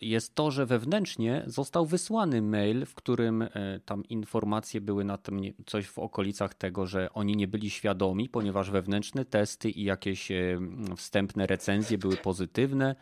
[0.00, 3.48] jest to, że wewnętrznie został wysłany mail, w którym e,
[3.84, 8.70] tam informacje były na tym coś w okolicach tego, że oni nie byli świadomi, ponieważ
[8.70, 10.58] wewnętrzne testy i jakieś e,
[10.96, 12.94] wstępne recenzje były pozytywne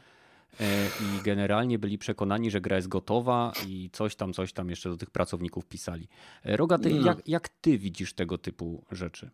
[1.01, 4.97] i generalnie byli przekonani, że gra jest gotowa i coś tam, coś tam jeszcze do
[4.97, 6.09] tych pracowników pisali.
[6.45, 7.07] Rogaty, no.
[7.07, 9.31] jak, jak ty widzisz tego typu rzeczy?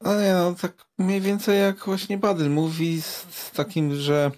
[0.00, 4.30] No nie, no tak mniej więcej jak właśnie Badel mówi z, z takim, że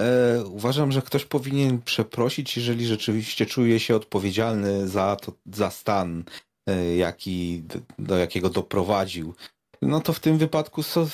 [0.00, 6.24] E, uważam, że ktoś powinien przeprosić, jeżeli rzeczywiście czuje się odpowiedzialny za, to, za stan,
[6.66, 7.62] e, jaki,
[7.98, 9.34] do jakiego doprowadził.
[9.82, 11.06] No to w tym wypadku so,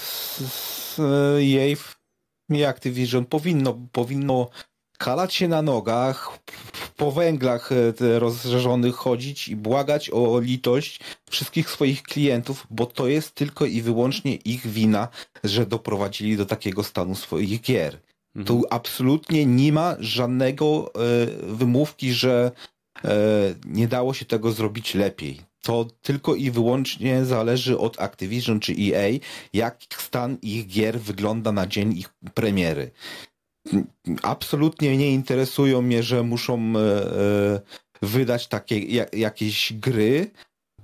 [1.39, 1.77] jej
[2.51, 4.49] i Activision powinno, powinno
[4.99, 6.39] kalać się na nogach,
[6.97, 11.01] po węglach e, rozżerzonych chodzić i błagać o litość
[11.31, 15.09] wszystkich swoich klientów, bo to jest tylko i wyłącznie ich wina,
[15.45, 18.01] że doprowadzili do takiego stanu swoich gier.
[18.39, 18.47] Mhm.
[18.47, 22.53] Tu absolutnie nie ma żadnego e, wymówki, że
[23.05, 23.11] e,
[23.67, 25.41] nie dało się tego zrobić lepiej.
[25.63, 29.19] To tylko i wyłącznie zależy od Activision czy EA,
[29.53, 32.91] jak stan ich gier wygląda na dzień ich premiery.
[34.23, 37.61] Absolutnie nie interesują mnie, że muszą e,
[38.03, 40.31] wydać takie jakieś gry,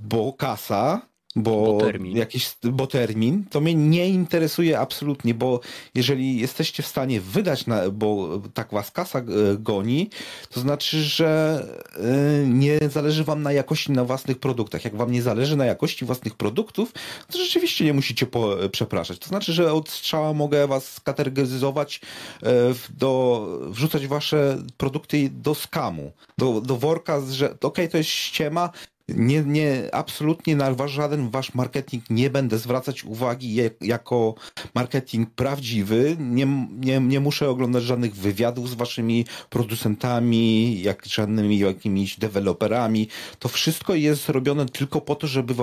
[0.01, 2.17] bo kasa, bo, bo termin.
[2.17, 5.61] jakiś, bo termin, to mnie nie interesuje absolutnie, bo
[5.95, 9.23] jeżeli jesteście w stanie wydać, na, bo tak was kasa e,
[9.59, 10.11] goni,
[10.51, 11.63] to znaczy, że
[11.97, 14.85] e, nie zależy wam na jakości na własnych produktach.
[14.85, 16.93] Jak wam nie zależy na jakości własnych produktów,
[17.33, 19.19] to rzeczywiście nie musicie po, przepraszać.
[19.19, 22.01] To znaczy, że od strzała mogę was kategoryzować,
[22.43, 22.49] e,
[22.91, 28.71] do, wrzucać wasze produkty do skamu, do, do worka, że okej, okay, to jest ściema,
[29.09, 34.35] nie, nie, absolutnie na wasz, żaden wasz marketing nie będę zwracać uwagi je, jako
[34.75, 36.17] marketing prawdziwy.
[36.21, 43.09] Nie, nie, nie muszę oglądać żadnych wywiadów z waszymi producentami, jak żadnymi jakimiś deweloperami.
[43.39, 45.55] To wszystko jest robione tylko po to, żeby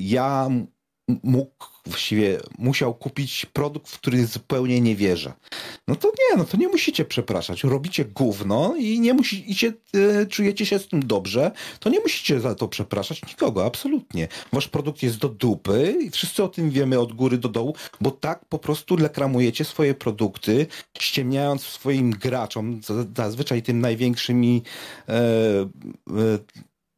[0.00, 0.50] ja
[1.22, 5.32] mógł właściwie musiał kupić produkt, w który zupełnie nie wierzę.
[5.88, 7.64] No to nie, no to nie musicie przepraszać.
[7.64, 11.50] Robicie gówno i nie musicie, e, czujecie się z tym dobrze,
[11.80, 14.28] to nie musicie za to przepraszać nikogo, absolutnie.
[14.52, 18.10] Wasz produkt jest do dupy i wszyscy o tym wiemy od góry do dołu, bo
[18.10, 20.66] tak po prostu lekramujecie swoje produkty,
[20.98, 22.80] ściemniając swoim graczom,
[23.16, 24.62] zazwyczaj tym największymi
[25.08, 26.38] e, e,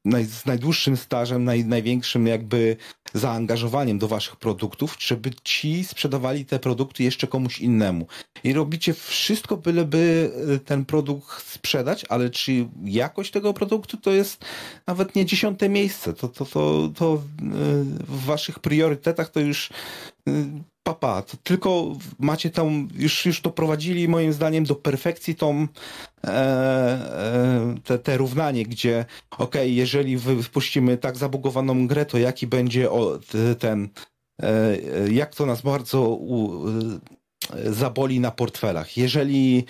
[0.09, 2.77] naj, z najdłuższym stażem, naj, największym jakby
[3.15, 8.07] zaangażowaniem do waszych produktów, żeby ci sprzedawali te produkty jeszcze komuś innemu.
[8.45, 14.45] I robicie wszystko, byleby e, ten produkt sprzedać, ale czy jakość tego produktu to jest
[14.87, 16.15] nawet nie dziesiąte miejsce.
[16.15, 17.19] To, to, to, to e,
[18.09, 19.71] w waszych priorytetach to już
[20.29, 20.33] e,
[20.95, 25.69] papa, to tylko macie tam, już, już doprowadzili moim zdaniem do perfekcji tą
[26.25, 29.05] e, e, te, te równanie, gdzie
[29.39, 33.19] ok, jeżeli wpuścimy tak zabugowaną grę, to jaki będzie o,
[33.59, 33.89] ten
[34.43, 34.77] e,
[35.11, 38.97] jak to nas bardzo u, e, zaboli na portfelach.
[38.97, 39.65] Jeżeli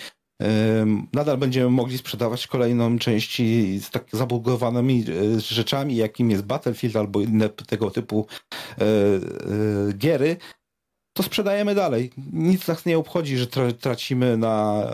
[1.12, 5.04] nadal będziemy mogli sprzedawać kolejną części z tak zabugowanymi
[5.36, 8.26] e, rzeczami, jakim jest Battlefield albo inne tego typu
[9.94, 10.36] giery,
[11.18, 12.10] to sprzedajemy dalej.
[12.32, 13.46] Nic nas nie obchodzi, że
[13.80, 14.84] tracimy na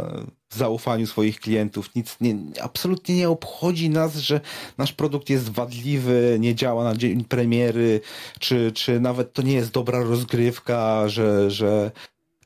[0.50, 1.94] zaufaniu swoich klientów.
[1.94, 4.40] Nic nie, absolutnie nie obchodzi nas, że
[4.78, 8.00] nasz produkt jest wadliwy, nie działa na dzień premiery,
[8.40, 11.90] czy, czy nawet to nie jest dobra rozgrywka, że, że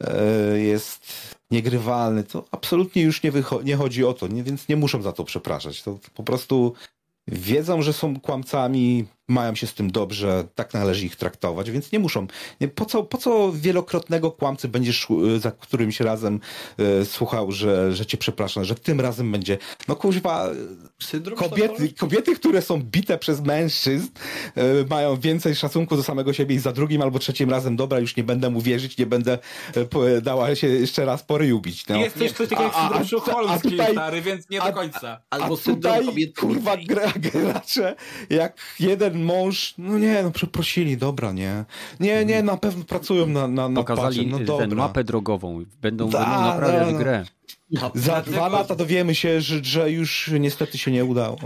[0.01, 1.13] e, jest
[1.51, 2.25] niegrywalny.
[2.25, 3.33] To absolutnie już nie,
[3.65, 5.83] nie chodzi o to, nie, więc nie muszą za to przepraszać.
[5.83, 6.73] To po prostu
[7.29, 11.99] wiedzą, że są kłamcami, mają się z tym dobrze, tak należy ich traktować, więc nie
[11.99, 12.27] muszą.
[12.75, 15.07] Po co, po co wielokrotnego kłamcy będziesz
[15.37, 16.41] y, za którymś razem
[16.81, 19.59] y, słuchał, że, że cię przepraszam, że tym razem będzie.
[19.89, 20.51] No kurwa,
[21.37, 24.09] kobiety, kobiety, które są bite przez mężczyzn,
[24.59, 28.17] y, mają więcej szacunku do samego siebie i za drugim albo trzecim razem, dobra, już
[28.17, 29.39] nie będę mu wierzyć, nie będę
[30.17, 31.87] y, dała się jeszcze raz poryju bić.
[31.87, 31.97] No.
[31.97, 35.21] Jest coś takiego jak syndrom szokholmski, stary, więc nie do końca.
[35.31, 36.41] A, albo a tutaj, kobiety.
[36.41, 36.77] kurwa,
[37.17, 37.97] gracze,
[38.31, 41.65] jak jeden mąż, no nie, no przeprosili, dobra, nie.
[42.01, 44.67] Nie, nie, na pewno pracują na, na, na Pokazali no dobra.
[44.67, 47.25] mapę drogową, będą, da, będą naprawiać da, grę.
[47.71, 48.37] No, Za dlatego...
[48.37, 51.39] dwa lata dowiemy się, że, że już niestety się nie udało.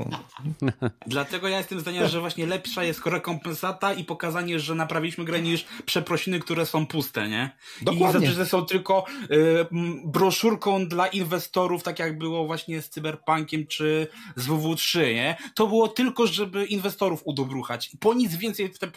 [1.07, 5.65] Dlatego ja jestem zdania, że właśnie lepsza jest rekompensata i pokazanie, że naprawiliśmy grę niż
[5.87, 7.51] przeprosiny, które są puste, nie?
[7.83, 8.27] Dokładnie.
[8.27, 9.67] I że są tylko y,
[10.05, 15.37] broszurką dla inwestorów, tak jak było właśnie z Cyberpunkiem czy z WW3, nie?
[15.55, 17.91] To było tylko, żeby inwestorów udobruchać.
[18.01, 18.89] Po nic więcej te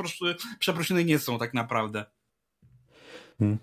[0.59, 2.05] przeprosiny nie są tak naprawdę.
[3.39, 3.57] Hmm.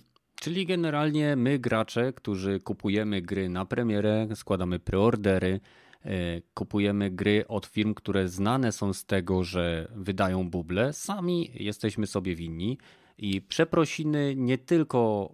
[0.42, 5.60] Czyli generalnie my, gracze, którzy kupujemy gry na premierę, składamy preordery,
[6.04, 12.06] e, kupujemy gry od firm, które znane są z tego, że wydają buble, sami jesteśmy
[12.06, 12.78] sobie winni
[13.18, 15.32] i przeprosiny nie tylko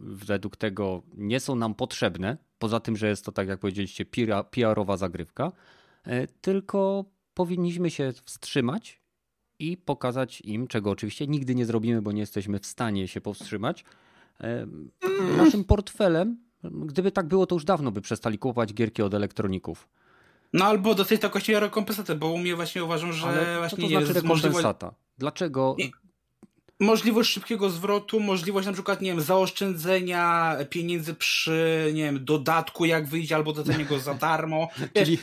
[0.00, 4.04] według tego nie są nam potrzebne, poza tym, że jest to, tak jak powiedzieliście,
[4.50, 5.52] PR-owa zagrywka,
[6.04, 7.04] e, tylko
[7.34, 9.00] powinniśmy się wstrzymać
[9.58, 13.84] i pokazać im, czego oczywiście nigdy nie zrobimy, bo nie jesteśmy w stanie się powstrzymać,
[15.36, 19.88] naszym portfelem, gdyby tak było, to już dawno by przestali kupować gierki od elektroników.
[20.52, 23.88] No albo dostać taką właśnie rekompensatę, bo u mnie właśnie uważam, że Ale właśnie to
[23.88, 24.94] znaczy jest rekompensata.
[25.18, 25.76] Dlaczego?
[26.80, 33.06] Możliwość szybkiego zwrotu, możliwość na przykład, nie wiem, zaoszczędzenia pieniędzy przy, nie wiem, dodatku, jak
[33.06, 34.68] wyjdzie, albo do go za darmo.
[34.94, 35.18] czyli,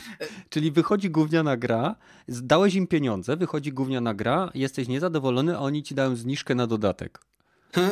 [0.48, 1.96] czyli wychodzi gówniana gra,
[2.28, 7.20] dałeś im pieniądze, wychodzi gówniana gra, jesteś niezadowolony, a oni ci dają zniżkę na dodatek.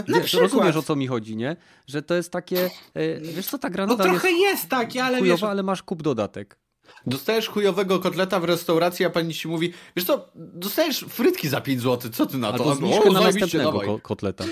[0.09, 0.53] Na przykład.
[0.53, 1.57] Rozumiesz o co mi chodzi, nie?
[1.87, 5.19] Że to jest takie, e, wiesz co, ta gra No trochę jest, jest takie, ale
[5.19, 5.51] chujowa, wiesz...
[5.51, 6.59] ale masz kup dodatek.
[7.07, 11.81] Dostajesz chujowego kotleta w restauracji, a pani ci mówi, wiesz co, dostajesz frytki za 5
[11.83, 12.55] zł, co ty na to?
[12.55, 14.45] Albo zniżkę na następnego ko kotleta.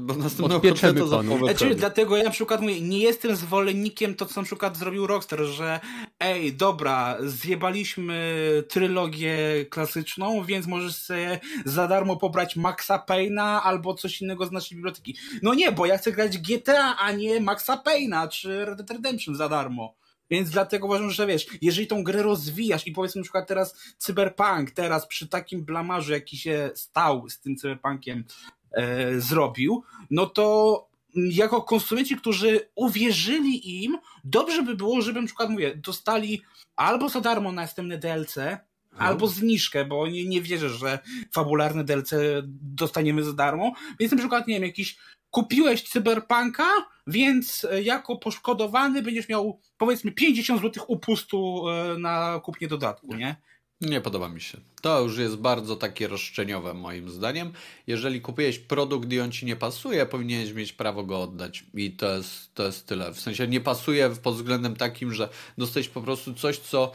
[0.00, 1.38] Bo następnego Odpieczemy to panu.
[1.38, 5.40] Znaczy, dlatego ja na przykład mówię, nie jestem zwolennikiem to, co na przykład zrobił Rockstar,
[5.40, 5.80] że
[6.20, 9.36] ej, dobra, zjebaliśmy trylogię
[9.70, 15.16] klasyczną, więc możesz sobie za darmo pobrać Maxa Payne'a albo coś innego z naszej biblioteki.
[15.42, 19.36] No nie, bo ja chcę grać GTA, a nie Maxa Payne'a czy Red Dead Redemption
[19.36, 19.94] za darmo.
[20.30, 24.70] Więc dlatego uważam, że wiesz, jeżeli tą grę rozwijasz i powiedzmy na przykład teraz Cyberpunk,
[24.70, 28.24] teraz przy takim blamarzu, jaki się stał z tym Cyberpunkiem,
[28.74, 35.50] e, zrobił, no to jako konsumenci, którzy uwierzyli im, dobrze by było, żeby na przykład,
[35.50, 36.42] mówię, dostali
[36.76, 38.60] albo za darmo następne DLC, hmm.
[38.98, 40.98] albo zniżkę, bo nie, nie wierzę, że
[41.32, 42.14] fabularne DLC
[42.62, 44.96] dostaniemy za darmo, więc na przykład, nie wiem, jakiś
[45.30, 46.64] kupiłeś cyberpunka,
[47.06, 53.36] więc e, jako poszkodowany będziesz miał powiedzmy 50 zł upustu e, na kupnie dodatku, nie?
[53.82, 54.58] Nie podoba mi się.
[54.82, 57.52] To już jest bardzo takie roszczeniowe moim zdaniem.
[57.86, 61.64] Jeżeli kupiłeś produkt i on ci nie pasuje, powinieneś mieć prawo go oddać.
[61.74, 63.12] I to jest, to jest tyle.
[63.14, 65.28] W sensie nie pasuje pod względem takim, że
[65.58, 66.92] dostałeś po prostu coś, co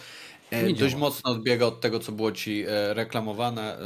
[0.52, 3.78] e, dość mocno odbiega od tego, co było ci e, reklamowane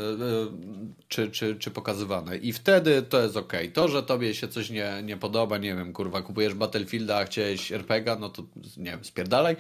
[1.07, 2.38] czy, czy, czy pokazywane.
[2.38, 3.53] I wtedy to jest ok.
[3.73, 7.72] To, że tobie się coś nie, nie podoba, nie wiem, kurwa, kupujesz Battlefielda, a chciałeś
[7.72, 8.44] RPGa, no to
[8.78, 9.56] nie wiem, spierdalaj.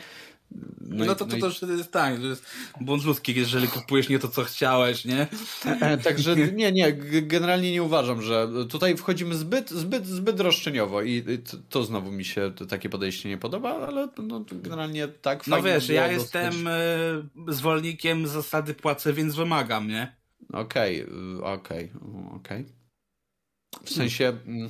[0.81, 2.45] No, no to, to, no to wtedy jest tak, to jest
[2.81, 5.27] błąd ludzki, jeżeli kupujesz nie to, co chciałeś, nie?
[5.65, 11.39] E, także nie, nie, generalnie nie uważam, że tutaj wchodzimy zbyt, zbyt, zbyt roszczeniowo i
[11.51, 15.89] to, to znowu mi się takie podejście nie podoba, ale no, generalnie tak No wiesz,
[15.89, 16.73] ja jestem e,
[17.47, 20.15] zwolennikiem zasady płacę, więc wymagam, nie?
[20.53, 22.61] Okej, okay, okej, okay, okej.
[22.61, 22.80] Okay.
[23.85, 24.69] W sensie mm,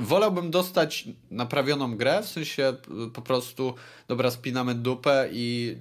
[0.00, 3.74] wolałbym dostać naprawioną grę, w sensie y, po prostu
[4.08, 5.76] dobra, spinamy dupę i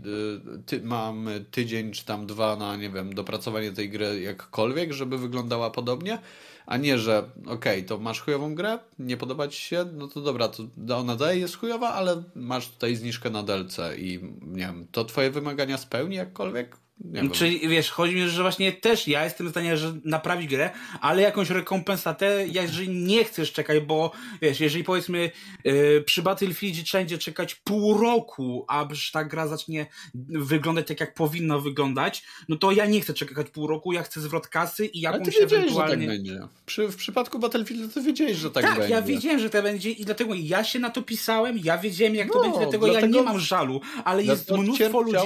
[0.56, 5.18] y, ty, mamy tydzień czy tam dwa na, nie wiem, dopracowanie tej gry jakkolwiek, żeby
[5.18, 6.20] wyglądała podobnie,
[6.66, 10.22] a nie, że okej, okay, to masz chujową grę, nie podoba ci się, no to
[10.22, 14.88] dobra, to ona daje jest chujowa, ale masz tutaj zniżkę na DLC i nie wiem,
[14.92, 16.78] to twoje wymagania spełni jakkolwiek?
[17.00, 20.70] Nie Czyli wiesz, chodzi mi, że właśnie też ja jestem zdania, że naprawi grę,
[21.02, 24.12] ale jakąś rekompensatę, jeżeli nie chcesz czekać, bo
[24.42, 25.32] wiesz, jeżeli powiedzmy
[25.64, 29.86] yy, przy Battlefieldzie trzeba będzie czekać pół roku, aż ta gra zacznie
[30.30, 34.22] wyglądać tak, jak powinna wyglądać, no to ja nie chcę czekać pół roku, ja chcę
[34.22, 36.06] zwrot kasy i jakąś ale ty ewentualnie...
[36.06, 36.48] że tak będzie.
[36.66, 38.82] Przy, w przypadku Battlefielda to wiedziałeś, że tak, tak będzie.
[38.82, 42.16] Tak, ja wiedziałem, że to będzie i dlatego ja się na to pisałem, ja wiedziałem,
[42.16, 45.18] jak to no, będzie, dlatego, dlatego, ja nie mam żalu, ale jest mnóstwo ludzi,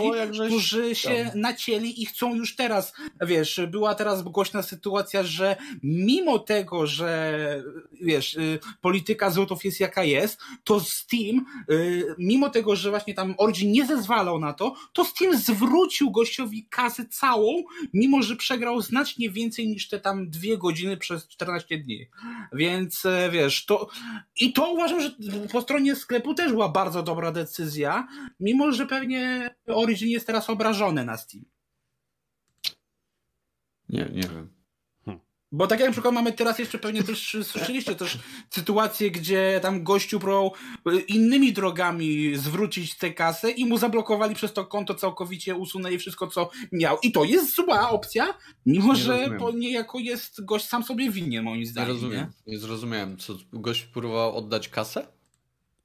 [0.48, 2.94] którzy się naciskają chcieli i chcą już teraz.
[3.22, 7.64] Wiesz, była teraz głośna sytuacja, że mimo tego, że
[8.02, 13.36] wiesz, y, polityka złotów jest jaka jest, to Steam, y, mimo tego, że właśnie tam
[13.38, 17.64] Origin nie zezwalał na to, to Steam zwrócił gościowi kasę całą,
[17.94, 22.08] mimo że przegrał znacznie więcej niż te tam dwie godziny przez 14 dni.
[22.54, 23.90] Więc e, wiesz, to
[24.40, 25.12] i to uważam, że
[25.52, 28.08] po stronie sklepu też była bardzo dobra decyzja,
[28.40, 31.53] mimo że pewnie Origin jest teraz obrażony na Steam.
[33.94, 34.50] Nie, nie wiem.
[35.06, 35.20] Hm.
[35.52, 39.84] Bo tak jak na przykład mamy teraz jeszcze pewnie też słyszeliście też sytuację, gdzie tam
[39.84, 40.54] gościu próbował
[40.86, 46.28] e, innymi drogami zwrócić tę kasę i mu zablokowali przez to konto całkowicie, usunęli wszystko,
[46.28, 46.98] co miał.
[47.04, 48.34] I to jest zła opcja,
[48.66, 49.40] mimo nie że rozumiem.
[49.40, 51.88] po niejako jest gość sam sobie winien, moim zdaniem.
[51.88, 52.28] Nie rozumiem.
[52.48, 53.18] Nie, nie zrozumiałem.
[53.18, 55.08] Co, gość próbował oddać kasę?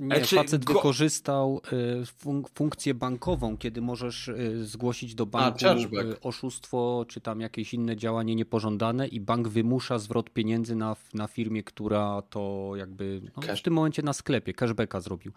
[0.01, 0.75] Nie, facet go...
[0.75, 1.61] wykorzystał
[2.03, 7.41] y, funk funkcję bankową, kiedy możesz y, zgłosić do banku A, y, oszustwo, czy tam
[7.41, 13.23] jakieś inne działanie niepożądane i bank wymusza zwrot pieniędzy na, na firmie, która to jakby
[13.37, 15.33] no, w tym momencie na sklepie cashbacka zrobił.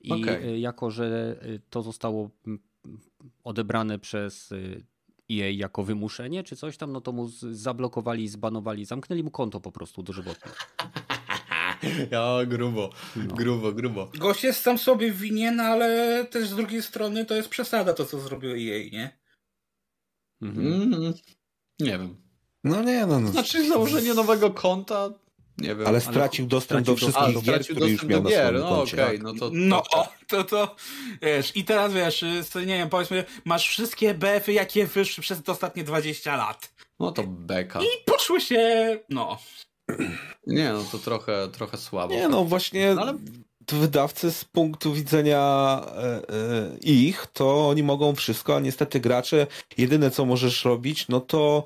[0.00, 0.58] I okay.
[0.58, 1.36] jako, że
[1.70, 2.30] to zostało
[3.44, 4.52] odebrane przez
[5.30, 9.72] EA jako wymuszenie czy coś tam, no to mu zablokowali, zbanowali, zamknęli mu konto po
[9.72, 10.52] prostu dożywotnie.
[12.10, 13.34] Ja, grubo, no.
[13.34, 14.10] grubo, grubo.
[14.14, 18.20] Gość jest sam sobie winien, ale też z drugiej strony to jest przesada to, co
[18.20, 19.18] zrobił EA, nie?
[20.42, 20.82] Mhm.
[20.82, 21.14] Mm,
[21.80, 22.16] nie wiem.
[22.64, 23.20] No nie, no.
[23.20, 23.28] no.
[23.28, 25.10] Znaczy założenie nowego konta,
[25.58, 25.86] nie wiem.
[25.86, 28.54] Ale stracił dostęp do wszystkich gier, które już miał na gier.
[28.54, 29.50] No okej, okay, no to...
[29.52, 30.76] No o, to, to,
[31.22, 32.24] wiesz, i teraz wiesz,
[32.54, 36.74] nie wiem, powiedzmy, masz wszystkie BF-y, jakie wyszły przez ostatnie 20 lat.
[37.00, 37.80] No to beka.
[37.80, 39.38] I poszły się, no...
[40.46, 42.14] Nie, no to trochę, trochę słabo.
[42.14, 43.14] Nie, no właśnie no, ale...
[43.72, 46.22] wydawcy z punktu widzenia e, e,
[46.82, 49.46] ich, to oni mogą wszystko, a niestety gracze,
[49.78, 51.64] jedyne co możesz robić, no to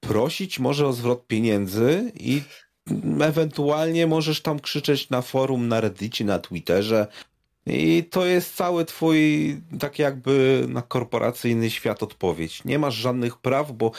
[0.00, 2.42] prosić może o zwrot pieniędzy i
[3.20, 7.06] ewentualnie możesz tam krzyczeć na forum, na reddicie, na Twitterze,
[7.66, 12.64] i to jest cały twój, tak jakby na korporacyjny świat odpowiedź.
[12.64, 13.92] Nie masz żadnych praw, bo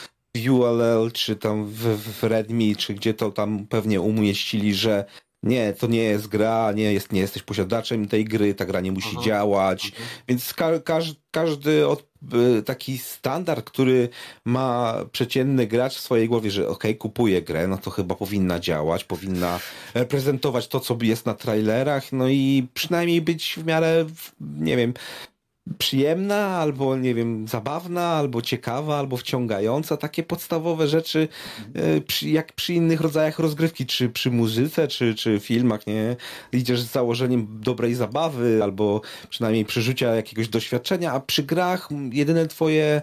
[0.49, 5.05] ULL, czy tam w, w Redmi, czy gdzie to tam pewnie umieścili, że
[5.43, 8.91] nie, to nie jest gra, nie, jest, nie jesteś posiadaczem tej gry, ta gra nie
[8.91, 9.25] musi Aha.
[9.25, 9.91] działać.
[9.95, 10.03] Aha.
[10.27, 12.07] Więc ka każ każdy od,
[12.65, 14.09] taki standard, który
[14.45, 19.03] ma przeciętny gracz w swojej głowie, że ok, kupuje grę, no to chyba powinna działać,
[19.03, 19.59] powinna
[19.93, 24.05] reprezentować to, co jest na trailerach, no i przynajmniej być w miarę,
[24.41, 24.93] nie wiem,
[25.77, 29.97] przyjemna, albo nie wiem, zabawna, albo ciekawa, albo wciągająca.
[29.97, 31.27] Takie podstawowe rzeczy,
[32.21, 36.15] e, jak przy innych rodzajach rozgrywki, czy przy muzyce, czy, czy filmach, nie?
[36.51, 43.01] Idziesz z założeniem dobrej zabawy, albo przynajmniej przeżycia jakiegoś doświadczenia, a przy grach jedyne twoje,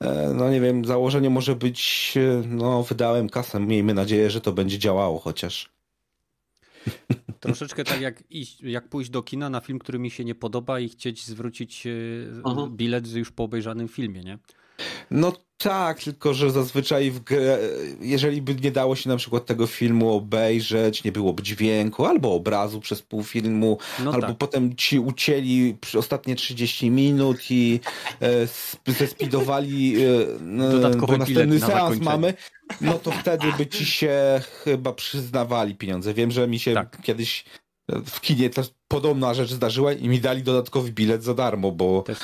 [0.00, 4.52] e, no nie wiem, założenie może być, e, no wydałem kasę, miejmy nadzieję, że to
[4.52, 5.70] będzie działało chociaż.
[7.48, 10.80] Troszeczkę tak jak, iść, jak pójść do kina na film, który mi się nie podoba
[10.80, 11.88] i chcieć zwrócić
[12.44, 12.68] Aha.
[12.70, 14.38] bilet już po obejrzanym filmie, nie?
[15.10, 17.58] No tak, tylko że zazwyczaj w grę,
[18.00, 22.80] jeżeli by nie dało się na przykład tego filmu obejrzeć, nie byłoby dźwięku albo obrazu
[22.80, 24.38] przez pół filmu, no albo tak.
[24.38, 27.80] potem ci ucięli ostatnie 30 minut i
[28.20, 32.34] e, zespidowali e, bo następny na seans mamy,
[32.80, 36.14] no to wtedy by ci się chyba przyznawali pieniądze.
[36.14, 37.02] Wiem, że mi się tak.
[37.02, 37.44] kiedyś
[37.88, 42.18] w kinie to podobna rzecz zdarzyła i mi dali dodatkowy bilet za darmo, bo Też...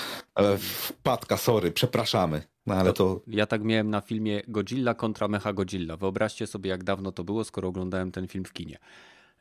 [0.58, 2.42] wpadka, sorry, przepraszamy.
[2.74, 3.20] No ale to...
[3.26, 5.96] Ja tak miałem na filmie Godzilla kontra Mecha Godzilla.
[5.96, 8.78] Wyobraźcie sobie, jak dawno to było, skoro oglądałem ten film w kinie.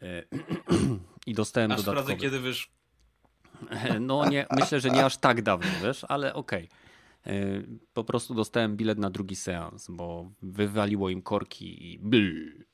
[0.02, 0.24] E,
[1.28, 2.06] I dostałem aż dodatkowy.
[2.06, 2.72] sprawdzę, kiedy wiesz.
[4.00, 6.70] No nie, myślę, że nie aż tak dawno, wiesz, ale okej.
[7.24, 7.34] Okay.
[7.34, 12.66] E, po prostu dostałem bilet na drugi seans, bo wywaliło im korki i bl.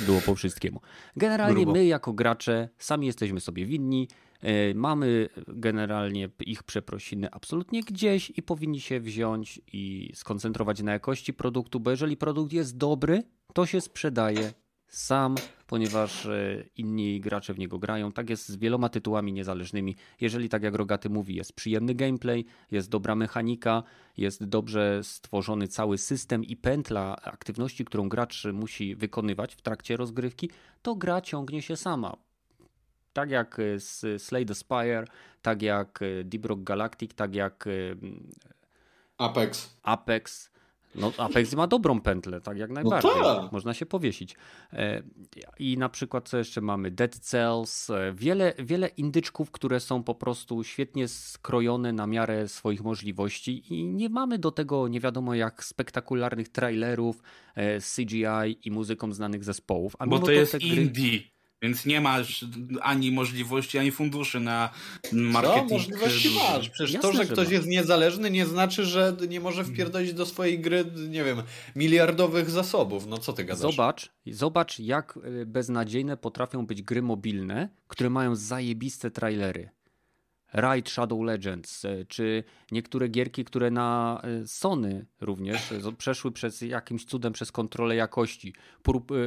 [0.00, 0.80] Było po wszystkiemu.
[1.16, 1.72] Generalnie Grubo.
[1.72, 4.08] my jako gracze sami jesteśmy sobie winni.
[4.42, 11.34] E, mamy generalnie ich przeprosiny absolutnie gdzieś i powinni się wziąć i skoncentrować na jakości
[11.34, 13.22] produktu, bo jeżeli produkt jest dobry,
[13.54, 14.52] to się sprzedaje
[14.92, 15.34] sam,
[15.66, 18.12] ponieważ e, inni gracze w niego grają.
[18.12, 19.96] Tak jest z wieloma tytułami niezależnymi.
[20.20, 23.82] Jeżeli, tak jak Rogaty mówi, jest przyjemny gameplay, jest dobra mechanika,
[24.16, 30.50] jest dobrze stworzony cały system i pętla aktywności, którą gracz musi wykonywać w trakcie rozgrywki,
[30.82, 32.31] to gra ciągnie się sama.
[33.12, 35.04] Tak jak z Slay the Spire,
[35.42, 37.70] tak jak e, Deep Rock Galactic, tak jak e,
[39.18, 39.76] Apex.
[39.82, 40.52] Apex
[40.94, 43.22] no, Apex ma dobrą pętlę, tak jak no najbardziej.
[43.22, 43.48] No.
[43.52, 44.36] Można się powiesić.
[44.72, 45.02] E,
[45.58, 46.90] I na przykład co jeszcze mamy?
[46.90, 52.82] Dead Cells, e, wiele, wiele indyczków, które są po prostu świetnie skrojone na miarę swoich
[52.82, 57.22] możliwości i nie mamy do tego nie wiadomo jak spektakularnych trailerów
[57.54, 59.96] e, CGI i muzyką znanych zespołów.
[59.98, 60.66] A Bo to, to jest gry...
[60.68, 61.31] indie.
[61.62, 62.44] Więc nie masz
[62.80, 64.70] ani możliwości, ani funduszy na
[65.12, 65.68] marketing.
[65.68, 65.74] Co?
[65.74, 66.70] Możliwości masz.
[66.70, 70.60] Przecież Jasne, to, że ktoś jest niezależny, nie znaczy, że nie może wpierdolić do swojej
[70.60, 71.42] gry, nie wiem,
[71.76, 73.06] miliardowych zasobów.
[73.06, 73.60] No co ty gadasz?
[73.60, 79.70] Zobacz, zobacz jak y, beznadziejne potrafią być gry mobilne, które mają zajebiste trailery.
[80.52, 86.60] Raid Shadow Legends, e, czy niektóre gierki, które na e, Sony również e, przeszły przez
[86.60, 88.54] jakimś cudem przez kontrolę jakości.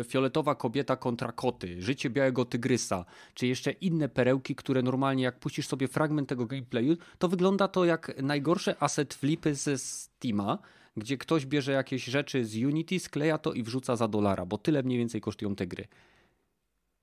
[0.07, 5.67] Fioletowa kobieta kontra koty, Życie białego tygrysa, czy jeszcze inne perełki, które normalnie jak puścisz
[5.67, 10.59] sobie fragment tego gameplayu, to wygląda to jak najgorsze asset flipy ze Steama,
[10.97, 14.83] gdzie ktoś bierze jakieś rzeczy z Unity, skleja to i wrzuca za dolara, bo tyle
[14.83, 15.87] mniej więcej kosztują te gry.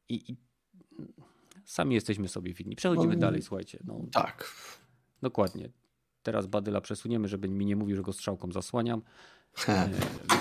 [0.09, 0.36] I, i
[1.64, 2.76] Sami jesteśmy sobie winni.
[2.76, 3.78] Przechodzimy no, dalej, słuchajcie.
[3.84, 4.55] No, tak.
[5.22, 5.70] Dokładnie.
[6.22, 9.02] Teraz Badyla przesuniemy, żeby mi nie mówił, że go strzałką zasłaniam.
[9.68, 9.89] e,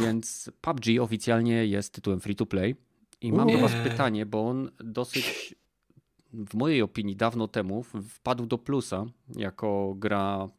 [0.01, 2.75] więc PUBG oficjalnie jest tytułem free to play.
[3.21, 5.55] I mam do Was pytanie, bo on dosyć,
[6.33, 10.49] w mojej opinii, dawno temu wpadł do plusa jako gra,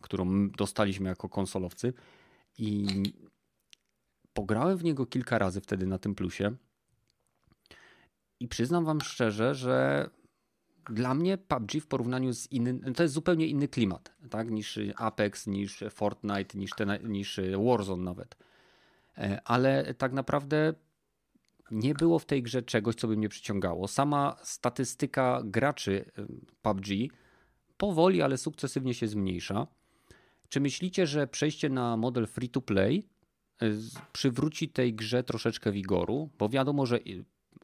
[0.00, 1.92] którą dostaliśmy jako konsolowcy.
[2.58, 2.86] I
[4.32, 6.56] pograłem w niego kilka razy wtedy na tym plusie.
[8.40, 10.08] I przyznam wam szczerze, że
[10.90, 15.46] dla mnie PUBG w porównaniu z innym, to jest zupełnie inny klimat, tak, niż Apex,
[15.46, 18.36] niż Fortnite, niż, ten, niż Warzone nawet.
[19.18, 20.74] E, ale tak naprawdę
[21.70, 23.88] nie było w tej grze czegoś, co by mnie przyciągało.
[23.88, 26.26] Sama statystyka graczy e,
[26.62, 26.86] PUBG
[27.76, 29.66] powoli, ale sukcesywnie się zmniejsza.
[30.48, 33.08] Czy myślicie, że przejście na model free to play
[33.62, 33.66] e,
[34.12, 36.30] przywróci tej grze troszeczkę wigoru?
[36.38, 36.98] Bo wiadomo, że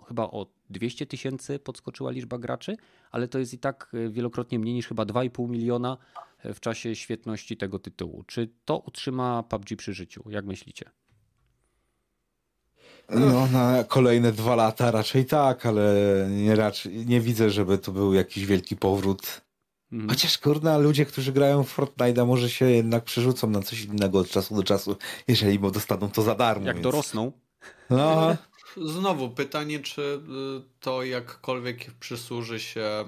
[0.09, 2.77] chyba o 200 tysięcy podskoczyła liczba graczy,
[3.11, 5.97] ale to jest i tak e, wielokrotnie mniej niż chyba 2,5 miliona
[6.39, 8.25] e, w czasie świetności tego tytułu.
[8.27, 10.23] Czy to utrzyma PUBG przy życiu?
[10.31, 10.91] Jak myślicie?
[13.11, 15.95] No, na kolejne dwa lata raczej tak, ale
[16.31, 19.41] nie, raczej, nie widzę, żeby to był jakiś wielki powrót.
[19.93, 20.11] Mhm.
[20.11, 24.31] Chociaż kurna, ludzie, którzy grają w Fortnite'a może się jednak przerzucą na coś innego od
[24.31, 24.97] czasu do czasu,
[25.29, 26.67] jeżeli bo dostaną to za darmo.
[26.67, 26.85] Jak więc...
[26.85, 27.33] dorosną.
[27.91, 28.37] No.
[28.77, 30.21] Znowu pytanie, czy y,
[30.81, 33.05] to jakkolwiek przysłuży się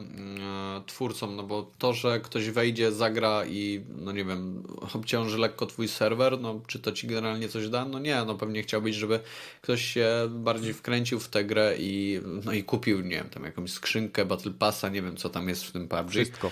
[0.81, 4.63] y, twórcom, no bo to, że ktoś wejdzie, zagra i no nie wiem,
[4.95, 7.85] obciąży lekko twój serwer, no czy to ci generalnie coś da?
[7.85, 9.21] No nie, no pewnie chciałbyś, żeby
[9.63, 13.71] ktoś się bardziej wkręcił w tę grę i no i kupił, nie wiem, tam jakąś
[13.71, 16.11] skrzynkę Battle Passa, nie wiem co tam jest w tym PUBG.
[16.11, 16.51] Wszystko.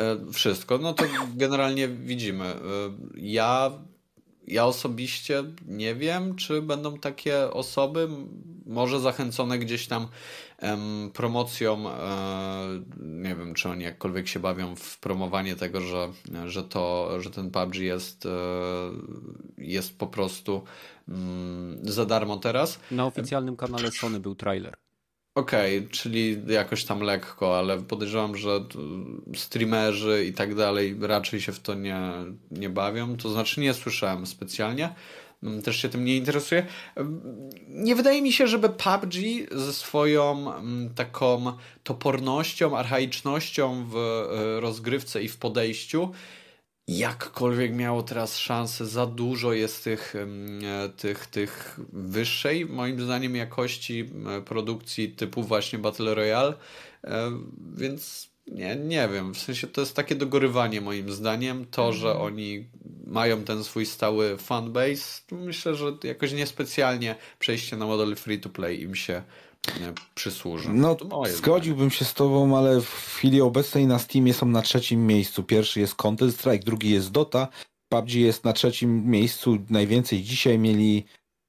[0.00, 1.04] E, wszystko, no to
[1.34, 2.44] generalnie widzimy.
[2.44, 2.58] E,
[3.16, 3.70] ja
[4.50, 8.08] ja osobiście nie wiem, czy będą takie osoby,
[8.66, 10.08] może zachęcone gdzieś tam
[10.58, 16.08] em, promocją, e, nie wiem, czy oni jakkolwiek się bawią w promowanie tego, że,
[16.46, 18.30] że, to, że ten PUBG jest, e,
[19.58, 20.62] jest po prostu
[21.08, 22.80] mm, za darmo teraz.
[22.90, 24.76] Na oficjalnym kanale Sony był trailer.
[25.38, 28.64] Okej, okay, czyli jakoś tam lekko, ale podejrzewam, że
[29.34, 32.00] streamerzy i tak dalej raczej się w to nie,
[32.50, 33.16] nie bawią.
[33.16, 34.94] To znaczy nie słyszałem specjalnie.
[35.42, 36.66] Mm, też się tym nie interesuję.
[37.68, 39.14] Nie wydaje mi się, żeby PUBG
[39.52, 41.52] ze swoją mm, taką
[41.84, 46.10] topornością, archaicznością w e, rozgrywce i w podejściu
[46.88, 54.10] jakkolwiek miało teraz szansę, za dużo jest tych, e, tych, tych wyższej, moim zdaniem, jakości
[54.44, 56.54] produkcji typu właśnie Battle Royale,
[57.04, 57.30] e,
[57.74, 62.26] więc nie, nie wiem, w sensie to jest takie dogorywanie moim zdaniem, to, że mhm.
[62.26, 62.66] oni
[63.06, 68.82] mają ten swój stały fanbase, myślę, że jakoś niespecjalnie przejście na model free to play
[68.82, 69.22] im się
[70.14, 70.68] przysłuży.
[70.72, 70.96] No,
[71.36, 75.42] zgodziłbym się z tobą, ale w chwili obecnej na Steamie są na trzecim miejscu.
[75.42, 77.48] Pierwszy jest Counter Strike, drugi jest Dota.
[77.88, 81.04] PUBG jest na trzecim miejscu, najwięcej dzisiaj mieli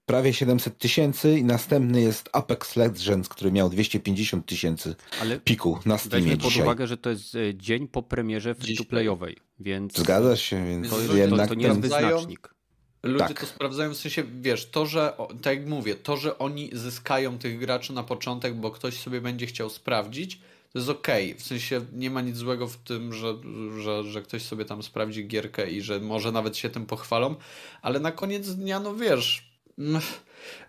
[0.05, 4.95] prawie 700 tysięcy i następny jest Apex Legends, który miał 250 tysięcy
[5.43, 9.97] piku na Steamie weźmy pod uwagę, że to jest e, dzień po premierze free-to-playowej, więc...
[9.97, 12.58] Zgadza się, więc to, jednak to, to nie jest wyznacznik.
[13.03, 13.39] Ludzie tak.
[13.39, 17.59] to sprawdzają, w sensie, wiesz, to, że, tak jak mówię, to, że oni zyskają tych
[17.59, 20.39] graczy na początek, bo ktoś sobie będzie chciał sprawdzić,
[20.73, 21.31] to jest okej.
[21.31, 21.39] Okay.
[21.39, 23.35] W sensie nie ma nic złego w tym, że,
[23.79, 27.35] że, że ktoś sobie tam sprawdzi gierkę i że może nawet się tym pochwalą,
[27.81, 30.01] ale na koniec dnia, no wiesz, mm,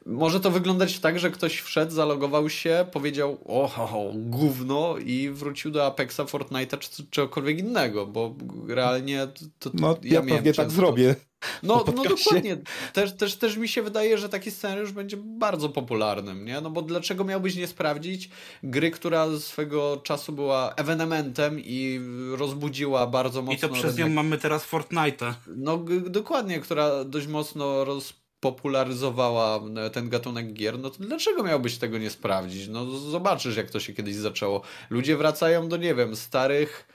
[0.06, 5.70] może to wyglądać tak, że ktoś wszedł, zalogował się, powiedział o, o, gówno i wrócił
[5.70, 8.34] do Apexa, Fortnite'a czy czegokolwiek innego, bo
[8.68, 9.26] realnie
[9.59, 11.14] to, to no, ja, ja pewnie tak zrobię.
[11.62, 12.56] No, no dokładnie.
[12.92, 16.60] Też, też, też mi się wydaje, że taki scenariusz będzie bardzo popularnym, nie?
[16.60, 18.30] No bo dlaczego miałbyś nie sprawdzić
[18.62, 22.01] gry, która swego czasu była ewenementem i
[22.36, 23.55] rozbudziła bardzo mocno...
[23.55, 25.32] I to przez nią mamy teraz Fortnite'a.
[25.47, 31.78] No dokładnie, która dość mocno roz popularyzowała e, ten gatunek gier, no to dlaczego miałbyś
[31.78, 32.68] tego nie sprawdzić?
[32.68, 34.62] No zobaczysz, jak to się kiedyś zaczęło.
[34.90, 36.88] Ludzie wracają do, nie wiem, starych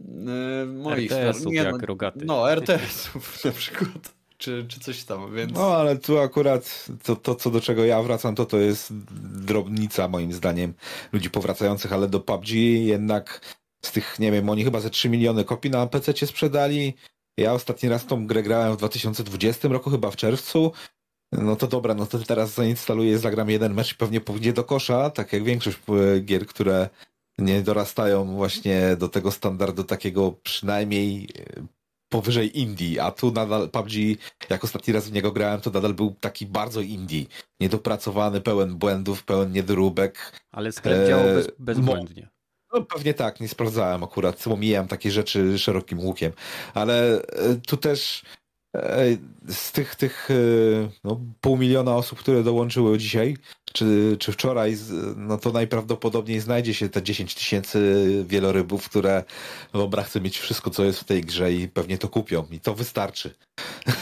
[0.00, 0.06] yy,
[0.66, 1.12] moich...
[1.12, 2.24] RTS-ów nie, no, jak rogaty.
[2.24, 4.14] No, RTS-ów na przykład.
[4.38, 5.52] Czy, czy coś tam, więc...
[5.52, 8.92] No, ale tu akurat to, to, co do czego ja wracam, to to jest
[9.44, 10.74] drobnica, moim zdaniem,
[11.12, 12.48] ludzi powracających, ale do PUBG
[12.84, 13.40] jednak
[13.84, 16.94] z tych, nie wiem, oni chyba ze 3 miliony kopii na PC sprzedali,
[17.36, 20.72] ja ostatni raz tą grę grałem w 2020 roku, chyba w czerwcu.
[21.32, 25.10] No to dobra, no to teraz zainstaluję, zagram jeden mecz i pewnie pójdzie do kosza,
[25.10, 26.88] tak jak większość e, gier, które
[27.38, 31.66] nie dorastają właśnie do tego standardu takiego przynajmniej e,
[32.08, 33.92] powyżej indie, a tu nadal PUBG,
[34.50, 37.24] jak ostatni raz w niego grałem, to nadal był taki bardzo indie,
[37.60, 40.40] niedopracowany, pełen błędów, pełen niedoróbek.
[40.50, 42.31] Ale sklep działał bez, bezbłędnie.
[42.72, 46.32] No pewnie tak, nie sprawdzałem akurat, omijałem takie rzeczy szerokim łukiem,
[46.74, 48.22] ale e, tu też
[48.76, 49.04] e,
[49.48, 50.34] z tych, tych e,
[51.04, 53.36] no, pół miliona osób, które dołączyły dzisiaj,
[53.72, 54.76] czy, czy wczoraj,
[55.16, 59.24] no to najprawdopodobniej znajdzie się te 10 tysięcy wielorybów, które
[59.72, 62.74] dobra, chcą mieć wszystko, co jest w tej grze i pewnie to kupią i to
[62.74, 63.34] wystarczy.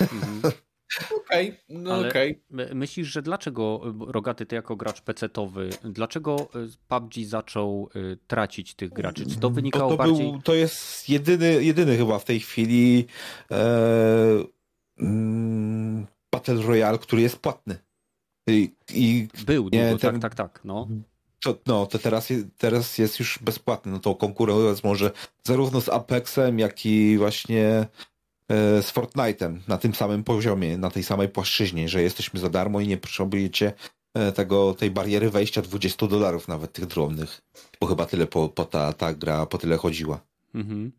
[0.01, 0.53] Mhm.
[0.99, 2.41] Okej, okay, no okej.
[2.53, 2.75] Okay.
[2.75, 8.93] Myślisz, że dlaczego Rogaty, ty jako gracz pecetowy, dlaczego y, PUBG zaczął y, tracić tych
[8.93, 9.27] graczy?
[9.27, 10.33] Czy to wynikało to bardziej...
[10.33, 13.07] Był, to jest jedyny, jedyny chyba w tej chwili
[13.51, 14.45] e,
[14.99, 17.79] mm, Battle Royale, który jest płatny.
[18.47, 20.65] I, i Był, nie, długo, ten, tak, tak, tak.
[20.65, 20.89] No.
[21.41, 23.93] To, no, to teraz, teraz jest już bezpłatny.
[23.93, 25.11] No to konkurować może
[25.45, 27.87] zarówno z Apexem, jak i właśnie E,
[28.83, 32.89] z Fortnite'em na tym samym poziomie, na tej samej płaszczyźnie, że jesteśmy za darmo i
[32.89, 33.73] nie potrzebujecie
[34.15, 37.41] e, tego, tej bariery wejścia 20 dolarów nawet tych drobnych,
[37.81, 40.21] bo chyba tyle po, po ta, ta gra po tyle chodziła.
[40.55, 40.93] Mhm.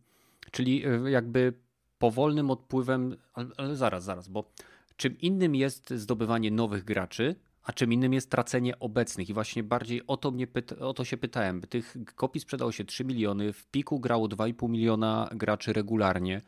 [0.51, 1.53] Czyli e, jakby
[1.99, 3.17] powolnym odpływem,
[3.57, 4.51] ale, zaraz, zaraz, bo
[4.97, 9.29] czym innym jest zdobywanie nowych graczy, a czym innym jest tracenie obecnych.
[9.29, 11.61] I właśnie bardziej o to, mnie pyta, o to się pytałem.
[11.61, 16.41] Tych kopii sprzedało się 3 miliony, w piku grało 2,5 miliona graczy regularnie, e,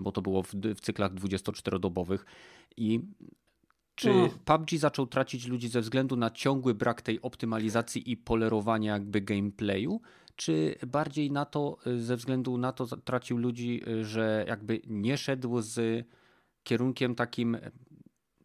[0.00, 2.18] bo to było w, w cyklach 24-dobowych.
[2.76, 3.00] I
[3.94, 4.28] czy no.
[4.44, 10.00] PUBG zaczął tracić ludzi ze względu na ciągły brak tej optymalizacji i polerowania jakby gameplayu?
[10.36, 15.16] Czy bardziej na to, e, ze względu na to tracił ludzi, e, że jakby nie
[15.16, 16.06] szedł z
[16.62, 17.56] kierunkiem takim,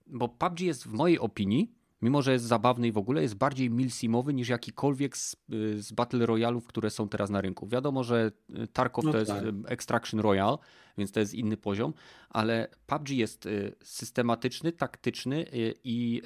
[0.08, 3.70] bo PUBG jest w mojej opinii mimo że jest zabawny i w ogóle jest bardziej
[3.70, 7.68] milsimowy niż jakikolwiek z, y, z Battle Royale'ów, które są teraz na rynku.
[7.68, 8.32] Wiadomo, że
[8.64, 9.44] y, Tarkov no to jest tak.
[9.44, 10.58] Y, Extraction Royale,
[10.98, 11.94] więc to jest inny poziom,
[12.30, 13.48] ale PUBG jest
[13.84, 15.46] systematyczny, taktyczny
[15.84, 16.22] i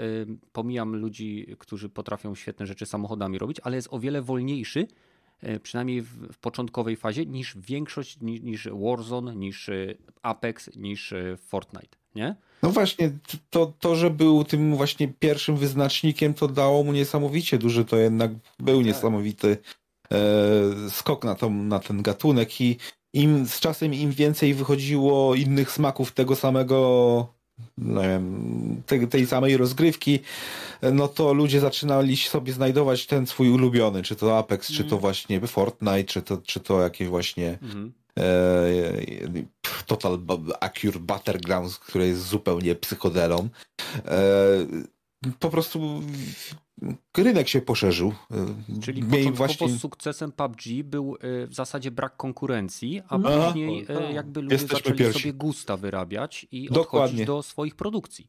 [0.52, 4.88] pomijam ludzi, którzy potrafią świetne rzeczy samochodami robić, ale jest o wiele wolniejszy,
[5.64, 9.70] przynajmniej w, początkowej fazie, niż większość, niż, niż Warzone, niż
[10.22, 12.36] Apex, niż Fortnite, nie?
[12.64, 13.12] No właśnie,
[13.50, 18.32] to, to, że był tym właśnie pierwszym wyznacznikiem, to dało mu niesamowicie duży, to jednak
[18.60, 18.86] był tak.
[18.86, 19.58] niesamowity
[20.12, 20.18] e,
[20.90, 22.78] skok na, to, na ten gatunek i
[23.14, 27.28] im z czasem im więcej wychodziło innych smaków tego samego
[27.78, 30.20] nie wiem, tej, tej samej rozgrywki,
[30.94, 34.78] no to ludzie zaczynali sobie znajdować ten swój ulubiony, czy to Apex, mm.
[34.78, 35.02] czy to mhm.
[35.02, 37.94] właśnie Fortnite, czy to, czy to jakieś właśnie mm.
[38.20, 38.24] E,
[39.86, 40.20] Total
[40.60, 43.50] Accurate Battlegrounds, które jest zupełnie psychodelą.
[44.06, 44.20] E,
[45.40, 46.02] po prostu
[47.18, 48.14] rynek się poszerzył.
[48.32, 49.80] E, Czyli początkowo właśnie...
[49.80, 53.48] sukcesem PUBG był e, w zasadzie brak konkurencji, a no.
[53.48, 55.22] później jakby ludzie Jesteśmy zaczęli pierwsi.
[55.22, 57.00] sobie gusta wyrabiać i Dokładnie.
[57.00, 58.28] odchodzić do swoich produkcji.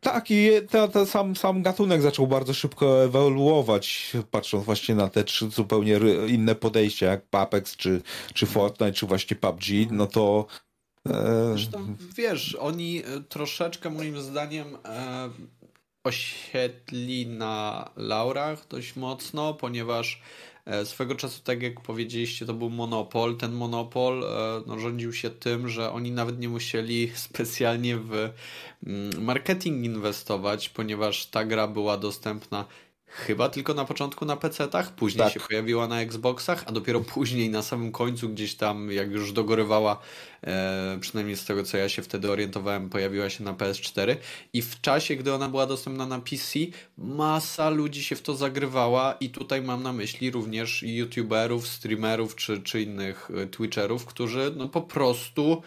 [0.00, 5.24] Tak, i ta, ta sam, sam gatunek zaczął bardzo szybko ewoluować, patrząc właśnie na te
[5.24, 8.02] trzy zupełnie inne podejścia, jak Apex, czy,
[8.34, 10.46] czy Fortnite, czy właśnie PUBG, no to
[11.06, 15.30] E, Zresztą wiesz, oni e, troszeczkę moim zdaniem e,
[16.04, 20.22] osiedli na laurach dość mocno, ponieważ
[20.84, 23.36] swego czasu, tak jak powiedzieliście, to był monopol.
[23.36, 28.12] Ten monopol e, no, rządził się tym, że oni nawet nie musieli specjalnie w
[28.86, 32.64] mm, marketing inwestować, ponieważ ta gra była dostępna
[33.08, 35.32] Chyba tylko na początku na PC-tach, później tak.
[35.32, 39.98] się pojawiła na Xboxach, a dopiero później na samym końcu gdzieś tam, jak już dogorywała,
[40.46, 44.16] e, przynajmniej z tego co ja się wtedy orientowałem, pojawiła się na PS4
[44.52, 46.58] i w czasie, gdy ona była dostępna na PC,
[46.98, 52.62] masa ludzi się w to zagrywała i tutaj mam na myśli również youtuberów, streamerów czy,
[52.62, 55.62] czy innych e, twitcherów, którzy no po prostu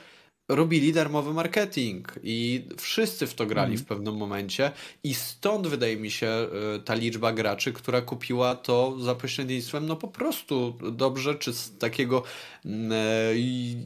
[0.55, 3.83] robili darmowy marketing i wszyscy w to grali mm.
[3.83, 4.71] w pewnym momencie
[5.03, 6.47] i stąd wydaje mi się e,
[6.85, 12.23] ta liczba graczy, która kupiła to za pośrednictwem no po prostu dobrze, czy z takiego
[12.65, 12.69] e,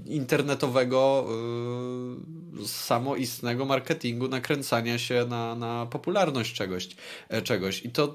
[0.05, 1.27] internetowego
[2.61, 6.87] e, samoistnego marketingu, nakręcania się na, na popularność czegoś,
[7.43, 7.85] czegoś.
[7.85, 8.13] I to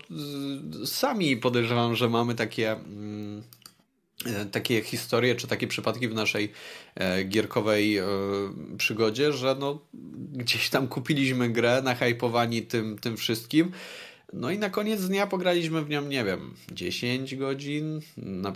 [0.84, 3.42] sami podejrzewam, że mamy takie mm,
[4.52, 6.52] takie historie czy takie przypadki w naszej
[6.94, 8.04] e, gierkowej e,
[8.78, 9.78] przygodzie, że no,
[10.32, 13.72] gdzieś tam kupiliśmy grę nahypowani tym, tym wszystkim.
[14.32, 18.00] No i na koniec dnia pograliśmy w nią, nie wiem, 10 godzin.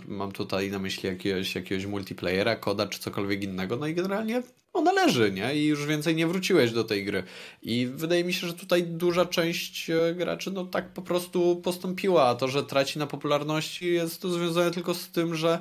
[0.07, 3.75] mam tutaj na myśli jakiegoś, jakiegoś multiplayera, koda czy cokolwiek innego.
[3.75, 4.43] No i generalnie
[4.73, 5.55] ona leży, nie?
[5.55, 7.23] I już więcej nie wróciłeś do tej gry.
[7.61, 12.27] I wydaje mi się, że tutaj duża część e, graczy no tak po prostu postąpiła,
[12.27, 15.59] a to, że traci na popularności jest to związane tylko z tym, że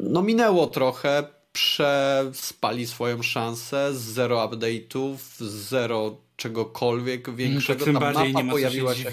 [0.00, 7.84] no minęło trochę, przespali swoją szansę, zero update'ów, zero czegokolwiek większego.
[7.84, 9.10] Tym bardziej mapa nie ma pojawiła się,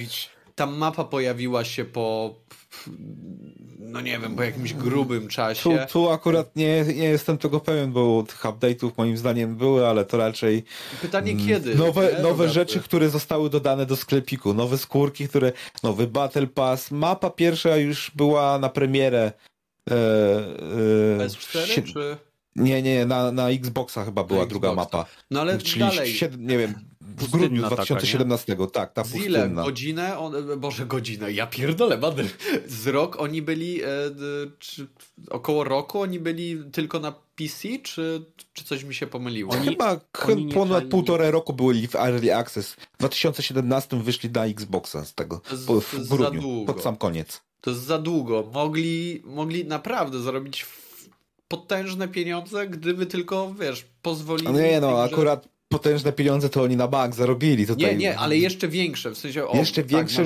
[0.56, 2.36] Ta mapa pojawiła się po
[3.80, 5.64] no nie wiem, po jakimś grubym czasie.
[5.64, 10.06] Tu, tu akurat nie, nie jestem tego pewien, bo tych update'ów moim zdaniem były, ale
[10.06, 10.64] to raczej...
[11.02, 11.76] Pytanie mm, kiedy?
[11.76, 15.52] Nowe, nowe rzeczy, które zostały dodane do sklepiku, nowe skórki, które...
[15.84, 16.92] Nowy Battle Pass.
[16.92, 19.32] Mapa pierwsza już była na premierę.
[19.92, 22.18] E, e, PS4 czy...
[22.56, 25.06] Nie, nie, na, na Xboxa chyba była druga mapa.
[25.32, 26.20] No ale Czyli dalej.
[26.38, 26.74] Nie wiem,
[27.06, 29.50] w grudniu 2017, taka, tak, ta Z ile?
[29.50, 30.20] Godzinę?
[30.20, 32.26] On, Boże, godzinę, ja pierdolę, badyl.
[32.68, 33.88] Z rok oni byli, e,
[34.60, 34.88] czy,
[35.30, 39.54] około roku oni byli tylko na PC, czy, czy coś mi się pomyliło?
[39.54, 40.90] Oni, chyba oni ponad nie...
[40.90, 42.72] półtorej roku byli w Early Access.
[42.72, 47.42] W 2017 wyszli na Xboxa z tego, z, w grudniu, pod sam koniec.
[47.62, 48.50] To jest za długo.
[48.54, 50.66] Mogli, mogli naprawdę zarobić
[51.48, 54.54] potężne pieniądze, gdyby tylko, wiesz, pozwolili...
[54.54, 57.68] Nie, no, akurat potężne pieniądze to oni na bank zarobili.
[57.68, 57.92] Tutaj.
[57.92, 59.48] Nie, nie, ale jeszcze większe, w sensie...
[59.48, 60.24] O, jeszcze tak, większe,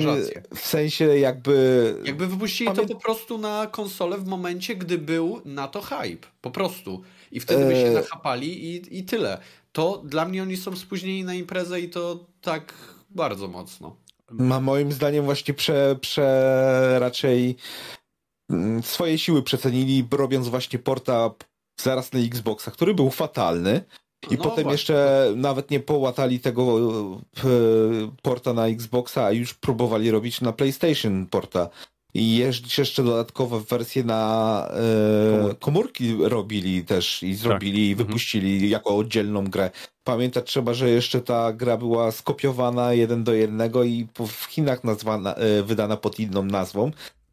[0.54, 1.94] w sensie jakby...
[2.04, 2.88] Jakby wypuścili Pamię...
[2.88, 6.26] to po prostu na konsolę w momencie, gdy był na to hype.
[6.40, 7.02] Po prostu.
[7.32, 9.40] I wtedy by się e- nachapali i, i tyle.
[9.72, 12.74] To dla mnie oni są spóźnieni na imprezę i to tak
[13.10, 13.96] bardzo mocno.
[14.30, 17.56] ma moim zdaniem właśnie prze, prze raczej
[18.50, 21.30] mm, swoje siły przecenili, robiąc właśnie porta
[21.80, 23.84] zaraz na Xboxa, który był fatalny.
[24.30, 24.72] I no potem właśnie.
[24.72, 26.78] jeszcze nawet nie połatali tego
[27.38, 27.48] e,
[28.22, 31.68] porta na Xboxa, a już próbowali robić na PlayStation porta.
[32.14, 32.36] I
[32.78, 34.68] jeszcze dodatkowe wersje na
[35.50, 37.90] e, komórki robili też i zrobili tak.
[37.90, 38.70] i wypuścili mhm.
[38.70, 39.70] jako oddzielną grę.
[40.04, 45.34] Pamiętać trzeba, że jeszcze ta gra była skopiowana jeden do jednego i w Chinach nazwana,
[45.34, 46.90] e, wydana pod inną nazwą,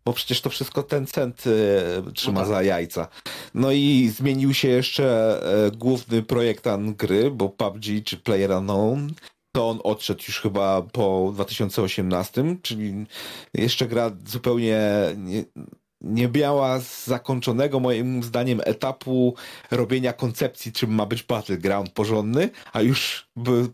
[0.08, 2.50] bo przecież to wszystko ten cent e, trzyma no tak.
[2.50, 3.08] za jajca.
[3.54, 9.14] No i zmienił się jeszcze e, główny projektant gry, bo PUBG czy PlayerUnknown
[9.56, 13.06] to on odszedł już chyba po 2018, czyli
[13.54, 14.80] jeszcze gra zupełnie
[15.18, 15.44] nie,
[16.02, 19.36] nie miała zakończonego moim zdaniem etapu
[19.72, 23.30] robienia koncepcji, czym ma być Battleground porządny, a już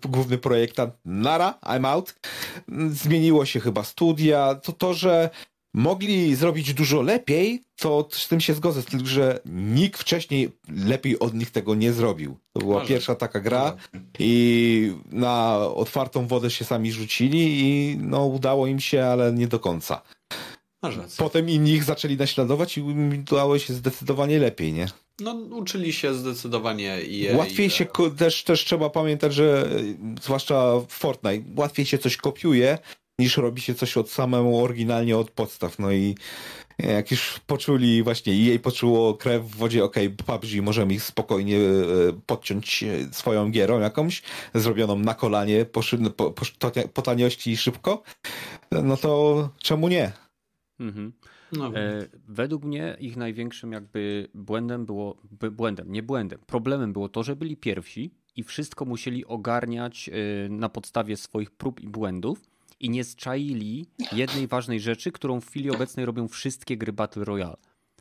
[0.05, 2.15] główny projektant nara, I'm out.
[2.91, 5.29] Zmieniło się chyba studia, to to, że
[5.73, 11.33] mogli zrobić dużo lepiej, to z tym się zgodzę, tylko że nikt wcześniej lepiej od
[11.33, 12.37] nich tego nie zrobił.
[12.53, 12.87] To była Może.
[12.87, 13.75] pierwsza taka gra
[14.19, 19.59] i na otwartą wodę się sami rzucili i no udało im się, ale nie do
[19.59, 20.01] końca.
[21.17, 22.81] Potem inni ich zaczęli naśladować i
[23.31, 24.87] udało się zdecydowanie lepiej, nie?
[25.19, 27.35] No, uczyli się zdecydowanie i.
[27.35, 27.85] Łatwiej się
[28.17, 29.69] też, też trzeba pamiętać, że
[30.21, 32.77] zwłaszcza w Fortnite, łatwiej się coś kopiuje,
[33.19, 35.79] niż robi się coś od samego oryginalnie od podstaw.
[35.79, 36.15] No i
[36.79, 41.57] jak już poczuli właśnie jej poczuło krew w wodzie, okej, okay, PUBG możemy ich spokojnie
[41.57, 41.61] e,
[42.25, 44.21] podciąć e, swoją gierą jakąś,
[44.53, 45.81] zrobioną na kolanie, po,
[46.17, 48.03] po, po, po taniości i szybko,
[48.83, 50.11] no to czemu nie?
[50.79, 51.13] Mhm.
[51.51, 51.75] No.
[51.75, 55.17] E, według mnie ich największym jakby błędem było,
[55.51, 60.09] błędem, nie błędem, problemem było to, że byli pierwsi i wszystko musieli ogarniać
[60.49, 65.71] na podstawie swoich prób i błędów i nie zczaili jednej ważnej rzeczy, którą w chwili
[65.71, 67.57] obecnej robią wszystkie gry Battle Royale.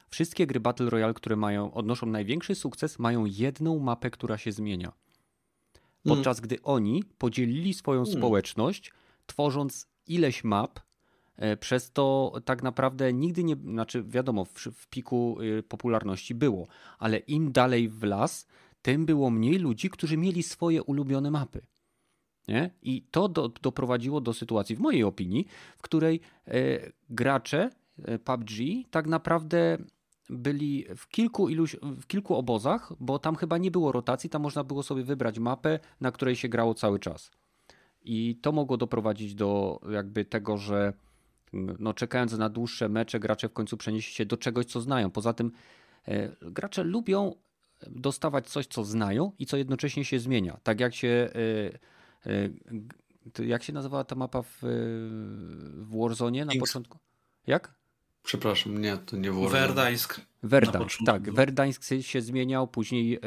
[0.09, 4.93] Wszystkie gry Battle Royale, które mają, odnoszą największy sukces, mają jedną mapę, która się zmienia.
[6.05, 6.47] Podczas mm.
[6.47, 8.13] gdy oni podzielili swoją mm.
[8.13, 8.93] społeczność,
[9.27, 10.81] tworząc ileś map,
[11.37, 16.67] e, przez to tak naprawdę nigdy nie, znaczy wiadomo, w, w piku y, popularności było,
[16.99, 18.47] ale im dalej w las,
[18.83, 21.67] tym było mniej ludzi, którzy mieli swoje ulubione mapy.
[22.49, 22.71] Nie?
[22.83, 25.47] I to do, doprowadziło do sytuacji, w mojej opinii,
[25.79, 26.53] w której e,
[27.11, 27.71] gracze
[28.05, 28.51] e, PUBG
[28.91, 29.79] tak naprawdę
[30.31, 34.65] byli w kilku, iluś, w kilku obozach, bo tam chyba nie było rotacji, tam można
[34.65, 37.31] było sobie wybrać mapę, na której się grało cały czas.
[38.05, 40.93] I to mogło doprowadzić do jakby tego, że
[41.53, 45.11] no, czekając na dłuższe mecze, gracze w końcu przenieśli się do czegoś, co znają.
[45.11, 45.53] Poza tym
[46.09, 47.35] e, gracze lubią
[47.91, 50.61] dostawać coś, co znają i co jednocześnie się zmienia.
[50.63, 51.31] Tak jak się
[53.45, 56.99] jak się nazywała ta mapa w, w Warzone na początku?
[57.47, 57.75] Jak?
[58.23, 59.51] Przepraszam, nie, to nie Warzone.
[59.51, 60.21] Werdańsk.
[60.43, 61.33] Werdańsk, tak.
[61.33, 63.21] Werdańsk się zmieniał, później yy,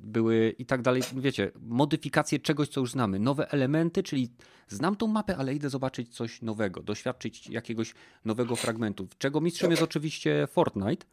[0.00, 1.02] były i tak dalej.
[1.16, 3.18] Wiecie, modyfikacje czegoś, co już znamy.
[3.18, 4.30] Nowe elementy, czyli
[4.68, 7.94] znam tą mapę, ale idę zobaczyć coś nowego, doświadczyć jakiegoś
[8.24, 9.08] nowego fragmentu.
[9.18, 11.06] Czego mistrzem jest oczywiście Fortnite,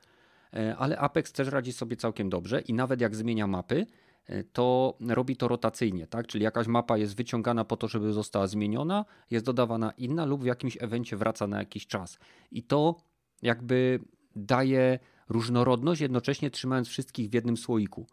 [0.53, 4.10] yy, ale Apex też radzi sobie całkiem dobrze i nawet jak zmienia mapy, E,
[4.53, 6.27] to robi to rotacyjnie, tak?
[6.27, 10.45] Czyli jakaś mapa jest wyciągana po to, żeby została zmieniona, jest dodawana inna lub w
[10.45, 12.19] jakimś evencie wraca na jakiś czas.
[12.51, 12.95] I to
[13.41, 13.99] jakby
[14.35, 14.99] daje
[15.29, 18.07] różnorodność, jednocześnie trzymając wszystkich w jednym słoiku.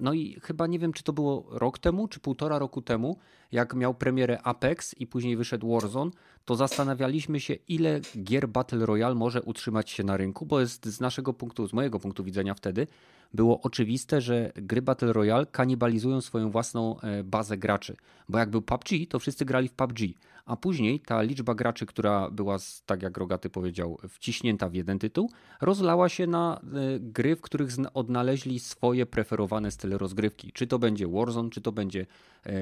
[0.00, 3.18] No i chyba nie wiem, czy to było rok temu, czy półtora roku temu,
[3.52, 6.10] jak miał premierę Apex i później wyszedł Warzone,
[6.44, 11.00] to zastanawialiśmy się, ile gier Battle Royale może utrzymać się na rynku, bo jest z
[11.00, 12.86] naszego punktu, z mojego punktu widzenia wtedy,
[13.34, 17.96] było oczywiste, że gry Battle Royale kanibalizują swoją własną e, bazę graczy.
[18.28, 19.98] Bo jak był PUBG, to wszyscy grali w PUBG,
[20.46, 22.56] a później ta liczba graczy, która była,
[22.86, 25.30] tak jak Rogaty powiedział, wciśnięta w jeden tytuł,
[25.60, 30.52] rozlała się na e, gry, w których odnaleźli swoje preferowane style rozgrywki.
[30.52, 32.06] Czy to będzie Warzone, czy to będzie
[32.46, 32.52] e,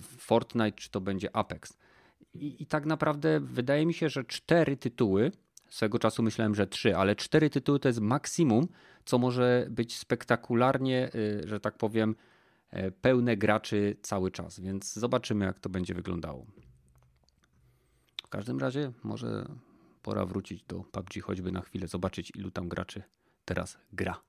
[0.00, 1.76] Fortnite, czy to będzie Apex.
[2.34, 5.32] I, I tak naprawdę wydaje mi się, że cztery tytuły,
[5.68, 8.68] swego czasu myślałem, że trzy, ale cztery tytuły to jest maksimum,
[9.04, 12.14] co może być spektakularnie, y, że tak powiem,
[12.70, 16.46] e, pełne graczy cały czas, więc zobaczymy, jak to będzie wyglądało.
[18.28, 19.46] W każdym razie, może
[20.02, 23.02] pora wrócić do PUBG choćby na chwilę, zobaczyć, ilu tam graczy
[23.44, 24.20] teraz gra.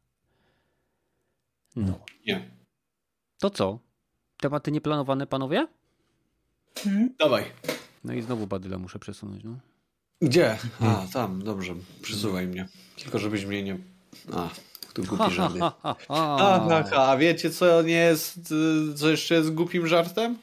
[1.75, 1.99] No.
[2.27, 2.49] Nie.
[3.39, 3.79] To co?
[4.37, 5.67] Tematy nieplanowane, panowie?
[6.77, 7.15] Hmm?
[7.19, 7.45] Dawaj.
[8.03, 9.59] No i znowu Badyla muszę przesunąć, no.
[10.21, 10.57] Gdzie?
[10.79, 11.75] A, tam, dobrze.
[12.01, 12.67] Przesuwaj mnie.
[13.03, 13.77] Tylko żebyś mnie nie...
[14.33, 14.49] A,
[14.93, 15.55] tu głupi żart.
[16.09, 18.39] A, a wiecie co nie jest,
[18.95, 20.37] co jeszcze jest głupim żartem?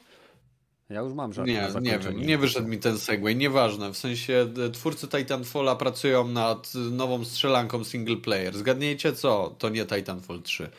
[0.89, 3.93] Ja już mam żart Nie, nie wiem, nie wyszedł mi ten segway, nieważne.
[3.93, 8.57] W sensie twórcy Titanfalla pracują nad nową strzelanką single player.
[8.57, 9.55] Zgadnijcie co?
[9.57, 10.69] To nie Titanfall 3.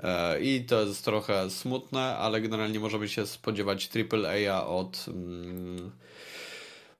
[0.00, 5.90] E, I to jest trochę smutne, ale generalnie możemy się spodziewać AAA od, mm,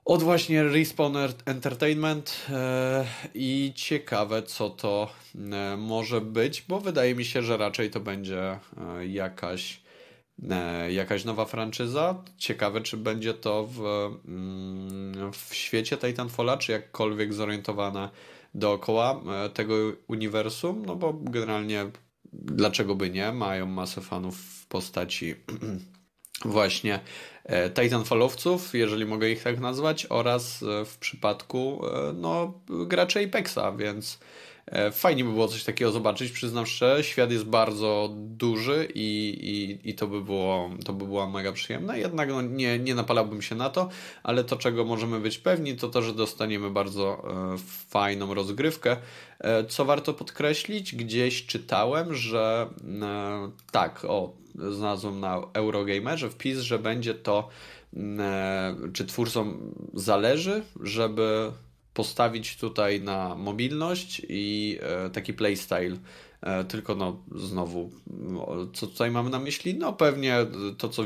[0.05, 7.25] od właśnie Respawn Entertainment e, i ciekawe co to e, może być, bo wydaje mi
[7.25, 8.59] się, że raczej to będzie
[9.09, 9.86] jakaś
[10.89, 12.25] jakaś nowa franczyza.
[12.37, 13.81] Ciekawe, czy będzie to w,
[14.29, 18.11] mm, w świecie Titanfalla, czy jakkolwiek zorientowane
[18.55, 19.21] dookoła
[19.55, 19.75] tego
[20.09, 21.87] uniwersum, no bo generalnie
[22.33, 23.33] dlaczego by nie?
[23.33, 25.35] Mają masę fanów w postaci
[26.45, 27.01] właśnie
[27.45, 33.77] e, Titanfallowców, jeżeli mogę ich tak nazwać, oraz e, w przypadku e, no, graczy Apexa,
[33.77, 34.56] więc E,
[34.93, 37.05] fajnie by było coś takiego zobaczyć, przyznam szczerze.
[37.05, 41.99] Świat jest bardzo duży i, i, i to, by było, to by było mega przyjemne.
[41.99, 43.89] Jednak no, nie, nie napalałbym się na to,
[44.23, 47.23] ale to, czego możemy być pewni, to to, że dostaniemy bardzo
[47.55, 48.97] e, fajną rozgrywkę.
[49.41, 52.69] E, co warto podkreślić, gdzieś czytałem, że
[53.03, 54.33] e, tak, o,
[54.71, 57.49] znalazłem na Eurogamerze wpis, że będzie to,
[57.97, 61.53] e, czy twórcom zależy, żeby
[61.97, 65.97] postawić tutaj na mobilność i e, taki playstyle.
[66.41, 67.91] E, tylko no znowu,
[68.73, 69.75] co tutaj mamy na myśli?
[69.75, 70.37] No pewnie
[70.79, 71.05] to, co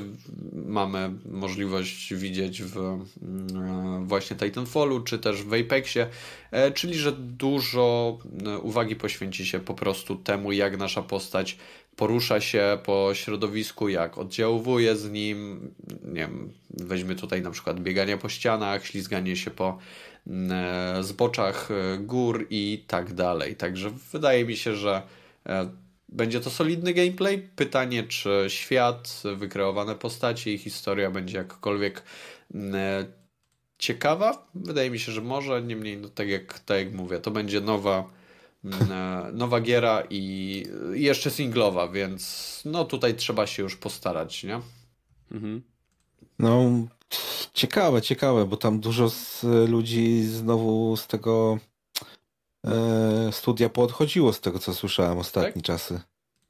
[0.53, 2.77] mamy możliwość widzieć w
[3.23, 6.07] mm, właśnie Titanfallu, czy też w Apexie,
[6.51, 8.19] e, czyli że dużo
[8.63, 11.57] uwagi poświęci się po prostu temu, jak nasza postać
[11.97, 15.71] porusza się po środowisku, jak oddziałuje z nim,
[16.05, 20.10] nie wiem, weźmy tutaj na przykład bieganie po ścianach, ślizganie się po E,
[21.01, 23.57] zboczach e, gór i tak dalej.
[23.57, 25.03] Także wydaje mi się, że
[25.47, 25.71] e,
[26.09, 27.49] będzie to solidny gameplay.
[27.57, 32.03] Pytanie, czy świat, wykreowane postacie i historia będzie jakkolwiek
[33.79, 34.51] ciekawa.
[34.55, 38.11] Wydaje mi się, że może, niemniej, no, tak, jak, tak jak mówię, to będzie nowa,
[39.33, 44.61] nowa giera i jeszcze singlowa, więc no tutaj trzeba się już postarać, nie?
[45.33, 45.63] Mhm.
[46.39, 46.71] No,
[47.55, 51.59] Ciekawe, ciekawe, bo tam dużo z ludzi znowu z tego
[52.67, 55.63] e, studia poodchodziło, z tego co słyszałem ostatnie tak?
[55.63, 56.01] czasy.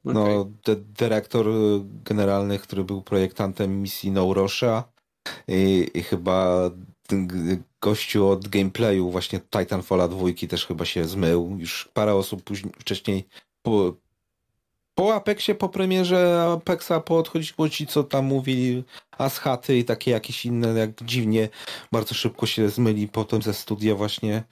[0.03, 0.75] No, okay.
[0.75, 1.47] dyrektor
[1.83, 4.83] generalny, który był projektantem misji No Russia
[5.47, 6.69] i, i chyba
[7.81, 11.55] gościu od gameplayu właśnie Titanfalla 2 też chyba się zmył.
[11.59, 13.27] Już parę osób później, wcześniej
[13.61, 13.93] po,
[14.95, 18.83] po Apexie, po premierze Apexa poodchodziło ci, co tam mówili
[19.17, 21.49] Aschaty i takie jakieś inne, jak dziwnie
[21.91, 24.43] bardzo szybko się zmyli potem ze studia właśnie.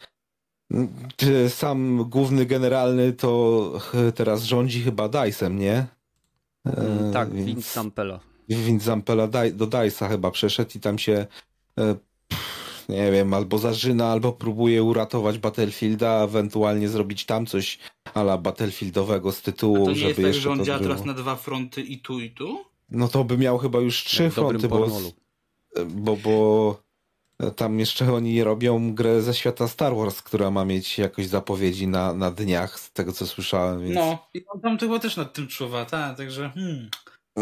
[1.50, 3.72] Sam główny generalny to
[4.16, 5.86] teraz rządzi chyba Dicem, nie?
[6.66, 7.34] Mm, tak.
[7.34, 8.20] Vince Zampella.
[8.50, 11.26] Vince Zampella do Dice'a chyba przeszedł i tam się
[11.80, 11.96] e,
[12.90, 17.80] nie wiem, albo zażyna, albo próbuje uratować Battlefielda, ewentualnie zrobić tam coś
[18.14, 21.06] ala Battlefieldowego z tytułu, A to nie żeby jest tak, jeszcze że on działa teraz
[21.06, 22.66] na dwa fronty i tu, i tu?
[22.90, 24.88] No to by miał chyba już trzy fronty, bo,
[25.88, 26.80] bo, bo
[27.56, 32.14] tam jeszcze oni robią grę ze świata Star Wars, która ma mieć jakoś zapowiedzi na,
[32.14, 33.84] na dniach, z tego co słyszałem.
[33.84, 33.96] Więc...
[33.96, 36.90] No, i on tam chyba też nad tym czuwa, tak, także hmm.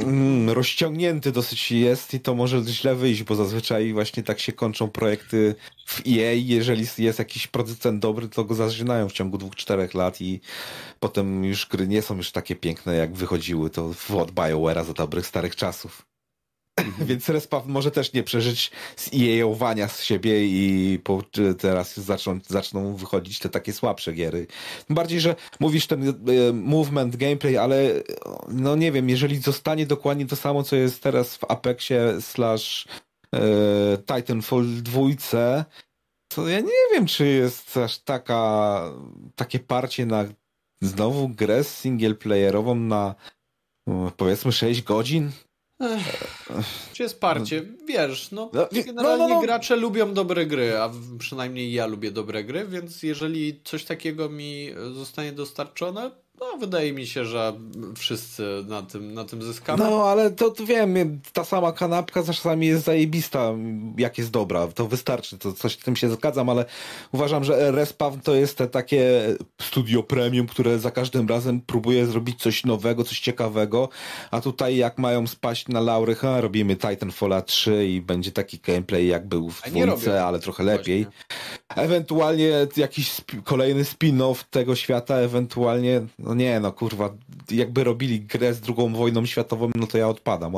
[0.03, 4.90] Mm, rozciągnięty dosyć jest i to może źle wyjść, bo zazwyczaj właśnie tak się kończą
[4.90, 5.56] projekty
[5.86, 6.34] w EA.
[6.34, 10.41] Jeżeli jest jakiś producent dobry, to go zażynają w ciągu dwóch, czterech lat i
[10.99, 13.86] potem już gry nie są już takie piękne, jak wychodziły to
[14.18, 16.16] od BioWare'a za dobrych starych czasów.
[17.07, 21.23] Więc Respawn może też nie przeżyć z EA-owania z siebie i po,
[21.59, 24.47] teraz zaczną, zaczną wychodzić te takie słabsze giery.
[24.89, 26.13] Bardziej, że mówisz ten e,
[26.53, 27.91] movement, gameplay, ale
[28.47, 32.87] no nie wiem, jeżeli zostanie dokładnie to samo, co jest teraz w Apexie slash
[33.35, 33.39] e,
[33.97, 35.01] Titanfall 2,
[36.27, 38.81] to ja nie wiem, czy jest aż taka
[39.35, 40.25] takie parcie na
[40.81, 43.15] znowu grę singleplayerową na
[44.17, 45.31] powiedzmy 6 godzin.
[45.79, 46.33] Ech,
[46.93, 47.63] czy jest parcie?
[47.87, 49.41] Wiesz, no, no generalnie no, no, no.
[49.41, 54.69] gracze lubią dobre gry, a przynajmniej ja lubię dobre gry, więc jeżeli coś takiego mi
[54.93, 57.53] zostanie dostarczone, no, wydaje mi się, że
[57.95, 59.84] wszyscy na tym, na tym zyskamy.
[59.84, 63.53] No, ale to, to wiem, ta sama kanapka czasami jest zajebista,
[63.97, 66.65] jak jest dobra, to wystarczy, to coś z tym się zgadzam, ale
[67.11, 69.22] uważam, że Respawn to jest te takie
[69.61, 73.89] studio premium, które za każdym razem próbuje zrobić coś nowego, coś ciekawego,
[74.31, 79.07] a tutaj jak mają spaść na laury, ha, robimy Titanfalla 3 i będzie taki gameplay
[79.07, 81.03] jak był w dwójce, ale trochę lepiej.
[81.03, 81.84] Właśnie.
[81.84, 87.17] Ewentualnie jakiś sp kolejny spin-off tego świata, ewentualnie no nie no kurwa,
[87.51, 90.53] jakby robili grę z drugą wojną światową, no to ja odpadam,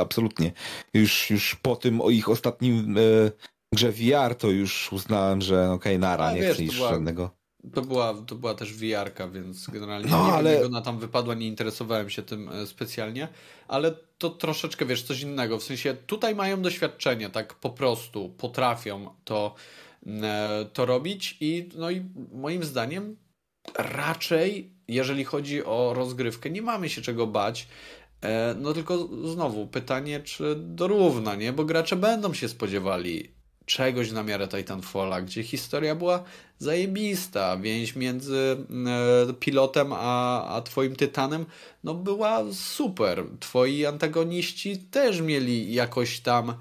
[0.00, 0.52] absolutnie.
[0.94, 3.30] Już, już po tym o ich ostatnim e,
[3.74, 7.30] grze VR to już uznałem, że okej, okay, nara, A, nie wiesz, chcę już żadnego.
[7.74, 10.66] To była, to była też VR-ka, więc generalnie no, nie ale...
[10.66, 13.28] ona tam wypadła, nie interesowałem się tym e, specjalnie,
[13.68, 15.58] ale to troszeczkę, wiesz, coś innego.
[15.58, 19.54] W sensie tutaj mają doświadczenie, tak po prostu potrafią to,
[20.06, 23.16] e, to robić i no i moim zdaniem
[23.78, 27.68] raczej, jeżeli chodzi o rozgrywkę, nie mamy się czego bać.
[28.22, 31.52] E, no tylko znowu pytanie, czy dorówna, nie?
[31.52, 33.34] Bo gracze będą się spodziewali
[33.66, 36.24] czegoś na miarę Titanfalla, gdzie historia była
[36.58, 37.56] zajebista.
[37.56, 38.56] Więź między
[39.28, 41.46] e, pilotem a, a twoim tytanem
[41.84, 43.24] no była super.
[43.40, 46.54] Twoi antagoniści też mieli jakoś tam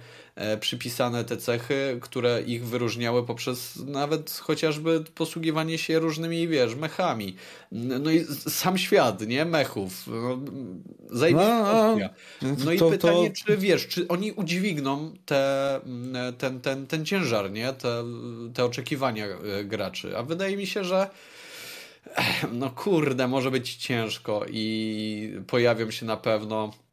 [0.59, 7.35] przypisane te cechy, które ich wyróżniały poprzez nawet chociażby posługiwanie się różnymi, wiesz, mechami.
[7.71, 9.45] No i sam świat, nie?
[9.45, 10.07] Mechów.
[10.07, 10.39] No,
[11.11, 11.95] zajebista
[12.41, 13.35] no, no i to, pytanie, to...
[13.35, 15.79] czy wiesz, czy oni udźwigną te,
[16.37, 17.73] ten, ten, ten ciężar, nie?
[17.73, 18.03] Te,
[18.53, 20.17] te oczekiwania e, graczy.
[20.17, 21.09] A wydaje mi się, że
[22.51, 26.71] no kurde, może być ciężko i pojawią się na pewno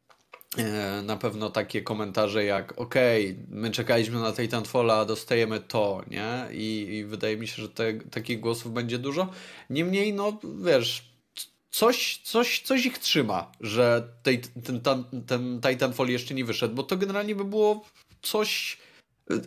[1.03, 6.47] na pewno takie komentarze jak okej, okay, my czekaliśmy na Titanfalla, a dostajemy to, nie?
[6.51, 9.29] I, i wydaje mi się, że te, takich głosów będzie dużo.
[9.69, 11.11] Niemniej, no wiesz,
[11.71, 16.83] coś, coś, coś ich trzyma, że tej, ten, ten, ten Titanfall jeszcze nie wyszedł, bo
[16.83, 17.85] to generalnie by było
[18.21, 18.77] coś...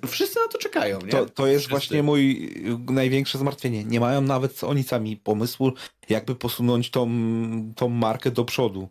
[0.06, 1.10] Wszyscy na to czekają, nie?
[1.10, 1.70] To, to jest Wszyscy.
[1.70, 2.54] właśnie mój
[2.90, 3.84] największe zmartwienie.
[3.84, 5.72] Nie mają nawet oni sami pomysłu,
[6.08, 7.10] jakby posunąć tą,
[7.76, 8.88] tą markę do przodu.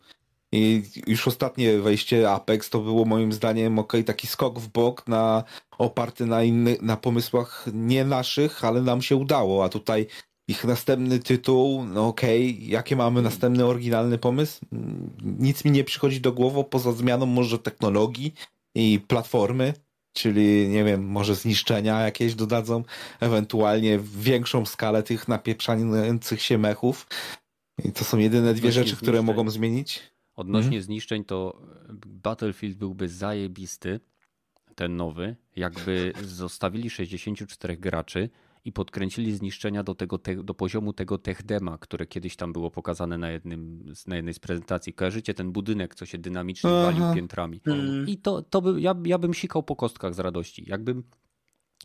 [0.55, 5.43] I już ostatnie wejście Apex to było moim zdaniem ok, taki skok w bok na
[5.77, 10.07] oparty na innych, na pomysłach nie naszych, ale nam się udało, a tutaj
[10.47, 14.65] ich następny tytuł, no okej, okay, jaki mamy następny oryginalny pomysł?
[15.23, 18.33] Nic mi nie przychodzi do głowy poza zmianą może technologii
[18.75, 19.73] i platformy,
[20.13, 22.83] czyli nie wiem, może zniszczenia jakieś dodadzą,
[23.19, 27.07] ewentualnie większą skalę tych napieprzających się mechów.
[27.85, 30.12] I to są jedyne dwie rzeczy, które mogą zmienić.
[30.35, 30.83] Odnośnie mhm.
[30.83, 31.61] zniszczeń, to
[32.05, 33.99] Battlefield byłby zajebisty,
[34.75, 38.29] ten nowy, jakby zostawili 64 graczy
[38.65, 43.17] i podkręcili zniszczenia do, tego, te, do poziomu tego techdema, które kiedyś tam było pokazane
[43.17, 44.93] na, jednym, na jednej z prezentacji.
[44.93, 46.91] Kojarzycie ten budynek, co się dynamicznie Aha.
[46.91, 47.61] walił piętrami.
[47.65, 48.07] Mhm.
[48.07, 50.63] I to, to by, ja, ja bym sikał po kostkach z radości.
[50.67, 51.03] Jakbym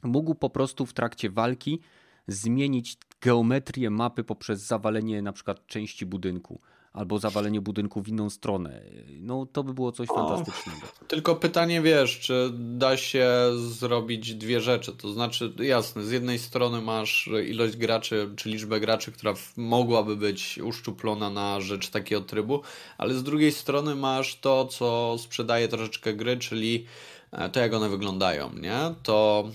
[0.05, 1.81] mógł po prostu w trakcie walki
[2.27, 6.61] zmienić geometrię mapy poprzez zawalenie na przykład części budynku
[6.99, 8.83] albo zawalenie budynku w inną stronę.
[9.21, 10.87] No to by było coś o, fantastycznego.
[11.09, 14.93] Tylko pytanie, wiesz, czy da się zrobić dwie rzeczy?
[14.93, 20.59] To znaczy, jasne, z jednej strony masz ilość graczy, czy liczbę graczy, która mogłaby być
[20.59, 22.63] uszczuplona na rzecz takiego trybu,
[22.99, 26.87] ale z drugiej strony masz to, co sprzedaje troszeczkę gry, czyli
[27.33, 28.95] e, to jak one wyglądają, nie?
[29.03, 29.49] To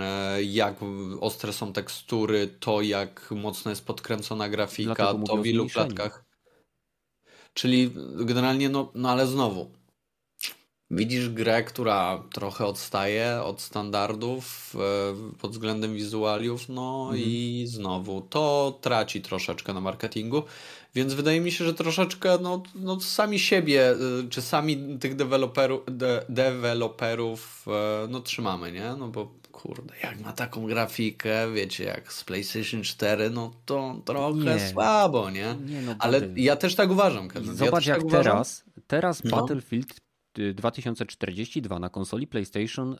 [0.00, 0.76] e, jak
[1.20, 6.29] ostre są tekstury, to jak mocno jest podkręcona grafika, to w ilu klatkach.
[7.54, 9.70] Czyli generalnie, no, no ale znowu,
[10.90, 17.22] widzisz grę, która trochę odstaje od standardów e, pod względem wizualiów, no mhm.
[17.26, 20.42] i znowu to traci troszeczkę na marketingu,
[20.94, 23.96] więc wydaje mi się, że troszeczkę no, no sami siebie, e,
[24.30, 28.94] czy sami tych deweloperów, de, deweloperów e, no trzymamy, nie?
[28.98, 34.54] No bo kurde, jak ma taką grafikę, wiecie, jak z PlayStation 4, no to trochę
[34.54, 34.68] nie.
[34.68, 35.56] słabo, nie?
[35.66, 37.54] nie no, Ale ja też tak uważam, Kevin.
[37.54, 39.30] Zobacz ja jak tak teraz, teraz no.
[39.30, 40.00] Battlefield
[40.54, 42.96] 2042 y, na konsoli PlayStation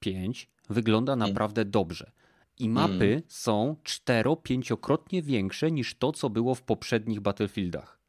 [0.00, 1.28] 5 y, wygląda mm.
[1.28, 2.10] naprawdę dobrze.
[2.58, 3.22] I mapy mm.
[3.28, 8.00] są cztero-pięciokrotnie większe niż to, co było w poprzednich Battlefieldach.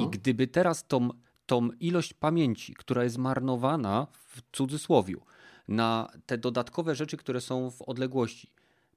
[0.00, 1.08] I gdyby teraz tą,
[1.46, 5.20] tą ilość pamięci, która jest marnowana w cudzysłowiu,
[5.68, 8.50] na te dodatkowe rzeczy, które są w odległości,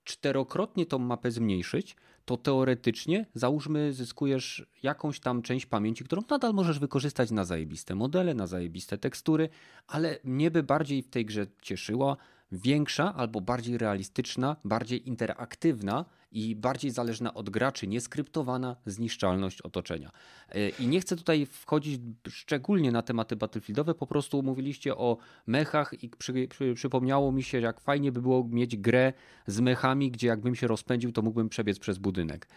[0.03, 1.95] czterokrotnie tą mapę zmniejszyć,
[2.26, 8.34] to teoretycznie załóżmy zyskujesz jakąś tam część pamięci, którą nadal możesz wykorzystać na zajebiste modele,
[8.34, 9.49] na zajebiste tekstury,
[9.88, 12.18] ale mnie by bardziej w tej grze cieszyła
[12.54, 20.12] większa albo bardziej realistyczna, bardziej interaktywna i bardziej zależna od graczy, nieskryptowana zniszczalność otoczenia.
[20.50, 25.18] E, I nie chcę tutaj wchodzić szczególnie na tematy battlefieldowe, po prostu mówiliście o
[25.48, 29.14] mechach i przy, przy, przypomniało mi się, jak fajnie by było mieć grę
[29.48, 32.48] z mechami, gdzie jakbym się rozpędził, to mógłbym przebiec przez budynek.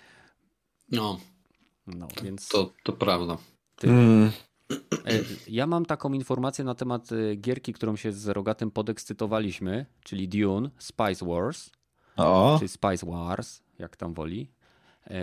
[0.92, 1.20] No,
[1.86, 2.48] no więc...
[2.48, 3.38] to, to prawda.
[3.76, 3.88] Ty...
[3.88, 4.30] Mm.
[4.70, 10.28] E, ja mam taką informację na temat e, gierki, którą się z Rogatym podekscytowaliśmy, czyli
[10.28, 11.70] Dune Spice Wars.
[12.16, 12.56] O.
[12.60, 14.50] Czy Spice Wars jak tam woli.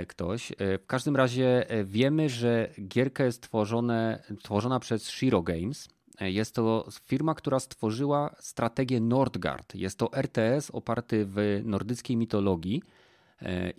[0.07, 0.53] ktoś.
[0.59, 5.89] W każdym razie wiemy, że gierka jest tworzone, tworzona przez Shiro Games.
[6.19, 9.75] Jest to firma, która stworzyła strategię Nordgard.
[9.75, 12.81] Jest to RTS oparty w nordyckiej mitologii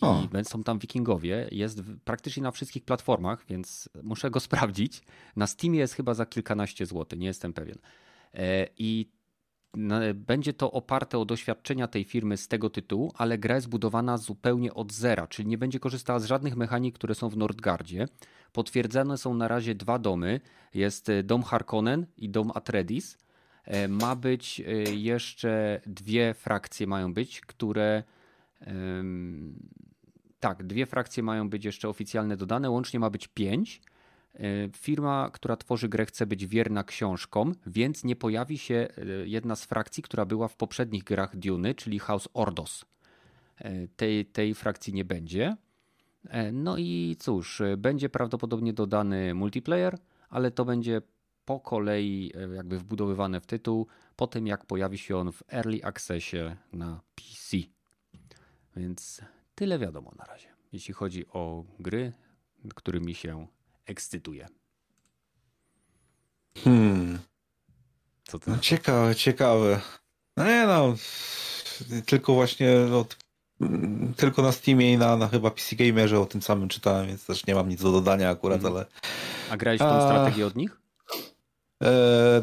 [0.03, 0.45] i o.
[0.45, 1.49] są tam wikingowie.
[1.53, 5.03] Jest praktycznie na wszystkich platformach, więc muszę go sprawdzić.
[5.37, 7.79] Na Steamie jest chyba za kilkanaście złotych, nie jestem pewien.
[8.79, 9.09] I
[10.15, 14.75] będzie to oparte o doświadczenia tej firmy z tego tytułu, ale gra jest budowana zupełnie
[14.75, 18.09] od zera, czyli nie będzie korzystała z żadnych mechanik, które są w Nordgardzie.
[18.53, 20.41] Potwierdzone są na razie dwa domy.
[20.75, 23.19] Jest e, dom Harkonnen i dom Atreides.
[23.65, 24.65] E, ma być e,
[24.95, 28.03] jeszcze dwie frakcje mają być, które
[30.41, 33.81] tak, dwie frakcje mają być jeszcze oficjalne dodane, łącznie ma być pięć.
[34.35, 39.57] E, firma, która tworzy grę, chce być wierna książkom, więc nie pojawi się e, jedna
[39.57, 42.85] z frakcji, która była w poprzednich grach Duny, czyli House Ordos.
[43.59, 45.57] E, tej, tej frakcji nie będzie.
[46.53, 49.99] No i cóż, będzie prawdopodobnie dodany multiplayer,
[50.29, 51.03] ale to będzie
[51.45, 53.87] po kolei jakby wbudowywane w tytuł,
[54.17, 57.57] po tym jak pojawi się on w Early Accessie na PC.
[58.77, 59.21] Więc
[59.55, 62.13] tyle wiadomo na razie, jeśli chodzi o gry,
[62.75, 63.47] którymi się
[63.87, 64.49] ekscytuje.
[66.59, 67.19] Hmm.
[68.25, 68.51] Co to?
[68.51, 69.81] No, ciekawe, ciekawe.
[70.37, 70.95] No nie no,
[72.07, 73.17] tylko właśnie od,
[74.17, 77.47] tylko na Steamie i na, na chyba PC Gamerze o tym samym czytałem, więc też
[77.47, 78.75] nie mam nic do dodania akurat, mhm.
[78.75, 78.87] ale...
[79.51, 80.01] A grałeś tą A...
[80.01, 80.81] strategię od nich?
[81.83, 82.43] E,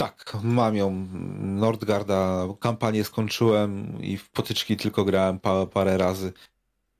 [0.00, 1.06] tak, mam ją.
[1.40, 6.32] Nordgarda, kampanię skończyłem i w potyczki tylko grałem pa, parę razy.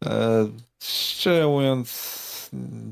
[0.05, 0.49] E,
[0.83, 1.89] szczerze mówiąc,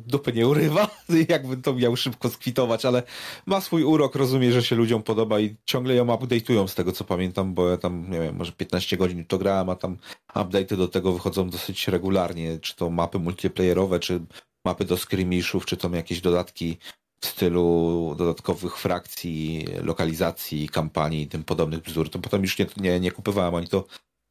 [0.06, 0.90] dupy nie urywa,
[1.28, 3.02] jakbym to miał szybko skwitować, ale
[3.46, 7.04] ma swój urok, rozumie, że się ludziom podoba i ciągle ją update'ują z tego co
[7.04, 9.96] pamiętam, bo ja tam, nie wiem, może 15 godzin to grałem, a tam
[10.34, 14.20] update'y do tego wychodzą dosyć regularnie, czy to mapy multiplayerowe, czy
[14.64, 16.78] mapy do skirmishów, czy to jakieś dodatki
[17.20, 22.10] w stylu dodatkowych frakcji, lokalizacji, kampanii i tym podobnych bzdur.
[22.10, 23.84] To potem już nie, nie, nie kupowałem ani to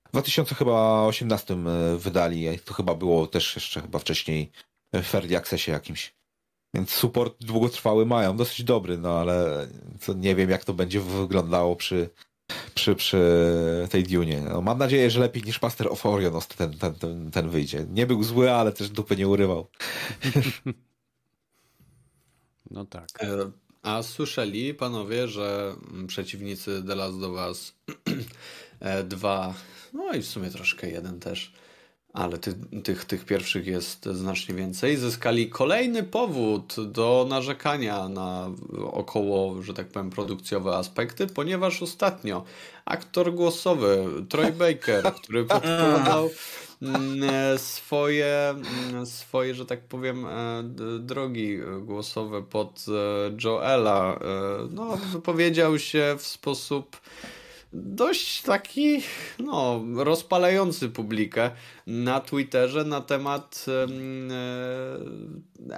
[0.07, 4.51] w 2018 e, wydali, to chyba było też jeszcze chyba wcześniej
[5.03, 6.15] w early accessie jakimś.
[6.73, 9.67] Więc support długotrwały mają, dosyć dobry, no ale
[10.15, 12.09] nie wiem jak to będzie wyglądało przy,
[12.75, 13.21] przy, przy
[13.89, 14.41] tej Dune.
[14.41, 17.85] No, mam nadzieję, że lepiej niż Master of Orion ten, ten, ten, ten wyjdzie.
[17.89, 19.67] Nie był zły, ale też dupy nie urywał.
[22.71, 23.07] No tak.
[23.19, 23.51] E,
[23.83, 25.75] a słyszeli panowie, że
[26.07, 27.73] przeciwnicy The Last of Us
[29.09, 29.53] 2,
[29.93, 31.53] no i w sumie troszkę jeden też,
[32.13, 32.53] ale ty,
[32.83, 38.51] tych, tych pierwszych jest znacznie więcej, zyskali kolejny powód do narzekania na
[38.91, 42.43] około, że tak powiem, produkcjowe aspekty, ponieważ ostatnio
[42.85, 46.35] aktor głosowy Troy Baker, który podpowiadał mm,
[47.57, 48.55] swoje,
[48.89, 50.63] mm, swoje, że tak powiem, e,
[50.99, 52.91] drogi głosowe pod e,
[53.43, 54.19] Joela, e,
[54.71, 56.97] no, wypowiedział się w sposób
[57.73, 59.01] dość taki
[59.39, 61.51] no, rozpalający publikę
[61.87, 63.87] na Twitterze na temat e,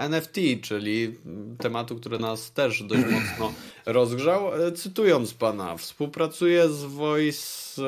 [0.10, 1.16] NFT, czyli
[1.60, 3.54] tematu, który nas też dość mocno
[3.86, 4.68] rozgrzał.
[4.68, 7.80] E, cytując pana, współpracuję z Voiceverse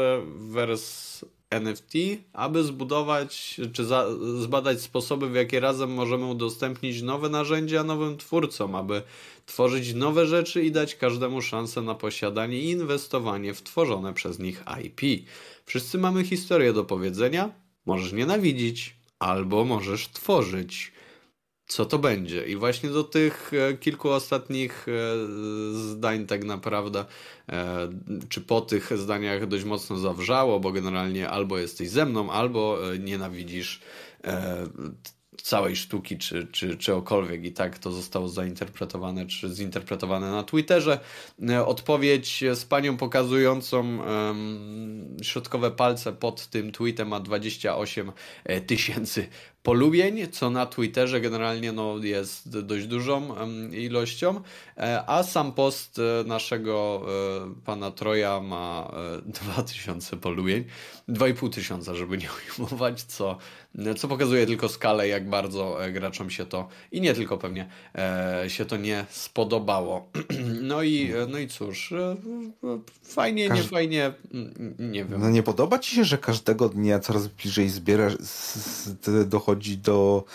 [1.52, 1.94] NFT,
[2.34, 4.08] aby zbudować czy za,
[4.40, 9.02] zbadać sposoby, w jakie razem możemy udostępnić nowe narzędzia nowym twórcom, aby
[9.46, 14.64] tworzyć nowe rzeczy i dać każdemu szansę na posiadanie i inwestowanie w tworzone przez nich
[14.86, 15.02] IP.
[15.66, 17.52] Wszyscy mamy historię do powiedzenia.
[17.86, 20.92] Możesz nienawidzić, albo możesz tworzyć.
[21.72, 22.46] Co to będzie?
[22.46, 24.92] I właśnie do tych e, kilku ostatnich e,
[25.74, 27.06] zdań, tak naprawdę,
[27.50, 27.90] e,
[28.30, 33.82] czy po tych zdaniach dość mocno zawrzało, bo generalnie albo jesteś ze mną, albo nienawidzisz
[35.42, 41.00] całej sztuki, czy, czy, czy okolwiek i tak to zostało zainterpretowane, czy zinterpretowane na Twitterze.
[41.66, 48.12] Odpowiedź z panią pokazującą um, środkowe palce pod tym tweetem ma 28
[48.44, 49.28] e, tysięcy
[49.64, 53.36] polubień, co na Twitterze generalnie no, jest dość dużą
[53.72, 54.42] ilością,
[54.78, 57.02] e, a sam post e, naszego
[57.48, 58.92] e, pana Troja ma
[59.26, 60.66] 2000 polubień,
[61.10, 62.30] 2,5 tysiąca, żeby nie
[62.60, 63.38] ujmować, co,
[63.98, 67.70] co pokazuje tylko skalę, jak bardzo graczom się to i nie tylko pewnie
[68.48, 70.10] się to nie spodobało.
[70.62, 71.94] No i, no i cóż,
[73.04, 74.14] fajnie, nie fajnie,
[74.80, 75.22] nie wiem.
[75.22, 78.14] No nie podoba ci się, że każdego dnia coraz bliżej zbierasz,
[79.26, 80.26] dochodzi do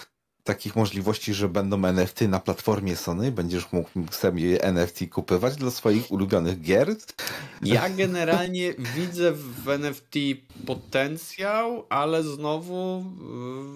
[0.47, 6.11] takich możliwości, że będą NFT na platformie Sony, będziesz mógł sobie NFT kupować dla swoich
[6.11, 6.97] ulubionych gier.
[7.63, 10.15] Ja generalnie widzę w NFT
[10.67, 13.05] potencjał, ale znowu.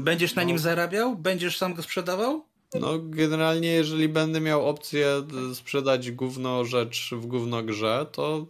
[0.01, 1.17] Będziesz no, na nim zarabiał?
[1.17, 2.45] Będziesz sam go sprzedawał?
[2.75, 5.07] No, generalnie, jeżeli będę miał opcję
[5.55, 8.47] sprzedać gówno rzecz w gówno grze, to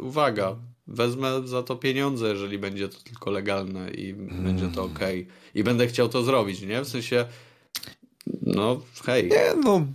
[0.00, 0.56] uwaga,
[0.88, 4.44] wezmę za to pieniądze, jeżeli będzie to tylko legalne i hmm.
[4.44, 4.98] będzie to ok.
[5.54, 6.82] I będę chciał to zrobić, nie?
[6.82, 7.24] W sensie,
[8.42, 9.28] no, hej.
[9.28, 9.86] Nie, no,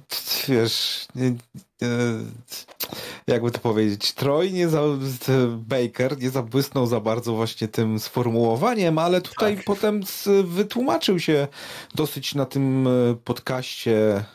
[0.48, 1.30] wiesz, nie,
[1.82, 1.90] nie,
[3.28, 4.82] jakby to powiedzieć, Troy nie za,
[5.58, 9.66] Baker nie zabłysnął za bardzo właśnie tym sformułowaniem, ale tutaj tak.
[9.66, 11.48] potem z, wytłumaczył się
[11.96, 12.88] dosyć na tym
[13.24, 14.26] podcaście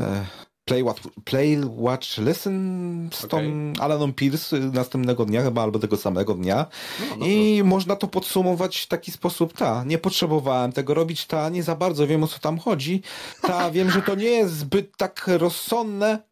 [0.00, 0.26] e,
[0.68, 3.40] Play, Watch, Play Watch Listen z okay.
[3.40, 6.66] tą Alaną Pierce następnego dnia, chyba albo tego samego dnia.
[7.00, 11.48] No, no I można to podsumować w taki sposób, ta, nie potrzebowałem tego robić, ta,
[11.48, 13.02] nie za bardzo wiem o co tam chodzi,
[13.42, 16.22] ta, wiem, że to nie jest zbyt tak rozsądne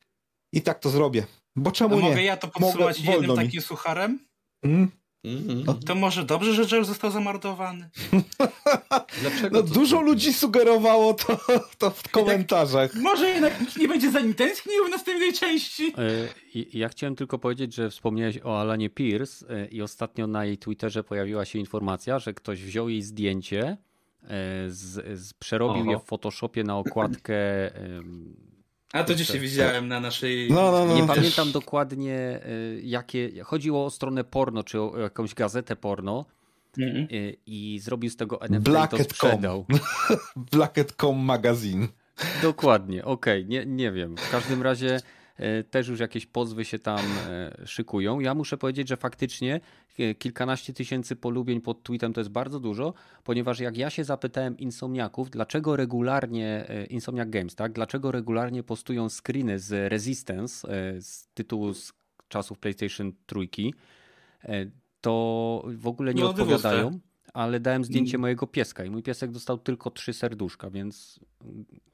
[0.52, 1.26] i tak to zrobię.
[1.56, 2.08] Bo czemu nie?
[2.08, 4.18] Mogę ja to podsumować mogę, jednym takim sucharem?
[4.62, 4.90] Mm?
[5.26, 5.84] Mm-hmm.
[5.86, 7.88] To może dobrze, że Joe został zamordowany.
[9.22, 11.38] Dlaczego no, dużo ludzi sugerowało to,
[11.78, 12.92] to w komentarzach.
[12.92, 15.92] Tak, może jednak nikt nie będzie za nim tęsknił w następnej części.
[15.98, 16.28] E,
[16.72, 21.04] ja chciałem tylko powiedzieć, że wspomniałeś o Alanie Pierce e, i ostatnio na jej Twitterze
[21.04, 23.76] pojawiła się informacja, że ktoś wziął jej zdjęcie, e,
[24.68, 25.90] z, z, przerobił Oho.
[25.90, 27.36] je w Photoshopie na okładkę
[28.98, 30.48] a to dzisiaj widziałem na naszej.
[30.50, 30.94] No, no, no.
[30.94, 33.44] Nie pamiętam dokładnie, y, jakie.
[33.44, 36.24] Chodziło o stronę porno, czy o jakąś gazetę porno.
[36.78, 37.06] Mm.
[37.46, 39.66] I zrobił z tego NFT Blacket i to sprzedał.
[40.52, 41.88] Blacket.com magazine.
[42.42, 43.50] Dokładnie, okej, okay.
[43.50, 44.16] nie, nie wiem.
[44.16, 45.00] W każdym razie
[45.70, 48.20] też już jakieś pozwy się tam e, szykują.
[48.20, 49.60] Ja muszę powiedzieć, że faktycznie
[49.98, 52.94] e, kilkanaście tysięcy polubień pod tweetem to jest bardzo dużo,
[53.24, 59.58] ponieważ jak ja się zapytałem insomniaków, dlaczego regularnie, Insomniac Games, tak, dlaczego regularnie postują screeny
[59.58, 60.68] z Resistance,
[61.00, 61.92] z tytułu z
[62.28, 63.74] czasów PlayStation trójki,
[65.00, 67.00] to w ogóle nie no, odpowiadają
[67.36, 68.20] ale dałem zdjęcie mm.
[68.20, 71.20] mojego pieska i mój piesek dostał tylko trzy serduszka, więc.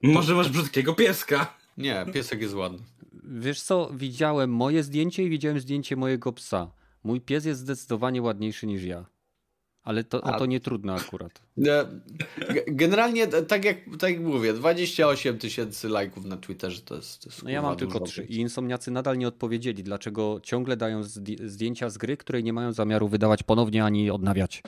[0.03, 1.55] Może masz brzydkiego pieska?
[1.77, 2.79] Nie, piesek jest ładny.
[3.25, 6.71] Wiesz co, widziałem moje zdjęcie i widziałem zdjęcie mojego psa.
[7.05, 9.07] Mój pies jest zdecydowanie ładniejszy niż ja.
[9.83, 10.39] Ale to, A...
[10.39, 11.43] to nie trudno akurat.
[12.67, 17.23] Generalnie, tak jak, tak jak mówię, 28 tysięcy lajków na Twitterze to jest.
[17.23, 18.25] To jest no ja mam tylko trzy.
[18.25, 21.03] I insomniacy nadal nie odpowiedzieli, dlaczego ciągle dają
[21.45, 24.63] zdjęcia z gry, której nie mają zamiaru wydawać ponownie ani odnawiać.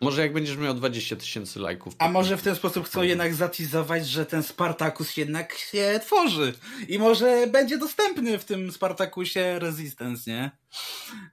[0.00, 1.94] Może jak będziesz miał 20 tysięcy lajków.
[1.98, 6.54] A może w ten sposób chcą jednak zatizować, że ten Spartacus jednak się tworzy.
[6.88, 10.50] I może będzie dostępny w tym Spartacusie Resistance, nie?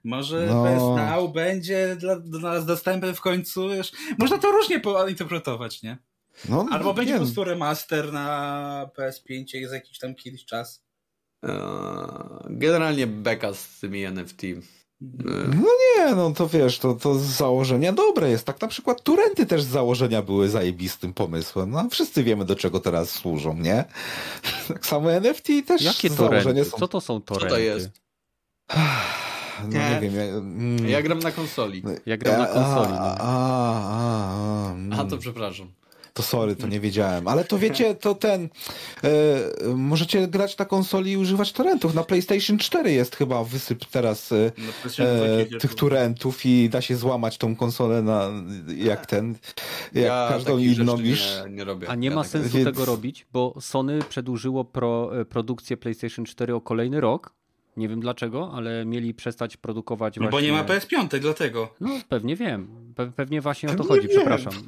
[0.04, 0.64] Może no.
[0.64, 3.68] PS będzie dla, dla nas dostępny w końcu.
[3.68, 3.92] Wiesz?
[4.18, 5.98] Można to różnie interpretować, nie?
[6.48, 10.84] No, Albo będzie po prostu remaster na PS5 za jakiś tam kiedyś czas.
[11.42, 11.50] Eee,
[12.50, 14.42] generalnie beka z tymi NFT.
[15.00, 18.46] No nie, no to wiesz, to, to z założenia dobre jest.
[18.46, 21.70] Tak na przykład Turenty też z założenia były zajebistym pomysłem.
[21.70, 23.84] No wszyscy wiemy do czego teraz służą, nie?
[24.68, 26.64] Tak samo NFT też Jakie torenty?
[26.64, 26.78] Są...
[26.78, 27.48] Co to są torenty?
[27.48, 27.90] Co to jest?
[29.62, 30.14] No nie, nie wiem.
[30.14, 30.88] Ja, mm.
[30.88, 31.82] ja, gram na konsoli.
[32.06, 32.92] Ja gram na konsoli.
[32.92, 33.14] A, no.
[33.18, 33.26] a,
[34.90, 35.72] a, a, a, to przepraszam.
[36.16, 37.28] To sorry, to nie wiedziałem.
[37.28, 38.48] Ale to wiecie, to ten.
[39.04, 39.08] E,
[39.74, 41.94] możecie grać na konsoli i używać torrentów.
[41.94, 44.52] Na PlayStation 4 jest chyba wysyp teraz e,
[44.98, 48.30] e, tych torrentów i da się złamać tą konsolę na
[48.76, 49.34] jak ten.
[49.94, 51.20] Jak ja każdą inną już.
[51.20, 51.88] Nie, nie robię.
[51.88, 52.70] A nie ja ma tak sensu więc...
[52.70, 57.36] tego robić, bo Sony przedłużyło pro, produkcję PlayStation 4 o kolejny rok
[57.76, 60.52] nie wiem dlaczego, ale mieli przestać produkować no właśnie...
[60.52, 61.74] bo nie ma PS5, dlatego.
[61.80, 62.86] No pewnie wiem.
[62.94, 64.16] Pe pewnie właśnie o to chodzi, wiem.
[64.16, 64.52] przepraszam.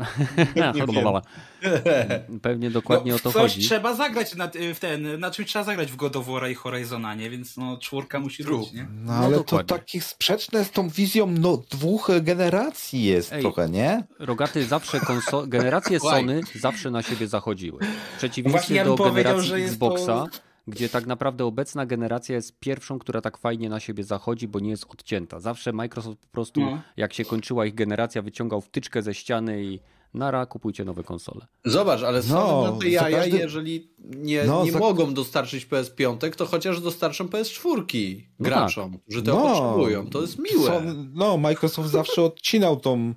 [2.43, 3.67] pewnie dokładnie no, o to coś chodzi.
[3.67, 7.15] trzeba zagrać na, w ten, na czym trzeba zagrać w God of War i Horizona,
[7.15, 7.31] nie?
[7.31, 8.83] Więc no czwórka musi być, nie?
[8.83, 13.41] No, no ale no, to takie sprzeczne z tą wizją no, dwóch generacji jest Ej,
[13.41, 14.05] trochę, nie?
[14.19, 15.47] Rogaty zawsze konso...
[15.47, 17.79] generacje Sony zawsze na siebie zachodziły.
[18.15, 23.21] W przeciwieństwie ja do generacji Xboxa, to gdzie tak naprawdę obecna generacja jest pierwszą, która
[23.21, 25.41] tak fajnie na siebie zachodzi, bo nie jest odcięta.
[25.41, 26.81] Zawsze Microsoft po prostu, no.
[26.97, 29.81] jak się kończyła ich generacja, wyciągał wtyczkę ze ściany i
[30.15, 31.47] nara, kupujcie nowe konsole.
[31.65, 33.39] Zobacz, ale są no, te jaja, każdy...
[33.39, 34.79] jeżeli nie, no, nie za...
[34.79, 39.01] mogą dostarczyć PS5, to chociaż dostarczą PS4 no graczom, tak.
[39.09, 40.07] że to no, potrzebują.
[40.07, 40.67] To jest miłe.
[40.67, 40.83] Są,
[41.15, 43.15] no, Microsoft zawsze odcinał tą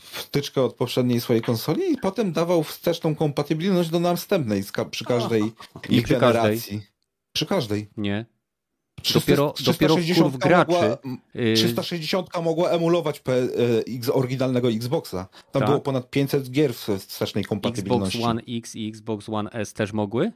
[0.00, 5.42] wtyczkę od poprzedniej swojej konsoli i potem dawał wsteczną kompatybilność do następnej przy każdej
[5.88, 6.60] ich przy generacji.
[6.60, 6.82] Każdej.
[7.32, 7.88] Przy każdej.
[7.96, 8.26] Nie.
[9.14, 10.72] dopiero, dopiero wpływ graczy.
[10.72, 10.98] Mogła,
[11.54, 13.32] 360 y, mogła emulować P,
[14.06, 15.28] y, oryginalnego Xboxa.
[15.52, 15.68] Tam tak.
[15.68, 18.18] było ponad 500 gier w wstecznej kompatybilności.
[18.18, 20.32] Xbox One X i Xbox One S też mogły?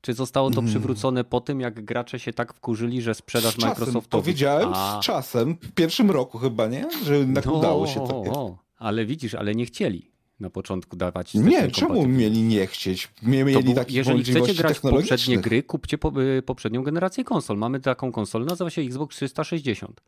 [0.00, 0.70] Czy zostało to hmm.
[0.70, 4.22] przywrócone po tym, jak gracze się tak wkurzyli, że sprzedaż z Microsoftowi?
[4.22, 5.00] Powiedziałem A.
[5.02, 6.86] z czasem, w pierwszym roku chyba, nie?
[7.04, 8.16] Że jednak no, udało się to.
[8.16, 10.10] O, ale widzisz, ale nie chcieli
[10.40, 11.34] na początku dawać.
[11.34, 13.08] Nie, czemu mieli nie chcieć?
[13.22, 15.98] Mieli takie jeżeli chcecie grać w poprzednie gry, kupcie
[16.38, 17.58] y, poprzednią generację konsol.
[17.58, 20.00] Mamy taką konsolę, nazywa się Xbox 360.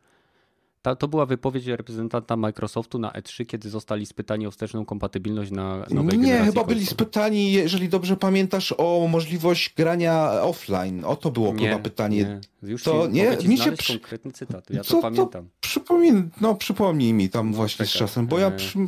[0.81, 5.85] Ta, to była wypowiedź reprezentanta Microsoftu na E3, kiedy zostali spytani o wsteczną kompatybilność na
[5.89, 6.65] nowej Nie, chyba konsol.
[6.65, 11.05] byli spytani, jeżeli dobrze pamiętasz, o możliwość grania offline.
[11.05, 12.39] O to było nie, chyba pytanie.
[12.63, 12.69] Nie.
[12.69, 15.49] Już to nie, mi się konkretny cytat, ja Co, to pamiętam.
[15.59, 16.29] To przypomin...
[16.41, 18.51] No przypomnij mi tam właśnie z czasem, bo ja e.
[18.51, 18.79] przy...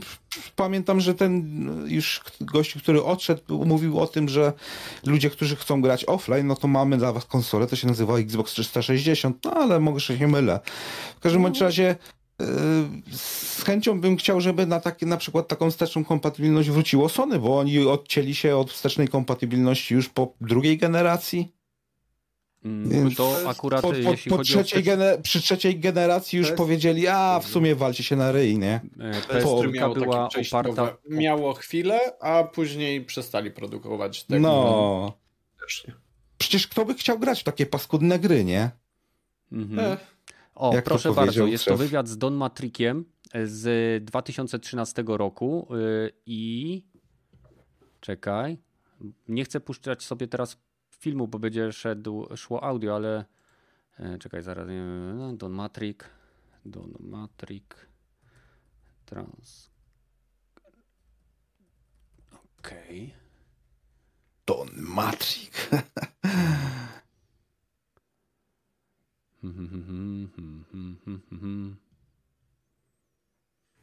[0.55, 4.53] pamiętam, że ten już gość, który odszedł, mówił o tym, że
[5.05, 8.51] ludzie, którzy chcą grać offline, no to mamy dla was konsolę, to się nazywa Xbox
[8.51, 10.59] 360, no ale mogę się mylę.
[11.15, 11.65] W każdym bądź no.
[11.65, 12.45] razie e,
[13.11, 17.59] z chęcią bym chciał, żeby na takie, na przykład taką wsteczną kompatybilność wróciło Sony, bo
[17.59, 21.62] oni odcięli się od wstecznej kompatybilności już po drugiej generacji.
[22.65, 24.85] Mm, to akurat po, po, jeśli po chodzi trzeciej o...
[24.85, 28.81] Gener- przy trzeciej generacji już powiedzieli, a w sumie walcie się na ryj, nie?
[29.29, 30.97] PS3 była oparta...
[31.09, 34.39] Miało chwilę, a później przestali produkować tego.
[34.41, 35.13] No.
[36.37, 38.71] Przecież kto by chciał grać w takie paskudne gry, nie?
[39.51, 39.97] Mhm.
[40.55, 43.05] O, Jak proszę bardzo, jest to wywiad z Don Matrickiem
[43.43, 45.67] z 2013 roku
[46.25, 46.83] i
[47.99, 48.57] czekaj,
[49.27, 50.57] nie chcę puszczać sobie teraz
[51.03, 53.25] filmu, bo będzie szedł, szło audio, ale
[53.99, 56.05] e, czekaj, zaraz, nie, Don Matrix,
[56.65, 57.77] Don Matrix,
[59.05, 59.69] trans.
[62.59, 63.13] Okej.
[63.13, 63.23] Okay.
[64.45, 65.69] Don Matrix.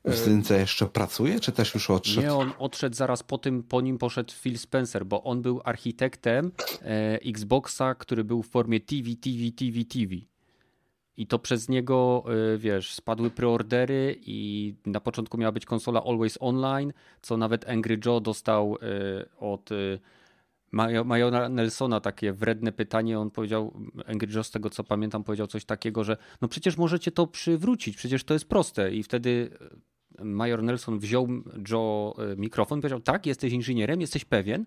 [0.05, 2.21] Justynce jeszcze pracuje, czy też już odszedł?
[2.21, 6.53] Nie, on odszedł zaraz po tym, po nim poszedł Phil Spencer, bo on był architektem
[6.83, 10.15] e, Xboxa, który był w formie TV, TV, TV, TV.
[11.17, 12.25] I to przez niego,
[12.55, 18.01] e, wiesz, spadły preordery i na początku miała być konsola Always Online, co nawet Angry
[18.07, 19.71] Joe dostał e, od
[21.05, 23.19] Majora Nelsona takie wredne pytanie.
[23.21, 23.73] On powiedział,
[24.07, 27.97] Angry Joe z tego co pamiętam, powiedział coś takiego, że no przecież możecie to przywrócić,
[27.97, 28.93] przecież to jest proste.
[28.93, 29.51] I wtedy
[30.19, 31.29] major Nelson wziął
[31.71, 34.65] Joe e, mikrofon i powiedział, tak, jesteś inżynierem, jesteś pewien?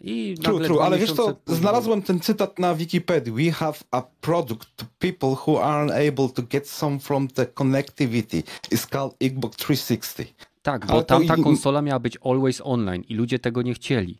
[0.00, 3.32] I true, true, ale wiesz co, znalazłem ten cytat na Wikipedii.
[3.32, 8.42] We have a product to people who aren't able to get some from the connectivity.
[8.72, 10.54] It's called Xbox 360.
[10.62, 14.18] Tak, bo ale tamta konsola miała być always online i ludzie tego nie chcieli.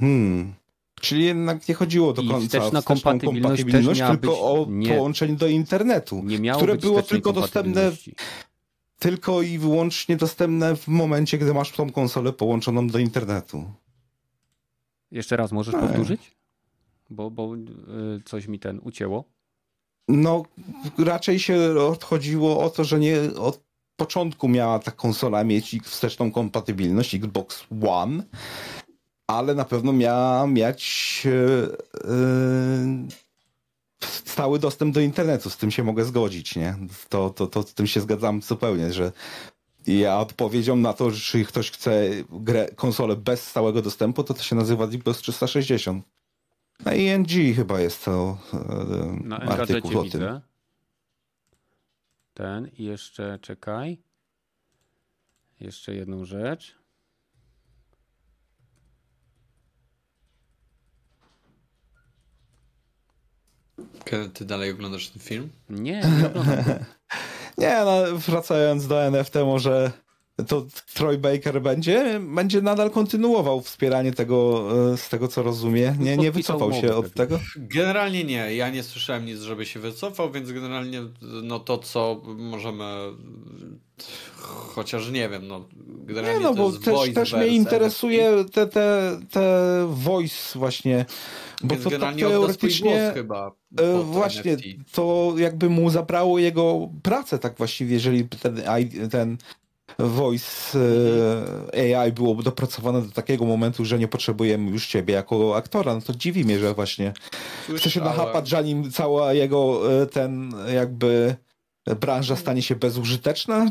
[0.00, 0.54] Hmm.
[1.00, 5.46] Czyli jednak nie chodziło do końca wsteczna o kompatybilność, kompatybilność tylko o nie, połączenie do
[5.46, 6.24] internetu,
[6.56, 7.92] które było tylko dostępne
[8.98, 13.64] tylko i wyłącznie dostępne w momencie, gdy masz tą konsolę połączoną do internetu.
[15.10, 16.36] Jeszcze raz możesz powtórzyć?
[17.10, 17.58] Bo, bo y,
[18.24, 19.24] coś mi ten ucięło.
[20.08, 20.42] No,
[20.98, 23.64] raczej się odchodziło o to, że nie od
[23.96, 28.22] początku miała ta konsola mieć wsteczną kompatybilność Xbox One,
[29.26, 33.08] ale na pewno miała mieć yy,
[34.00, 36.76] stały dostęp do internetu, z tym się mogę zgodzić, nie?
[37.08, 39.12] To, to, to z tym się zgadzam zupełnie, że
[39.86, 44.42] ja odpowiedzią na to, że czy ktoś chce grę, konsolę bez stałego dostępu, to to
[44.42, 46.04] się nazywa Xbox 360.
[46.84, 48.58] Na ING chyba jest to e,
[49.24, 50.40] na artykuł o tym.
[52.34, 53.98] Ten i jeszcze czekaj.
[55.60, 56.83] Jeszcze jedną rzecz.
[64.34, 65.50] Ty dalej oglądasz ten film?
[65.70, 66.64] Nie, nie oglądam.
[67.58, 69.92] nie, no wracając do NFT, może
[70.46, 75.96] to Troy Baker będzie, będzie nadal kontynuował wspieranie tego, e, z tego co rozumie.
[75.98, 77.40] Nie, nie wycofał się od tego?
[77.56, 78.54] Generalnie nie.
[78.54, 81.02] Ja nie słyszałem nic, żeby się wycofał, więc generalnie
[81.42, 82.84] no to, co możemy
[84.74, 89.86] chociaż nie wiem, no generalnie nie, no bo też, też mnie interesuje te, te, te
[89.90, 91.06] voice właśnie,
[91.62, 94.92] bo to, to teoretycznie chyba e, właśnie NFT.
[94.92, 98.62] to jakby mu zabrało jego pracę tak właściwie, jeżeli ten,
[99.10, 99.38] ten
[99.98, 100.78] voice
[101.74, 106.00] e, AI byłoby dopracowane do takiego momentu, że nie potrzebujemy już ciebie jako aktora, no
[106.00, 107.12] to dziwi mnie, że właśnie
[107.56, 107.78] Słyszałem.
[107.78, 111.36] chce się nachapać, zanim cała jego e, ten jakby
[112.00, 113.70] branża stanie się bezużyteczna.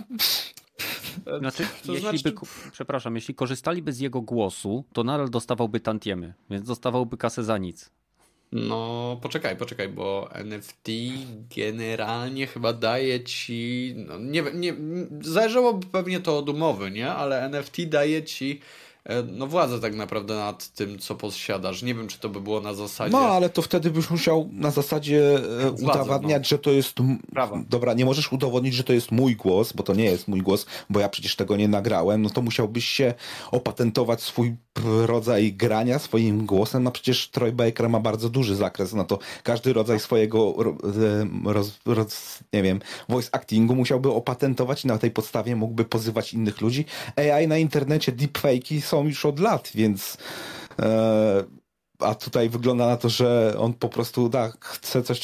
[1.39, 2.23] Znaczy, to jeśli znaczy...
[2.23, 7.57] by, przepraszam, jeśli korzystaliby z jego głosu, to nadal dostawałby tantiemy, więc dostawałby kasę za
[7.57, 7.89] nic.
[8.53, 10.87] No, poczekaj, poczekaj, bo NFT
[11.55, 13.93] generalnie chyba daje ci.
[13.97, 14.73] No, nie nie,
[15.21, 17.11] zależałoby pewnie to od umowy, nie?
[17.11, 18.59] Ale NFT daje ci
[19.33, 21.81] no władzę tak naprawdę nad tym, co posiadasz.
[21.81, 23.11] Nie wiem, czy to by było na zasadzie...
[23.11, 26.47] No, ale to wtedy byś musiał na zasadzie e, władzę, udowadniać, no.
[26.47, 26.95] że to jest...
[27.31, 27.63] Prawa.
[27.69, 30.65] Dobra, nie możesz udowodnić, że to jest mój głos, bo to nie jest mój głos,
[30.89, 33.13] bo ja przecież tego nie nagrałem, no to musiałbyś się
[33.51, 34.55] opatentować swój
[35.05, 39.73] rodzaj grania swoim głosem, no przecież Troy Baker ma bardzo duży zakres, no to każdy
[39.73, 40.55] rodzaj swojego
[41.45, 46.33] e, roz, roz, nie wiem, voice actingu musiałby opatentować i na tej podstawie mógłby pozywać
[46.33, 46.85] innych ludzi.
[47.15, 50.17] AI na internecie, deepfake'i są już od lat, więc
[50.79, 51.43] e,
[51.99, 55.21] a tutaj wygląda na to, że on po prostu tak, chce coś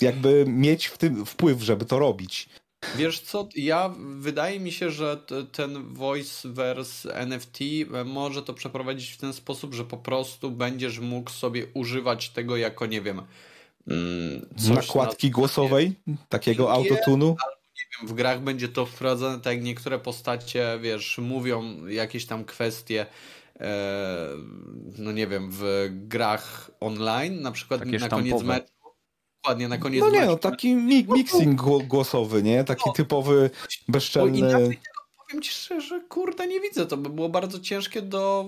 [0.00, 2.48] jakby mieć w tym wpływ, żeby to robić.
[2.96, 5.16] Wiesz co, ja wydaje mi się, że
[5.52, 7.58] ten voiceverse NFT
[8.04, 12.86] może to przeprowadzić w ten sposób, że po prostu będziesz mógł sobie używać tego jako,
[12.86, 13.22] nie wiem,
[13.88, 15.34] mm, nakładki na...
[15.34, 15.92] głosowej,
[16.28, 17.36] takiego autotunu
[18.02, 23.06] w grach będzie to wprowadzone tak jak niektóre postacie, wiesz, mówią jakieś tam kwestie
[23.60, 24.28] e,
[24.98, 28.72] no nie wiem, w grach online, na przykład Takie na koniec meczu.
[29.42, 32.64] Dokładnie, na koniec No nie, no taki mi mixing głosowy, nie?
[32.64, 33.50] Taki no, typowy,
[33.88, 34.40] bezczelny...
[34.40, 36.86] Bo powiem ci szczerze, kurde, nie widzę.
[36.86, 38.46] To by było bardzo ciężkie do,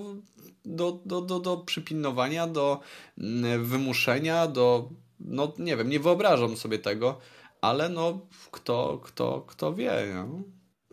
[0.65, 2.79] do, do, do, do przypilnowania, do
[3.17, 4.89] mm, wymuszenia, do...
[5.19, 7.19] No nie wiem, nie wyobrażam sobie tego
[7.63, 8.19] ale no
[8.51, 9.91] kto, kto, kto wie.
[10.13, 10.43] No?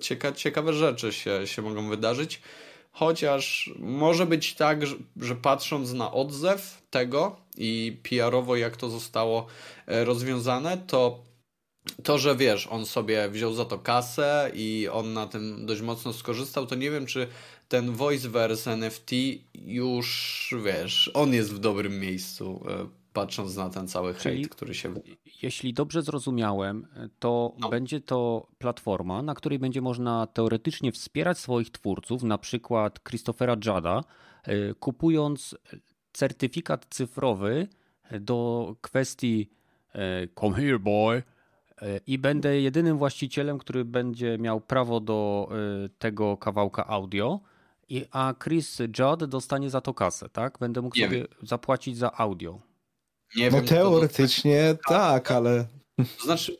[0.00, 2.40] Cieka, ciekawe rzeczy się, się mogą wydarzyć.
[2.92, 9.46] Chociaż może być tak, że, że patrząc na odzew tego i PR-owo jak to zostało
[9.86, 11.24] e, rozwiązane, to
[12.02, 16.12] to, że wiesz, on sobie wziął za to kasę i on na tym dość mocno
[16.12, 17.28] skorzystał, to nie wiem, czy
[17.68, 19.10] ten voiceverse NFT
[19.54, 24.74] już, wiesz, on jest w dobrym miejscu e, patrząc na ten cały hejt, Czyli, który
[24.74, 24.94] się.
[25.42, 26.86] Jeśli dobrze zrozumiałem,
[27.18, 27.68] to no.
[27.68, 34.04] będzie to platforma, na której będzie można teoretycznie wspierać swoich twórców, na przykład Christophera Jada,
[34.42, 35.56] e, kupując
[36.12, 37.68] certyfikat cyfrowy
[38.20, 39.50] do kwestii
[39.94, 41.22] e, Come here, boy.
[41.82, 45.48] E, I będę jedynym właścicielem, który będzie miał prawo do
[45.98, 47.40] tego kawałka audio.
[48.10, 50.58] a Chris Judd dostanie za to kasę, tak?
[50.58, 51.28] Będę mógł Nie sobie wiem.
[51.42, 52.69] zapłacić za audio.
[53.36, 55.66] Nie no wiem, teoretycznie tak, ale
[56.18, 56.56] to znaczy,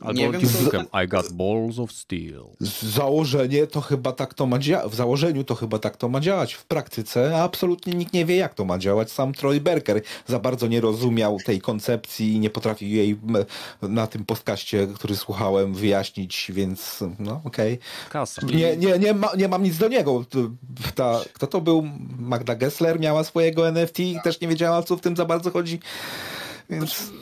[0.00, 1.00] Albo nie wiem, co...
[1.02, 2.44] I got balls of steel.
[2.82, 4.92] Założenie to chyba tak to ma działać.
[4.92, 6.54] W założeniu to chyba tak to ma działać.
[6.54, 9.12] W praktyce absolutnie nikt nie wie, jak to ma działać.
[9.12, 13.18] Sam Troy Berker za bardzo nie rozumiał tej koncepcji i nie potrafił jej
[13.82, 17.78] na tym podcaście, który słuchałem, wyjaśnić, więc no okej.
[18.08, 18.26] Okay.
[18.56, 20.24] Nie, nie, nie, ma, nie mam nic do niego.
[20.94, 21.88] Ta, kto to był?
[22.18, 25.80] Magda Gessler miała swojego NFT i też nie wiedziała, co w tym za bardzo chodzi.
[26.70, 27.12] Więc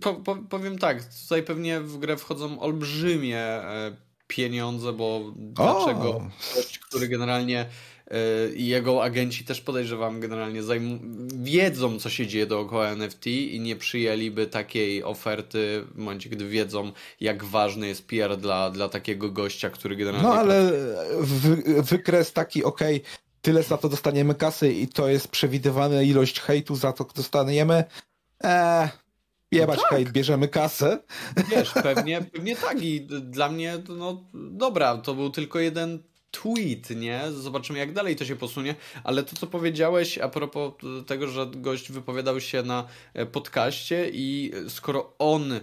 [0.00, 3.96] po, po, powiem tak, tutaj pewnie w grę wchodzą olbrzymie e,
[4.26, 7.66] pieniądze, bo dlaczego ktoś, który generalnie
[8.10, 8.16] e,
[8.54, 10.60] i jego agenci też podejrzewam generalnie
[11.34, 16.92] wiedzą, co się dzieje dookoła NFT i nie przyjęliby takiej oferty w momencie, gdy wiedzą,
[17.20, 20.28] jak ważny jest PR dla, dla takiego gościa, który generalnie...
[20.28, 20.72] No ale
[21.20, 23.10] wy, wykres taki, okej, okay,
[23.46, 27.84] tyle za to dostaniemy kasy i to jest przewidywana ilość hejtu za to dostaniemy,
[28.40, 28.88] eee,
[29.52, 29.90] Jebać no tak.
[29.90, 30.98] hejt, bierzemy kasę.
[31.50, 37.20] Wiesz, pewnie, pewnie tak i dla mnie, no dobra, to był tylko jeden tweet, nie?
[37.32, 38.74] Zobaczymy jak dalej to się posunie,
[39.04, 40.72] ale to co powiedziałeś a propos
[41.06, 45.60] tego, że gość wypowiadał się na e, podcaście i skoro on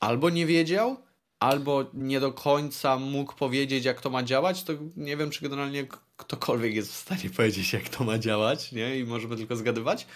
[0.00, 0.96] albo nie wiedział,
[1.40, 5.86] albo nie do końca mógł powiedzieć jak to ma działać, to nie wiem czy generalnie
[6.16, 8.98] ktokolwiek jest w stanie powiedzieć jak to ma działać, nie?
[8.98, 10.06] I możemy tylko zgadywać.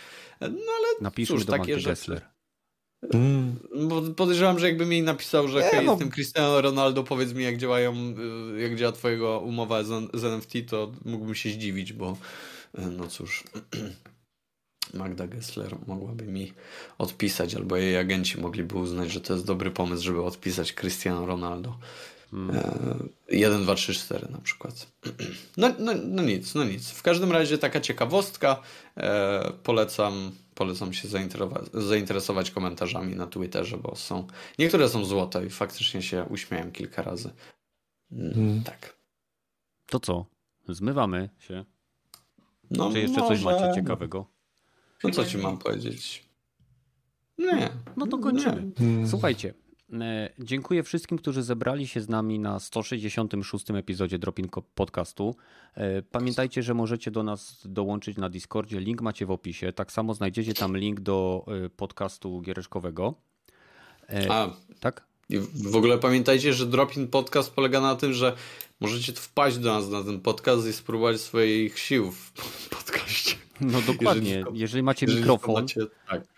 [0.41, 1.89] No ale Napiszmy cóż, do takie rzeczy.
[1.89, 2.36] Gessler.
[3.03, 3.57] Mm.
[3.89, 5.93] Bo podejrzewam, że jakby mi napisał, że hej, no.
[5.93, 8.15] jestem Cristiano Ronaldo, powiedz mi jak działają,
[8.57, 12.17] y, jak działa twojego umowa z, z NFT, to mógłbym się zdziwić, bo
[12.79, 13.45] y, no cóż,
[14.95, 16.53] Magda Gessler mogłaby mi
[16.99, 21.79] odpisać, albo jej agenci mogliby uznać, że to jest dobry pomysł, żeby odpisać Cristiano Ronaldo.
[22.31, 23.09] Hmm.
[23.29, 24.87] 1, 2, 3, 4 na przykład.
[25.57, 26.91] No, no, no nic, no nic.
[26.91, 28.63] W każdym razie taka ciekawostka.
[28.97, 31.09] E, polecam polecam się
[31.75, 34.27] zainteresować komentarzami na Twitterze, bo są
[34.59, 37.31] niektóre są złote i faktycznie się uśmiałem kilka razy.
[38.11, 38.63] Hmm.
[38.65, 38.97] Tak.
[39.87, 40.27] To co?
[40.69, 41.65] Zmywamy się.
[42.71, 43.35] No, Czy jeszcze może...
[43.35, 44.27] coś macie ciekawego?
[45.05, 46.25] No co ci mam powiedzieć?
[47.39, 47.69] Nie.
[47.97, 48.71] No to kończymy.
[48.81, 49.07] Nie.
[49.07, 49.66] Słuchajcie, E,
[50.39, 55.37] dziękuję wszystkim, którzy zebrali się z nami na 166 epizodzie Dropping Podcastu.
[55.75, 58.81] E, pamiętajcie, że możecie do nas dołączyć na Discordzie.
[58.81, 59.73] Link macie w opisie.
[59.73, 63.15] Tak samo znajdziecie tam link do e, podcastu giereczkowego.
[64.29, 64.51] A,
[64.81, 65.07] tak?
[65.55, 68.37] W ogóle pamiętajcie, że Dropping Podcast polega na tym, że
[68.81, 72.33] możecie wpaść do nas na ten podcast i spróbować swoich sił w
[72.77, 73.37] podcaście.
[73.61, 74.31] No dokładnie.
[74.31, 76.36] Jeżeli, jeżeli macie jeżeli mikrofon macie, tak.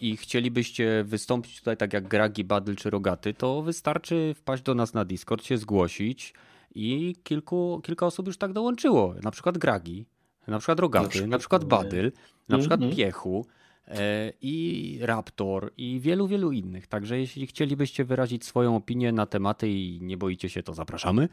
[0.00, 4.94] I chcielibyście wystąpić tutaj tak jak Gragi, Badl czy Rogaty, to wystarczy wpaść do nas
[4.94, 6.34] na Discord, się zgłosić
[6.74, 9.14] i kilku, kilka osób już tak dołączyło.
[9.22, 10.06] Na przykład Gragi,
[10.46, 12.12] na przykład Rogaty, na przykład, na przykład Badyl,
[12.48, 12.96] na przykład mm -hmm.
[12.96, 13.46] Piechu
[13.88, 16.86] e, i Raptor i wielu, wielu innych.
[16.86, 21.28] Także jeśli chcielibyście wyrazić swoją opinię na tematy i nie boicie się, to zapraszamy.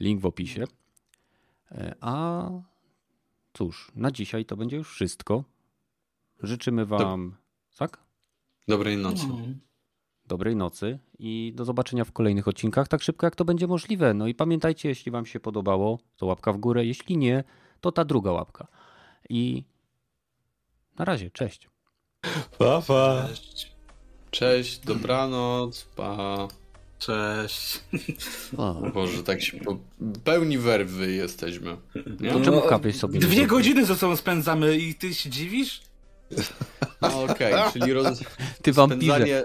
[0.00, 0.64] Link w opisie.
[1.72, 2.50] E, a
[3.52, 5.44] cóż, na dzisiaj to będzie już wszystko.
[6.42, 7.34] Życzymy Wam.
[7.78, 7.98] Tak?
[8.68, 9.26] Dobrej nocy.
[9.28, 9.38] No.
[10.26, 14.14] Dobrej nocy i do zobaczenia w kolejnych odcinkach tak szybko jak to będzie możliwe.
[14.14, 16.86] No i pamiętajcie, jeśli Wam się podobało, to łapka w górę.
[16.86, 17.44] Jeśli nie,
[17.80, 18.66] to ta druga łapka.
[19.28, 19.64] I
[20.98, 21.68] na razie, cześć.
[22.58, 23.28] Pa, pa.
[23.28, 23.72] Cześć.
[24.30, 26.48] Cześć, dobranoc, pa.
[26.98, 27.80] Cześć.
[28.56, 29.78] O Boże, tak się po...
[30.24, 31.76] pełni werwy jesteśmy.
[32.20, 32.32] Nie?
[32.32, 33.18] To czemu kapieś sobie?
[33.20, 35.87] Dwie godziny ze sobą spędzamy i ty się dziwisz?
[37.02, 38.20] No okej, okay, czyli roz...
[38.62, 39.14] Ty wampirze.
[39.14, 39.42] Spędzanie...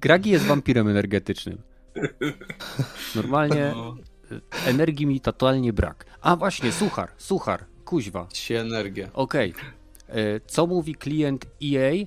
[0.00, 1.62] Gragi jest wampirem energetycznym.
[3.14, 3.96] Normalnie no.
[4.66, 6.06] energii mi totalnie brak.
[6.20, 8.26] A właśnie, suchar, suchar, kuźwa.
[8.32, 9.10] Sie energię.
[9.14, 9.50] Okej.
[9.52, 9.64] Okay.
[10.08, 12.06] E, co mówi klient EA e,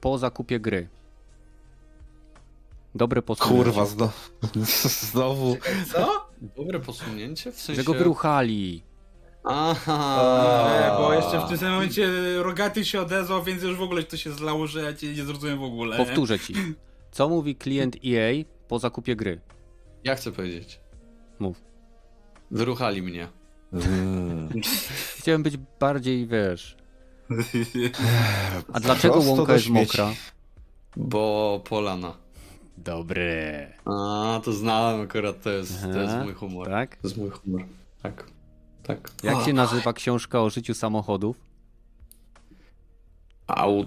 [0.00, 0.88] po zakupie gry?
[2.94, 3.64] Dobre posunięcie.
[3.64, 4.12] Kurwa, znowu.
[5.10, 5.56] znowu.
[5.92, 6.28] Co?
[6.56, 7.52] Dobre posunięcie?
[7.52, 7.82] W sensie...
[7.82, 8.82] Że go wyruchali.
[9.44, 10.20] Aha.
[10.70, 12.08] E, bo jeszcze w tym samym momencie
[12.42, 15.58] Rogaty się odezwał, więc już w ogóle to się zlało, że ja cię nie zrozumiem
[15.58, 15.96] w ogóle.
[15.96, 16.54] Powtórzę ci.
[17.10, 19.40] Co mówi klient EA po zakupie gry?
[20.04, 20.80] Ja chcę powiedzieć.
[21.38, 21.62] Mów.
[22.50, 23.28] Wyruchali mnie.
[23.72, 24.48] Hmm.
[25.16, 26.76] Chciałem być bardziej, wiesz...
[28.72, 30.10] A dlaczego łąka jest mokra?
[30.96, 32.16] Bo polana.
[32.78, 33.66] Dobry.
[33.84, 36.68] A, to znałem akurat, to jest, to jest mój humor.
[36.68, 36.96] Tak?
[36.96, 37.62] To jest mój humor.
[38.02, 38.31] Tak.
[38.82, 39.10] Tak.
[39.22, 41.36] Jak się nazywa książka o życiu samochodów?
[43.46, 43.86] Au.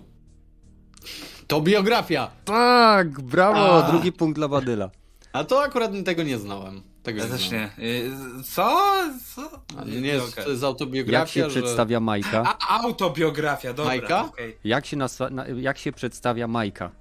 [1.48, 2.32] To biografia!
[2.46, 3.92] Tak, brawo, A.
[3.92, 4.90] drugi punkt dla Badyla.
[5.34, 6.82] A to akurat tego nie znałem.
[7.04, 7.70] Tego ja nie też nie.
[7.80, 8.12] Y,
[8.44, 8.94] co?
[9.36, 9.62] Co?
[9.86, 11.20] Nie, nie jest, to jest autobiografia.
[11.20, 11.62] Jak się że...
[11.62, 12.56] przedstawia Majka?
[12.60, 13.86] A, autobiografia, dobra.
[13.86, 14.26] Majka?
[14.26, 14.54] Okay.
[14.64, 15.20] Jak, się nas...
[15.56, 16.92] Jak się przedstawia Majka?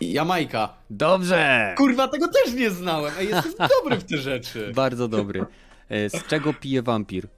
[0.00, 0.74] Jamajka.
[0.90, 1.74] Dobrze!
[1.76, 3.12] Kurwa, tego też nie znałem.
[3.18, 4.72] a jestem dobry w te rzeczy.
[4.74, 5.46] Bardzo dobry.
[5.88, 7.28] E, z czego pije wampir?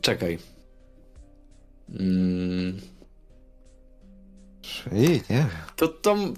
[0.00, 0.38] Czekaj.
[1.88, 2.80] Mm.
[5.30, 5.46] nie.
[5.76, 6.34] To tam...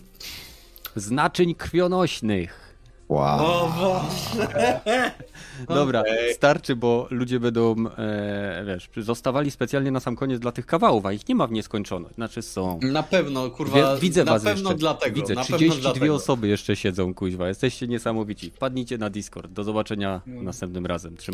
[0.96, 2.63] Z naczyń krwionośnych.
[3.08, 3.40] Wow.
[3.40, 4.04] O
[5.74, 6.34] Dobra, okay.
[6.34, 11.12] starczy, bo ludzie będą, e, wiesz, zostawali specjalnie na sam koniec dla tych kawałów, a
[11.12, 12.14] ich nie ma w nieskończoność.
[12.14, 12.80] Znaczy są.
[12.82, 13.96] Na pewno, kurwa.
[13.96, 14.78] widzę na was pewno jeszcze.
[14.78, 15.20] dlatego.
[15.20, 17.48] Widzę, 32 osoby jeszcze siedzą, kuźwa.
[17.48, 18.50] Jesteście niesamowici.
[18.50, 19.52] Wpadnijcie na Discord.
[19.52, 21.16] Do zobaczenia następnym razem.
[21.16, 21.32] Trzymajcie